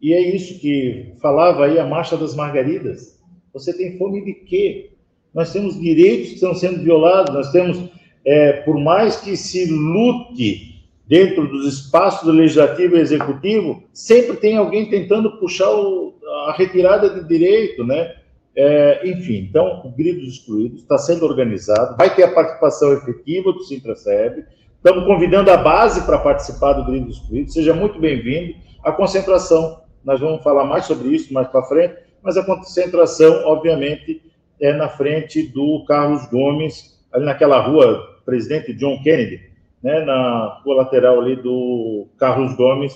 E 0.02 0.14
é 0.14 0.20
isso 0.20 0.60
que 0.60 1.14
falava 1.22 1.66
aí 1.66 1.80
a 1.80 1.86
Marcha 1.86 2.18
das 2.18 2.36
Margaridas. 2.36 3.22
Você 3.54 3.76
tem 3.76 3.98
fome 3.98 4.24
de 4.24 4.34
quê? 4.34 4.94
nós 5.34 5.52
temos 5.52 5.80
direitos 5.80 6.30
que 6.30 6.36
estão 6.36 6.54
sendo 6.54 6.84
violados, 6.84 7.34
nós 7.34 7.52
temos, 7.52 7.90
é, 8.26 8.54
por 8.62 8.80
mais 8.80 9.18
que 9.18 9.36
se 9.36 9.66
lute 9.66 10.73
dentro 11.14 11.48
dos 11.48 11.72
espaços 11.72 12.26
do 12.26 12.32
legislativo 12.32 12.98
e 12.98 13.00
executivo, 13.00 13.84
sempre 13.94 14.36
tem 14.36 14.58
alguém 14.58 14.90
tentando 14.90 15.38
puxar 15.38 15.70
o, 15.70 16.16
a 16.48 16.56
retirada 16.58 17.08
de 17.08 17.28
direito, 17.28 17.84
né? 17.84 18.16
É, 18.56 19.08
enfim, 19.08 19.48
então, 19.48 19.84
o 19.86 19.92
Grito 19.92 20.22
dos 20.22 20.40
Excluídos 20.40 20.82
está 20.82 20.98
sendo 20.98 21.24
organizado, 21.24 21.96
vai 21.98 22.16
ter 22.16 22.24
a 22.24 22.32
participação 22.32 22.94
efetiva 22.94 23.54
do 23.54 23.64
Sintraceb, 23.64 24.44
estamos 24.76 25.06
convidando 25.06 25.52
a 25.52 25.58
base 25.58 26.04
para 26.04 26.18
participar 26.18 26.74
do 26.74 26.86
Grito 26.86 27.06
dos 27.06 27.18
Excluídos, 27.18 27.54
seja 27.54 27.76
muito 27.76 28.00
bem-vindo. 28.00 28.56
A 28.84 28.92
concentração, 28.92 29.82
nós 30.04 30.20
vamos 30.20 30.42
falar 30.42 30.66
mais 30.66 30.86
sobre 30.86 31.10
isso 31.10 31.32
mais 31.32 31.48
para 31.48 31.62
frente, 31.62 31.94
mas 32.24 32.38
a 32.38 32.44
concentração, 32.44 33.44
obviamente, 33.46 34.20
é 34.60 34.74
na 34.74 34.90
frente 34.90 35.44
do 35.44 35.86
Carlos 35.86 36.26
Gomes, 36.26 37.00
ali 37.12 37.24
naquela 37.24 37.60
rua 37.60 38.20
Presidente 38.26 38.74
John 38.74 39.00
Kennedy, 39.04 39.53
né, 39.84 40.06
na 40.06 40.62
rua 40.64 40.78
lateral 40.78 41.20
ali 41.20 41.36
do 41.36 42.08
Carlos 42.18 42.56
Gomes, 42.56 42.96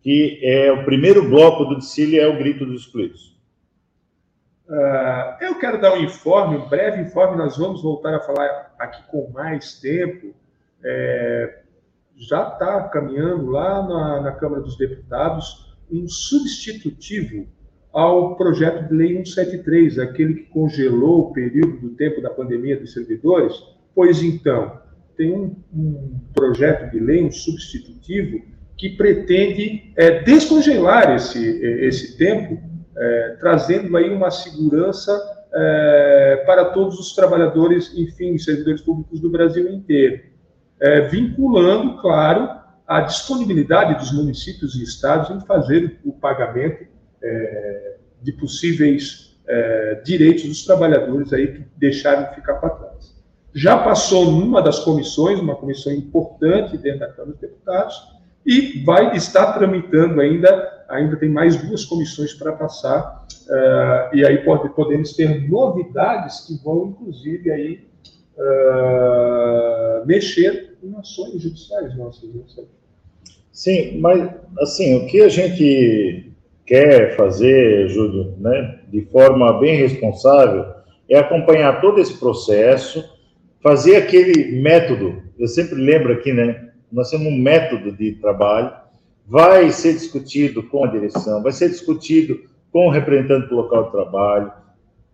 que 0.00 0.38
é 0.42 0.70
o 0.70 0.84
primeiro 0.84 1.28
bloco 1.28 1.64
do 1.64 1.76
desfile, 1.76 2.18
é 2.18 2.28
o 2.28 2.38
Grito 2.38 2.64
dos 2.64 2.82
Excluídos. 2.82 3.36
Uh, 4.68 5.42
eu 5.42 5.58
quero 5.58 5.80
dar 5.80 5.94
um 5.94 6.02
informe, 6.02 6.58
um 6.58 6.68
breve 6.68 7.02
informe, 7.02 7.36
nós 7.36 7.56
vamos 7.56 7.82
voltar 7.82 8.14
a 8.14 8.20
falar 8.20 8.74
aqui 8.78 9.02
com 9.10 9.30
mais 9.32 9.80
tempo. 9.80 10.34
É, 10.84 11.62
já 12.14 12.48
está 12.48 12.88
caminhando 12.88 13.50
lá 13.50 13.82
na, 13.82 14.20
na, 14.20 14.32
Câmara 14.32 14.62
dos 14.62 14.76
Deputados 14.76 15.74
um 15.90 16.06
substitutivo 16.06 17.48
ao 17.92 18.36
projeto 18.36 18.86
de 18.88 18.94
lei 18.94 19.24
173, 19.24 19.98
aquele 19.98 20.34
que 20.34 20.50
congelou 20.50 21.20
o 21.20 21.32
período 21.32 21.78
do 21.78 21.90
tempo 21.96 22.20
da 22.20 22.30
pandemia 22.30 22.78
dos 22.78 22.92
servidores. 22.92 23.54
Pois 23.94 24.22
então, 24.22 24.80
tem 25.18 25.34
um, 25.34 25.56
um 25.74 26.20
projeto 26.32 26.90
de 26.90 27.00
lei, 27.00 27.24
um 27.24 27.30
substitutivo, 27.30 28.40
que 28.76 28.90
pretende 28.90 29.92
é, 29.96 30.22
descongelar 30.22 31.14
esse, 31.16 31.44
esse 31.84 32.16
tempo, 32.16 32.62
é, 32.96 33.36
trazendo 33.40 33.96
aí 33.96 34.08
uma 34.08 34.30
segurança 34.30 35.20
é, 35.52 36.44
para 36.46 36.66
todos 36.66 36.98
os 37.00 37.14
trabalhadores, 37.14 37.92
enfim, 37.96 38.38
servidores 38.38 38.80
públicos 38.80 39.20
do 39.20 39.28
Brasil 39.28 39.68
inteiro, 39.68 40.22
é, 40.80 41.00
vinculando, 41.08 42.00
claro, 42.00 42.56
a 42.86 43.00
disponibilidade 43.00 43.98
dos 43.98 44.12
municípios 44.12 44.76
e 44.76 44.84
estados 44.84 45.30
em 45.30 45.44
fazer 45.44 45.98
o 46.04 46.12
pagamento 46.12 46.86
é, 47.22 47.96
de 48.22 48.32
possíveis 48.32 49.36
é, 49.48 50.00
direitos 50.04 50.44
dos 50.44 50.64
trabalhadores 50.64 51.32
aí 51.32 51.48
que 51.48 51.64
deixaram 51.76 52.30
de 52.30 52.36
ficar 52.36 52.54
para 52.54 52.70
trás. 52.70 52.87
Já 53.54 53.78
passou 53.78 54.30
numa 54.30 54.60
das 54.62 54.80
comissões, 54.80 55.40
uma 55.40 55.56
comissão 55.56 55.92
importante 55.92 56.76
dentro 56.76 57.00
da 57.00 57.08
Câmara 57.08 57.32
dos 57.32 57.40
Deputados, 57.40 58.18
e 58.46 58.82
vai 58.84 59.16
estar 59.16 59.52
tramitando 59.52 60.20
ainda, 60.20 60.84
ainda 60.88 61.16
tem 61.16 61.28
mais 61.28 61.56
duas 61.56 61.84
comissões 61.84 62.32
para 62.32 62.52
passar, 62.52 63.26
uh, 63.46 64.16
e 64.16 64.24
aí 64.24 64.38
pode, 64.38 64.68
podemos 64.70 65.12
ter 65.12 65.48
novidades 65.48 66.46
que 66.46 66.62
vão, 66.64 66.88
inclusive, 66.88 67.50
aí, 67.50 67.86
uh, 68.38 70.06
mexer 70.06 70.76
em 70.82 70.94
ações 70.96 71.42
judiciais 71.42 71.96
nossas. 71.96 72.28
Né? 72.32 72.42
Sim, 73.52 73.98
mas, 74.00 74.30
assim, 74.60 74.96
o 74.96 75.06
que 75.06 75.20
a 75.20 75.28
gente 75.28 76.32
quer 76.64 77.16
fazer, 77.16 77.88
Júlio, 77.88 78.34
né, 78.38 78.80
de 78.88 79.02
forma 79.06 79.58
bem 79.58 79.76
responsável, 79.76 80.66
é 81.08 81.18
acompanhar 81.18 81.80
todo 81.80 81.98
esse 81.98 82.14
processo, 82.18 83.17
fazer 83.62 83.96
aquele 83.96 84.60
método, 84.60 85.22
eu 85.38 85.48
sempre 85.48 85.76
lembro 85.76 86.12
aqui, 86.12 86.32
né, 86.32 86.70
nós 86.90 87.10
temos 87.10 87.26
um 87.26 87.36
método 87.36 87.92
de 87.92 88.12
trabalho, 88.12 88.72
vai 89.26 89.70
ser 89.70 89.92
discutido 89.92 90.62
com 90.62 90.84
a 90.84 90.88
direção, 90.88 91.42
vai 91.42 91.52
ser 91.52 91.68
discutido 91.68 92.40
com 92.72 92.86
o 92.86 92.90
representante 92.90 93.48
do 93.48 93.56
local 93.56 93.84
de 93.84 93.92
trabalho. 93.92 94.52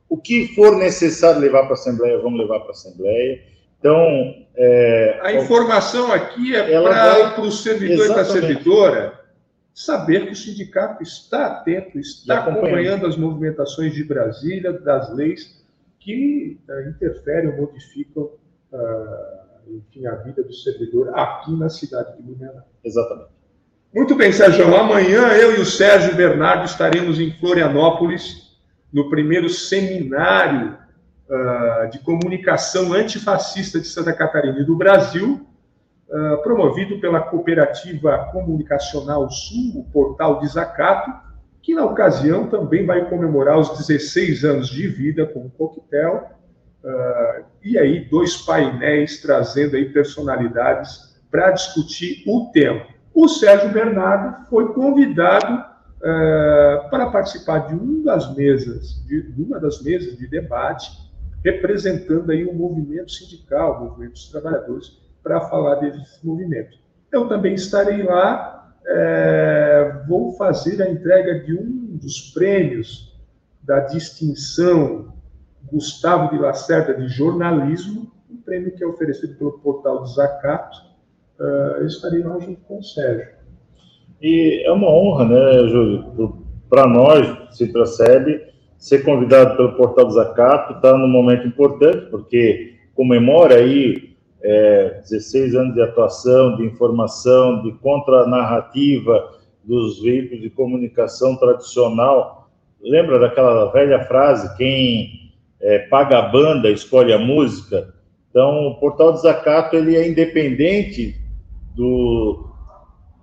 O 0.08 0.16
que 0.16 0.54
for 0.54 0.76
necessário 0.76 1.40
levar 1.40 1.62
para 1.62 1.72
a 1.72 1.74
Assembleia, 1.74 2.18
vamos 2.18 2.38
levar 2.38 2.60
para 2.60 2.68
a 2.68 2.72
Assembleia. 2.72 3.42
Então. 3.78 4.34
É, 4.56 5.18
a 5.20 5.32
informação 5.32 6.12
aqui 6.12 6.54
é 6.54 6.80
para 6.80 7.40
o 7.40 7.50
servidor 7.50 8.06
e 8.06 8.08
para 8.08 8.20
a 8.20 8.24
servidora 8.24 9.20
saber 9.74 10.26
que 10.26 10.32
o 10.32 10.36
sindicato 10.36 11.02
está 11.02 11.46
atento, 11.46 11.98
está 11.98 12.38
acompanhando. 12.38 12.66
acompanhando 12.66 13.06
as 13.06 13.16
movimentações 13.16 13.92
de 13.92 14.04
Brasília, 14.04 14.72
das 14.72 15.12
leis 15.12 15.63
que 16.04 16.60
uh, 16.68 16.88
interferem 16.90 17.50
ou 17.50 17.56
modificam. 17.56 18.30
Uh, 18.70 19.44
enfim, 19.66 20.06
a 20.06 20.16
vida 20.16 20.42
do 20.42 20.52
servidor 20.52 21.18
aqui 21.18 21.56
na 21.56 21.70
cidade 21.70 22.16
de 22.16 22.22
Blumenau. 22.22 22.68
Exatamente. 22.84 23.30
Muito 23.94 24.14
bem, 24.14 24.30
Sérgio. 24.30 24.76
Amanhã 24.76 25.28
eu 25.28 25.56
e 25.56 25.60
o 25.60 25.64
Sérgio 25.64 26.14
Bernardo 26.14 26.66
estaremos 26.66 27.18
em 27.18 27.32
Florianópolis, 27.38 28.58
no 28.92 29.08
primeiro 29.08 29.48
seminário 29.48 30.76
uh, 31.30 31.90
de 31.90 31.98
comunicação 32.00 32.92
antifascista 32.92 33.80
de 33.80 33.86
Santa 33.86 34.12
Catarina 34.12 34.58
e 34.60 34.64
do 34.64 34.76
Brasil, 34.76 35.46
promovido 36.44 37.00
pela 37.00 37.18
Cooperativa 37.18 38.28
Comunicacional 38.30 39.28
Sul, 39.30 39.80
o 39.80 39.84
portal 39.90 40.38
Desacato, 40.38 41.10
que 41.64 41.74
na 41.74 41.84
ocasião 41.84 42.48
também 42.48 42.84
vai 42.86 43.08
comemorar 43.08 43.58
os 43.58 43.70
16 43.78 44.44
anos 44.44 44.68
de 44.68 44.86
vida 44.86 45.26
com 45.26 45.40
um 45.40 45.48
coquetel 45.48 46.34
Uh, 46.84 47.44
e 47.64 47.78
aí, 47.78 48.04
dois 48.10 48.36
painéis 48.36 49.22
trazendo 49.22 49.74
aí 49.74 49.88
personalidades 49.88 51.16
para 51.30 51.50
discutir 51.50 52.22
o 52.26 52.50
tema. 52.52 52.86
O 53.14 53.26
Sérgio 53.26 53.72
Bernardo 53.72 54.46
foi 54.50 54.70
convidado 54.74 55.54
uh, 55.54 56.90
para 56.90 57.06
participar 57.10 57.68
de, 57.68 57.74
um 57.74 58.02
das 58.02 58.36
mesas, 58.36 59.02
de, 59.06 59.32
uma 59.38 59.58
das 59.58 59.82
mesas 59.82 60.18
de 60.18 60.26
debate, 60.26 60.90
representando 61.42 62.30
aí 62.30 62.44
o 62.44 62.52
um 62.52 62.54
movimento 62.54 63.10
sindical, 63.10 63.78
o 63.78 63.84
movimento 63.86 64.12
dos 64.12 64.28
trabalhadores, 64.28 64.98
para 65.22 65.40
falar 65.48 65.76
desse 65.76 66.24
movimento. 66.24 66.76
Eu 67.10 67.26
também 67.28 67.54
estarei 67.54 68.02
lá, 68.02 68.63
é, 68.86 70.02
vou 70.06 70.32
fazer 70.32 70.82
a 70.82 70.90
entrega 70.90 71.40
de 71.40 71.54
um 71.54 71.96
dos 71.96 72.32
prêmios 72.32 73.14
da 73.62 73.80
distinção 73.80 75.12
Gustavo 75.70 76.30
de 76.30 76.38
Lacerda, 76.38 76.94
de 76.94 77.08
jornalismo, 77.08 78.12
um 78.30 78.36
prêmio 78.36 78.72
que 78.72 78.84
é 78.84 78.86
oferecido 78.86 79.36
pelo 79.36 79.52
portal 79.58 80.00
do 80.00 80.06
Zacato. 80.06 80.76
Uh, 81.38 81.80
eu 81.80 81.86
estarei 81.86 82.22
lá 82.22 82.38
junto 82.38 82.60
com 82.62 82.78
o 82.78 82.82
Sérgio. 82.82 83.28
E 84.20 84.62
é 84.64 84.70
uma 84.70 84.88
honra, 84.88 85.24
né, 85.24 85.68
Júlio, 85.68 86.44
para 86.68 86.86
nós, 86.86 87.56
se 87.56 87.66
percebe, 87.72 88.40
ser 88.78 89.02
convidado 89.04 89.56
pelo 89.56 89.76
portal 89.76 90.06
do 90.06 90.12
Zacato, 90.12 90.74
está 90.74 90.96
num 90.96 91.08
momento 91.08 91.46
importante, 91.46 92.06
porque 92.10 92.74
comemora 92.94 93.56
aí 93.56 94.13
é, 94.44 95.00
16 95.00 95.54
anos 95.54 95.74
de 95.74 95.80
atuação, 95.80 96.56
de 96.56 96.64
informação, 96.64 97.62
de 97.62 97.72
contranarrativa 97.78 99.30
dos 99.64 100.02
veículos 100.02 100.42
de 100.42 100.50
comunicação 100.50 101.34
tradicional. 101.36 102.50
Lembra 102.82 103.18
daquela 103.18 103.72
velha 103.72 104.04
frase, 104.04 104.54
quem 104.58 105.32
é, 105.62 105.78
paga 105.78 106.18
a 106.18 106.28
banda, 106.28 106.70
escolhe 106.70 107.10
a 107.14 107.18
música. 107.18 107.94
Então, 108.28 108.66
o 108.66 108.74
portal 108.74 109.14
Desacato 109.14 109.76
ele 109.76 109.96
é 109.96 110.06
independente 110.06 111.16
do, 111.74 112.46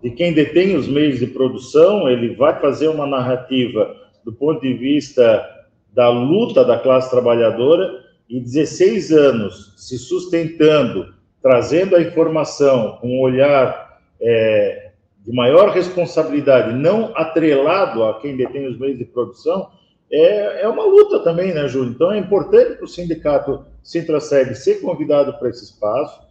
de 0.02 0.10
quem 0.10 0.34
detém 0.34 0.76
os 0.76 0.88
meios 0.88 1.20
de 1.20 1.28
produção, 1.28 2.10
ele 2.10 2.34
vai 2.34 2.60
fazer 2.60 2.88
uma 2.88 3.06
narrativa 3.06 3.96
do 4.26 4.34
ponto 4.34 4.62
de 4.62 4.74
vista 4.74 5.48
da 5.94 6.10
luta 6.10 6.66
da 6.66 6.80
classe 6.80 7.12
trabalhadora 7.12 8.02
e 8.32 8.40
16 8.40 9.12
anos 9.12 9.74
se 9.76 9.98
sustentando, 9.98 11.14
trazendo 11.42 11.98
a 11.98 12.02
informação 12.02 12.98
com 13.02 13.18
um 13.18 13.20
olhar 13.20 14.00
é, 14.22 14.92
de 15.20 15.34
maior 15.34 15.72
responsabilidade, 15.72 16.74
não 16.74 17.12
atrelado 17.14 18.06
a 18.06 18.22
quem 18.22 18.38
detém 18.38 18.68
os 18.68 18.80
meios 18.80 18.98
de 18.98 19.04
produção, 19.04 19.70
é, 20.10 20.62
é 20.62 20.68
uma 20.70 20.86
luta 20.86 21.20
também, 21.20 21.54
né, 21.54 21.68
Júlio? 21.68 21.92
Então 21.92 22.10
é 22.10 22.18
importante 22.18 22.78
para 22.78 22.86
o 22.86 22.88
sindicato 22.88 23.66
Sintraceb 23.84 24.56
ser 24.56 24.80
convidado 24.80 25.38
para 25.38 25.50
esse 25.50 25.66
espaço. 25.66 26.22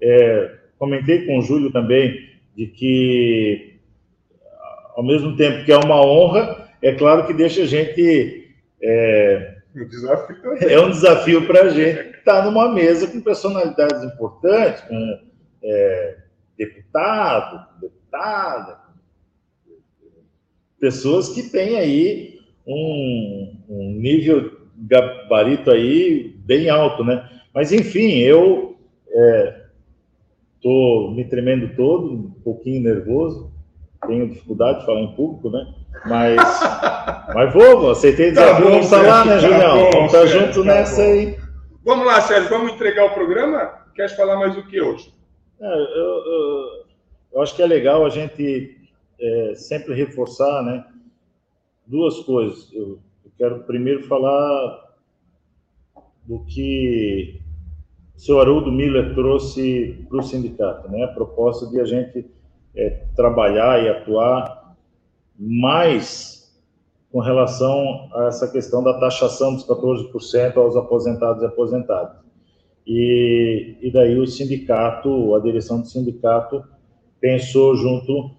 É, 0.00 0.54
comentei 0.78 1.26
com 1.26 1.38
o 1.38 1.42
Júlio 1.42 1.70
também 1.70 2.26
de 2.56 2.66
que, 2.68 3.76
ao 4.96 5.04
mesmo 5.04 5.36
tempo 5.36 5.64
que 5.66 5.72
é 5.72 5.76
uma 5.76 6.00
honra, 6.00 6.70
é 6.80 6.92
claro 6.94 7.26
que 7.26 7.34
deixa 7.34 7.62
a 7.62 7.66
gente. 7.66 8.48
É, 8.82 9.59
um 9.74 9.86
desafio 9.86 10.36
é 10.60 10.80
um 10.80 10.90
desafio 10.90 11.46
para 11.46 11.62
a 11.62 11.68
gente 11.68 12.18
estar 12.18 12.44
numa 12.44 12.72
mesa 12.72 13.06
com 13.06 13.20
personalidades 13.20 14.02
importantes, 14.02 14.82
com 14.82 15.20
é, 15.62 16.16
deputado, 16.56 17.80
deputada, 17.80 18.80
pessoas 20.78 21.28
que 21.28 21.44
têm 21.50 21.76
aí 21.76 22.40
um, 22.66 23.56
um 23.68 23.92
nível 23.92 24.60
gabarito 24.76 25.70
aí 25.70 26.34
bem 26.38 26.68
alto, 26.68 27.04
né? 27.04 27.28
Mas 27.54 27.72
enfim, 27.72 28.18
eu 28.18 28.78
estou 30.56 31.10
é, 31.10 31.14
me 31.14 31.24
tremendo 31.24 31.74
todo, 31.76 32.12
um 32.12 32.30
pouquinho 32.42 32.82
nervoso, 32.82 33.49
tenho 34.06 34.28
dificuldade 34.28 34.80
de 34.80 34.86
falar 34.86 35.00
em 35.00 35.14
público, 35.14 35.50
né? 35.50 35.74
Mas, 36.06 36.36
mas 37.34 37.52
vou, 37.52 37.90
aceitei 37.90 38.32
tá 38.32 38.40
desafio, 38.40 38.64
tá 38.64 38.70
vamos 38.70 38.84
estar 38.84 39.02
lá, 39.02 39.24
né, 39.24 39.32
tá 39.34 39.38
Julião? 39.38 39.90
vamos 39.92 40.14
estar 40.14 40.26
junto 40.26 40.60
tá 40.60 40.64
nessa 40.64 41.02
bom. 41.02 41.08
aí. 41.08 41.38
Vamos 41.84 42.06
lá, 42.06 42.20
Sérgio, 42.20 42.50
vamos 42.50 42.72
entregar 42.72 43.06
o 43.06 43.14
programa? 43.14 43.80
Quer 43.94 44.14
falar 44.16 44.36
mais 44.36 44.54
do 44.54 44.62
que 44.66 44.80
hoje? 44.80 45.12
É, 45.60 45.66
eu, 45.66 46.24
eu, 46.24 46.84
eu, 47.34 47.42
acho 47.42 47.54
que 47.54 47.62
é 47.62 47.66
legal 47.66 48.04
a 48.04 48.08
gente 48.08 48.78
é, 49.20 49.54
sempre 49.54 49.94
reforçar, 49.94 50.62
né? 50.62 50.84
duas 51.90 52.20
coisas. 52.20 52.72
Eu, 52.72 53.00
eu 53.24 53.30
quero 53.36 53.64
primeiro 53.64 54.04
falar 54.04 54.94
do 56.24 56.44
que 56.44 57.40
o 58.14 58.20
senhor 58.20 58.40
Haroldo 58.42 58.70
Miller 58.70 59.14
trouxe 59.14 60.06
para 60.08 60.18
o 60.18 60.22
sindicato, 60.22 60.88
né? 60.88 61.04
a 61.04 61.08
proposta 61.08 61.66
de 61.66 61.80
a 61.80 61.84
gente 61.84 62.24
é, 62.74 63.04
trabalhar 63.16 63.82
e 63.82 63.88
atuar 63.88 64.76
mais 65.38 66.40
com 67.10 67.18
relação 67.20 68.08
a 68.14 68.26
essa 68.26 68.48
questão 68.50 68.82
da 68.82 68.98
taxação 68.98 69.54
dos 69.54 69.66
14% 69.66 70.56
aos 70.56 70.76
aposentados 70.76 71.42
e 71.42 71.46
aposentadas. 71.46 72.16
E, 72.86 73.76
e 73.80 73.92
daí 73.92 74.18
o 74.18 74.26
sindicato, 74.26 75.34
a 75.34 75.40
direção 75.40 75.80
do 75.80 75.86
sindicato, 75.86 76.62
pensou 77.20 77.74
junto 77.74 78.30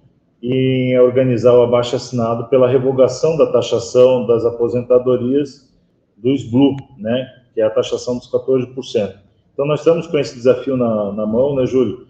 em 0.42 0.98
organizar 1.00 1.54
o 1.54 1.64
abaixo 1.64 1.96
assinado 1.96 2.48
pela 2.48 2.68
revogação 2.68 3.38
da 3.38 3.52
taxação 3.52 4.26
das 4.26 4.44
aposentadorias 4.44 5.72
dos 6.18 6.44
Blue, 6.50 6.76
né, 6.98 7.28
que 7.54 7.62
é 7.62 7.64
a 7.64 7.70
taxação 7.70 8.18
dos 8.18 8.32
14%. 8.32 9.16
Então, 9.54 9.66
nós 9.66 9.82
estamos 9.82 10.08
com 10.08 10.18
esse 10.18 10.36
desafio 10.36 10.78
na, 10.78 11.12
na 11.12 11.26
mão, 11.26 11.56
né, 11.56 11.66
Júlio? 11.66 12.08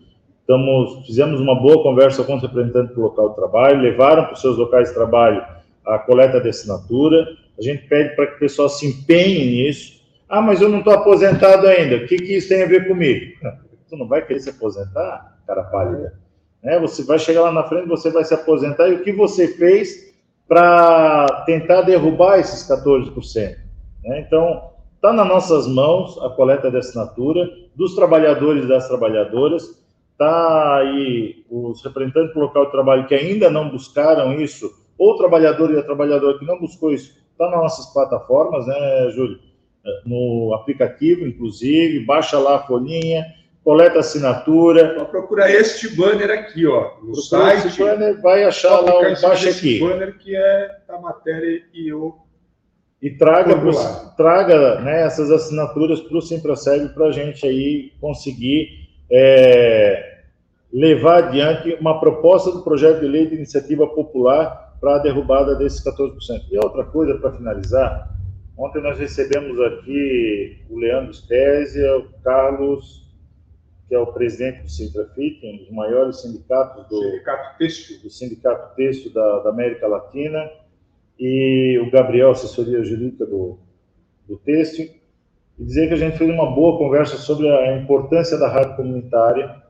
Estamos, 0.52 1.06
fizemos 1.06 1.40
uma 1.40 1.56
boa 1.56 1.82
conversa 1.82 2.26
com 2.26 2.36
os 2.36 2.42
representantes 2.42 2.94
do 2.94 3.02
local 3.02 3.30
de 3.30 3.36
trabalho, 3.36 3.80
levaram 3.80 4.26
para 4.26 4.34
os 4.34 4.42
seus 4.42 4.58
locais 4.58 4.90
de 4.90 4.94
trabalho 4.94 5.42
a 5.86 5.98
coleta 5.98 6.42
de 6.42 6.50
assinatura. 6.50 7.26
A 7.58 7.62
gente 7.62 7.88
pede 7.88 8.18
para 8.18 8.28
que 8.28 8.36
o 8.36 8.40
pessoal 8.40 8.68
se 8.68 8.86
empenhe 8.86 9.46
nisso. 9.46 10.02
Ah, 10.28 10.42
mas 10.42 10.62
eu 10.62 10.68
não 10.68 10.80
estou 10.80 10.92
aposentado 10.92 11.66
ainda. 11.68 11.96
O 11.96 12.06
que, 12.06 12.18
que 12.18 12.36
isso 12.36 12.50
tem 12.50 12.64
a 12.64 12.66
ver 12.66 12.86
comigo? 12.86 13.34
Tu 13.90 13.98
não 13.98 14.08
vai 14.08 14.26
querer 14.26 14.40
se 14.40 14.50
aposentar, 14.50 15.38
cara 15.46 15.64
pálida? 15.64 16.18
Né? 16.64 16.80
Você 16.80 17.04
vai 17.04 17.20
chegar 17.20 17.42
lá 17.42 17.52
na 17.52 17.64
frente, 17.64 17.88
você 17.88 18.10
vai 18.10 18.24
se 18.24 18.34
aposentar. 18.34 18.90
E 18.90 18.96
o 18.96 19.04
que 19.04 19.12
você 19.12 19.50
fez 19.50 20.14
para 20.48 21.44
tentar 21.46 21.82
derrubar 21.82 22.40
esses 22.40 22.70
14%? 22.70 23.56
Né? 24.04 24.20
Então, 24.20 24.72
está 24.96 25.12
nas 25.12 25.28
nossas 25.28 25.68
mãos 25.68 26.18
a 26.22 26.30
coleta 26.30 26.72
de 26.72 26.78
assinatura 26.78 27.50
dos 27.76 27.96
trabalhadores 27.96 28.64
e 28.64 28.68
das 28.68 28.88
trabalhadoras. 28.88 29.81
Está 30.22 30.78
aí 30.78 31.44
os 31.50 31.84
representantes 31.84 32.32
do 32.36 32.42
local 32.42 32.66
de 32.66 32.72
trabalho 32.72 33.08
que 33.08 33.16
ainda 33.16 33.50
não 33.50 33.72
buscaram 33.72 34.40
isso 34.40 34.72
ou 34.96 35.14
o 35.14 35.18
trabalhador 35.18 35.74
e 35.74 35.80
a 35.80 35.82
trabalhadora 35.82 36.38
que 36.38 36.46
não 36.46 36.60
buscou 36.60 36.94
isso, 36.94 37.18
está 37.32 37.50
nas 37.50 37.60
nossas 37.60 37.92
plataformas, 37.92 38.68
né, 38.68 39.10
Júlio? 39.16 39.40
No 40.06 40.54
aplicativo, 40.54 41.26
inclusive, 41.26 42.06
baixa 42.06 42.38
lá 42.38 42.58
a 42.58 42.60
folhinha, 42.68 43.26
coleta 43.64 43.98
assinatura. 43.98 44.94
Só 45.00 45.06
procura 45.06 45.52
este 45.52 45.90
banner 45.96 46.30
aqui, 46.30 46.68
ó, 46.68 46.92
no 47.02 47.14
procura 47.14 47.22
site. 47.22 47.68
Esse 47.70 47.80
banner, 47.80 48.22
vai 48.22 48.44
achar 48.44 48.80
lá 48.80 49.00
o 49.00 49.02
baixa 49.02 49.50
aqui. 49.50 49.80
banner 49.80 50.20
que 50.20 50.36
é 50.36 50.82
a 50.88 51.00
matéria 51.00 51.64
e 51.74 51.92
o 51.92 52.16
e 53.02 53.10
traga, 53.10 53.56
traga 54.16 54.80
né, 54.82 55.02
essas 55.02 55.32
assinaturas 55.32 56.00
para 56.00 56.16
o 56.16 56.22
Simpraceb 56.22 56.94
para 56.94 57.08
a 57.08 57.12
gente 57.12 57.48
aí 57.48 57.92
conseguir 58.00 58.82
é, 59.10 60.11
levar 60.72 61.26
adiante 61.26 61.74
uma 61.80 62.00
proposta 62.00 62.52
do 62.52 62.64
projeto 62.64 63.02
de 63.02 63.08
lei 63.08 63.28
de 63.28 63.36
iniciativa 63.36 63.86
popular 63.88 64.78
para 64.80 64.96
a 64.96 65.00
derrubada 65.00 65.56
desses 65.56 65.84
14%. 65.84 66.46
E 66.50 66.58
outra 66.58 66.86
coisa, 66.86 67.18
para 67.20 67.34
finalizar, 67.34 68.10
ontem 68.58 68.82
nós 68.82 68.98
recebemos 68.98 69.60
aqui 69.60 70.64
o 70.70 70.80
Leandro 70.80 71.14
Spezia, 71.14 71.98
o 71.98 72.10
Carlos, 72.24 73.02
que 73.88 73.96
é 73.96 74.00
o 74.00 74.08
presidente 74.08 74.64
do 74.64 74.70
Sintrafit, 74.70 75.46
um 75.46 75.58
dos 75.58 75.72
maiores 75.72 76.22
sindicatos 76.22 76.88
do 76.88 76.98
Sindicato 76.98 77.58
Têxtil, 77.58 78.00
do 78.02 78.10
Sindicato 78.10 78.76
Têxtil 78.76 79.14
da, 79.14 79.40
da, 79.40 79.50
América 79.50 79.86
Latina, 79.88 80.50
e 81.20 81.78
o 81.86 81.92
Gabriel, 81.92 82.32
assessoria 82.32 82.82
jurídica 82.84 83.26
do, 83.26 83.60
do 84.28 84.38
Têxtil, 84.38 84.90
e 85.60 85.64
dizer 85.66 85.90
que 85.90 85.94
a 85.94 85.98
gente 85.98 86.18
fez 86.18 86.30
uma 86.30 86.50
boa 86.56 86.78
conversa 86.78 87.18
sobre 87.18 87.50
a 87.50 87.78
importância 87.78 88.38
da 88.38 88.48
rádio 88.48 88.78
comunitária 88.78 89.61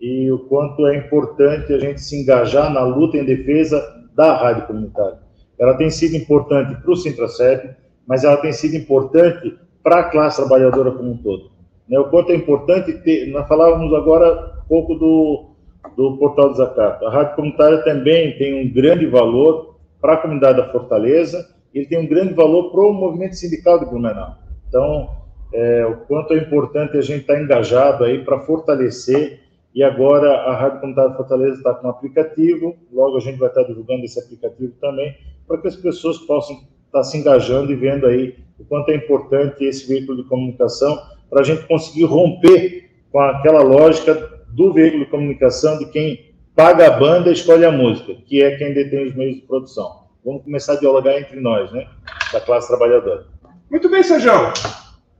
e 0.00 0.30
o 0.30 0.38
quanto 0.40 0.86
é 0.86 0.96
importante 0.96 1.72
a 1.72 1.78
gente 1.78 2.00
se 2.00 2.20
engajar 2.20 2.72
na 2.72 2.82
luta 2.82 3.16
em 3.16 3.24
defesa 3.24 3.82
da 4.14 4.36
rádio 4.36 4.66
comunitária. 4.66 5.18
Ela 5.58 5.74
tem 5.74 5.90
sido 5.90 6.16
importante 6.16 6.80
para 6.80 6.90
o 6.90 6.96
Sintracep, 6.96 7.70
mas 8.06 8.24
ela 8.24 8.36
tem 8.36 8.52
sido 8.52 8.76
importante 8.76 9.56
para 9.82 10.00
a 10.00 10.04
classe 10.04 10.36
trabalhadora 10.36 10.92
como 10.92 11.10
um 11.10 11.16
todo. 11.16 11.50
Né? 11.88 11.98
O 11.98 12.04
quanto 12.10 12.30
é 12.30 12.36
importante 12.36 12.92
ter. 12.92 13.26
Nós 13.26 13.48
falávamos 13.48 13.92
agora 13.92 14.54
um 14.64 14.68
pouco 14.68 14.94
do, 14.94 15.50
do 15.96 16.16
Portal 16.16 16.50
do 16.50 16.56
Zacato. 16.56 17.06
A 17.06 17.10
rádio 17.10 17.36
comunitária 17.36 17.78
também 17.82 18.36
tem 18.38 18.66
um 18.66 18.72
grande 18.72 19.06
valor 19.06 19.78
para 20.00 20.14
a 20.14 20.16
comunidade 20.18 20.58
da 20.58 20.70
Fortaleza, 20.70 21.48
ele 21.74 21.86
tem 21.86 21.98
um 21.98 22.06
grande 22.06 22.34
valor 22.34 22.70
para 22.70 22.80
o 22.80 22.92
movimento 22.92 23.34
sindical 23.34 23.80
de 23.80 23.86
Blumenau. 23.86 24.36
Então, 24.68 25.10
é, 25.52 25.84
o 25.86 25.96
quanto 26.06 26.34
é 26.34 26.38
importante 26.38 26.96
a 26.96 27.00
gente 27.00 27.22
estar 27.22 27.40
engajado 27.40 28.04
aí 28.04 28.22
para 28.24 28.40
fortalecer 28.40 29.40
e 29.74 29.82
agora 29.82 30.32
a 30.32 30.56
Rádio 30.56 30.80
Comunitária 30.80 31.14
Fortaleza 31.14 31.56
está 31.56 31.74
com 31.74 31.86
um 31.86 31.90
aplicativo, 31.90 32.76
logo 32.92 33.16
a 33.16 33.20
gente 33.20 33.38
vai 33.38 33.48
estar 33.48 33.62
divulgando 33.64 34.04
esse 34.04 34.18
aplicativo 34.18 34.72
também, 34.80 35.14
para 35.46 35.58
que 35.58 35.68
as 35.68 35.76
pessoas 35.76 36.18
possam 36.18 36.56
estar 36.86 37.04
se 37.04 37.18
engajando 37.18 37.72
e 37.72 37.76
vendo 37.76 38.06
aí 38.06 38.36
o 38.58 38.64
quanto 38.64 38.90
é 38.90 38.96
importante 38.96 39.64
esse 39.64 39.86
veículo 39.86 40.22
de 40.22 40.28
comunicação 40.28 40.98
para 41.30 41.40
a 41.40 41.44
gente 41.44 41.66
conseguir 41.66 42.04
romper 42.04 42.90
com 43.12 43.20
aquela 43.20 43.62
lógica 43.62 44.14
do 44.48 44.72
veículo 44.72 45.04
de 45.04 45.10
comunicação 45.10 45.78
de 45.78 45.86
quem 45.86 46.34
paga 46.56 46.88
a 46.88 46.98
banda 46.98 47.30
e 47.30 47.34
escolhe 47.34 47.64
a 47.64 47.70
música, 47.70 48.14
que 48.26 48.42
é 48.42 48.56
quem 48.56 48.74
detém 48.74 49.06
os 49.06 49.14
meios 49.14 49.36
de 49.36 49.42
produção. 49.42 50.08
Vamos 50.24 50.42
começar 50.42 50.72
a 50.72 50.80
dialogar 50.80 51.18
entre 51.18 51.38
nós, 51.40 51.70
né, 51.72 51.86
da 52.32 52.40
classe 52.40 52.68
trabalhadora. 52.68 53.26
Muito 53.70 53.88
bem, 53.88 54.02
Sérgio. 54.02 54.32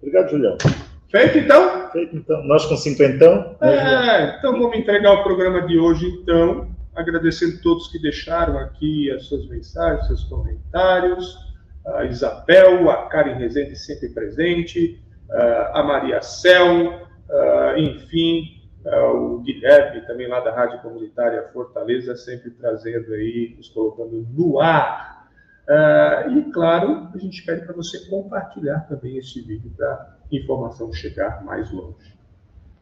Obrigado, 0.01 0.31
Julião. 0.31 0.57
Feito 1.11 1.39
então? 1.39 1.91
Feito 1.91 2.17
então. 2.17 2.43
Nós 2.45 2.67
com 2.67 2.77
cinquentão. 2.77 3.57
Né? 3.61 4.33
É, 4.33 4.39
então 4.39 4.53
vamos 4.53 4.77
entregar 4.77 5.13
o 5.13 5.23
programa 5.23 5.63
de 5.63 5.79
hoje 5.79 6.07
então, 6.07 6.69
agradecendo 6.95 7.61
todos 7.63 7.89
que 7.89 7.99
deixaram 7.99 8.59
aqui 8.59 9.11
as 9.11 9.25
suas 9.25 9.47
mensagens, 9.49 10.07
seus 10.07 10.25
comentários, 10.25 11.37
a 11.87 12.05
Isabel, 12.05 12.91
a 12.91 13.09
Karen 13.09 13.35
Rezende 13.35 13.77
sempre 13.77 14.11
presente, 14.11 15.03
a 15.73 15.83
Maria 15.83 16.21
Cel, 16.21 17.07
enfim, 17.77 18.61
o 18.85 19.39
Guilherme 19.39 20.07
também 20.07 20.29
lá 20.29 20.41
da 20.41 20.55
Rádio 20.55 20.81
Comunitária 20.81 21.49
Fortaleza, 21.53 22.17
sempre 22.17 22.51
trazendo 22.51 23.13
aí, 23.15 23.55
nos 23.57 23.69
colocando 23.71 24.27
no 24.31 24.61
ar. 24.61 25.27
e 26.31 26.51
claro, 26.53 27.09
a 27.15 27.19
gente 27.19 27.43
pede 27.45 27.65
para 27.65 27.75
você 27.75 28.07
compartilhar 28.11 28.81
também 28.81 29.17
esse 29.17 29.41
vídeo 29.41 29.73
para 29.77 30.18
informação 30.31 30.93
chegar 30.93 31.45
mais 31.45 31.71
longe. 31.71 32.17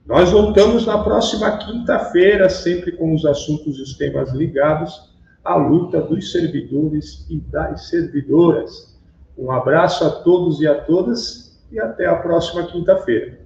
Nós 0.04 0.30
voltamos 0.30 0.86
na 0.86 1.02
próxima 1.02 1.58
quinta-feira, 1.58 2.48
sempre 2.48 2.92
com 2.92 3.14
os 3.14 3.24
assuntos 3.24 3.78
e 3.78 3.82
os 3.82 3.96
temas 3.96 4.32
ligados 4.32 5.14
à 5.44 5.56
luta 5.56 6.00
dos 6.00 6.30
servidores 6.30 7.26
e 7.28 7.38
das 7.38 7.88
servidoras. 7.88 8.96
Um 9.36 9.50
abraço 9.50 10.04
a 10.04 10.10
todos 10.10 10.60
e 10.60 10.66
a 10.66 10.80
todas 10.80 11.60
e 11.70 11.80
até 11.80 12.06
a 12.06 12.16
próxima 12.16 12.66
quinta-feira. 12.66 13.40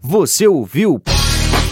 Você 0.00 0.46
ouviu 0.46 1.00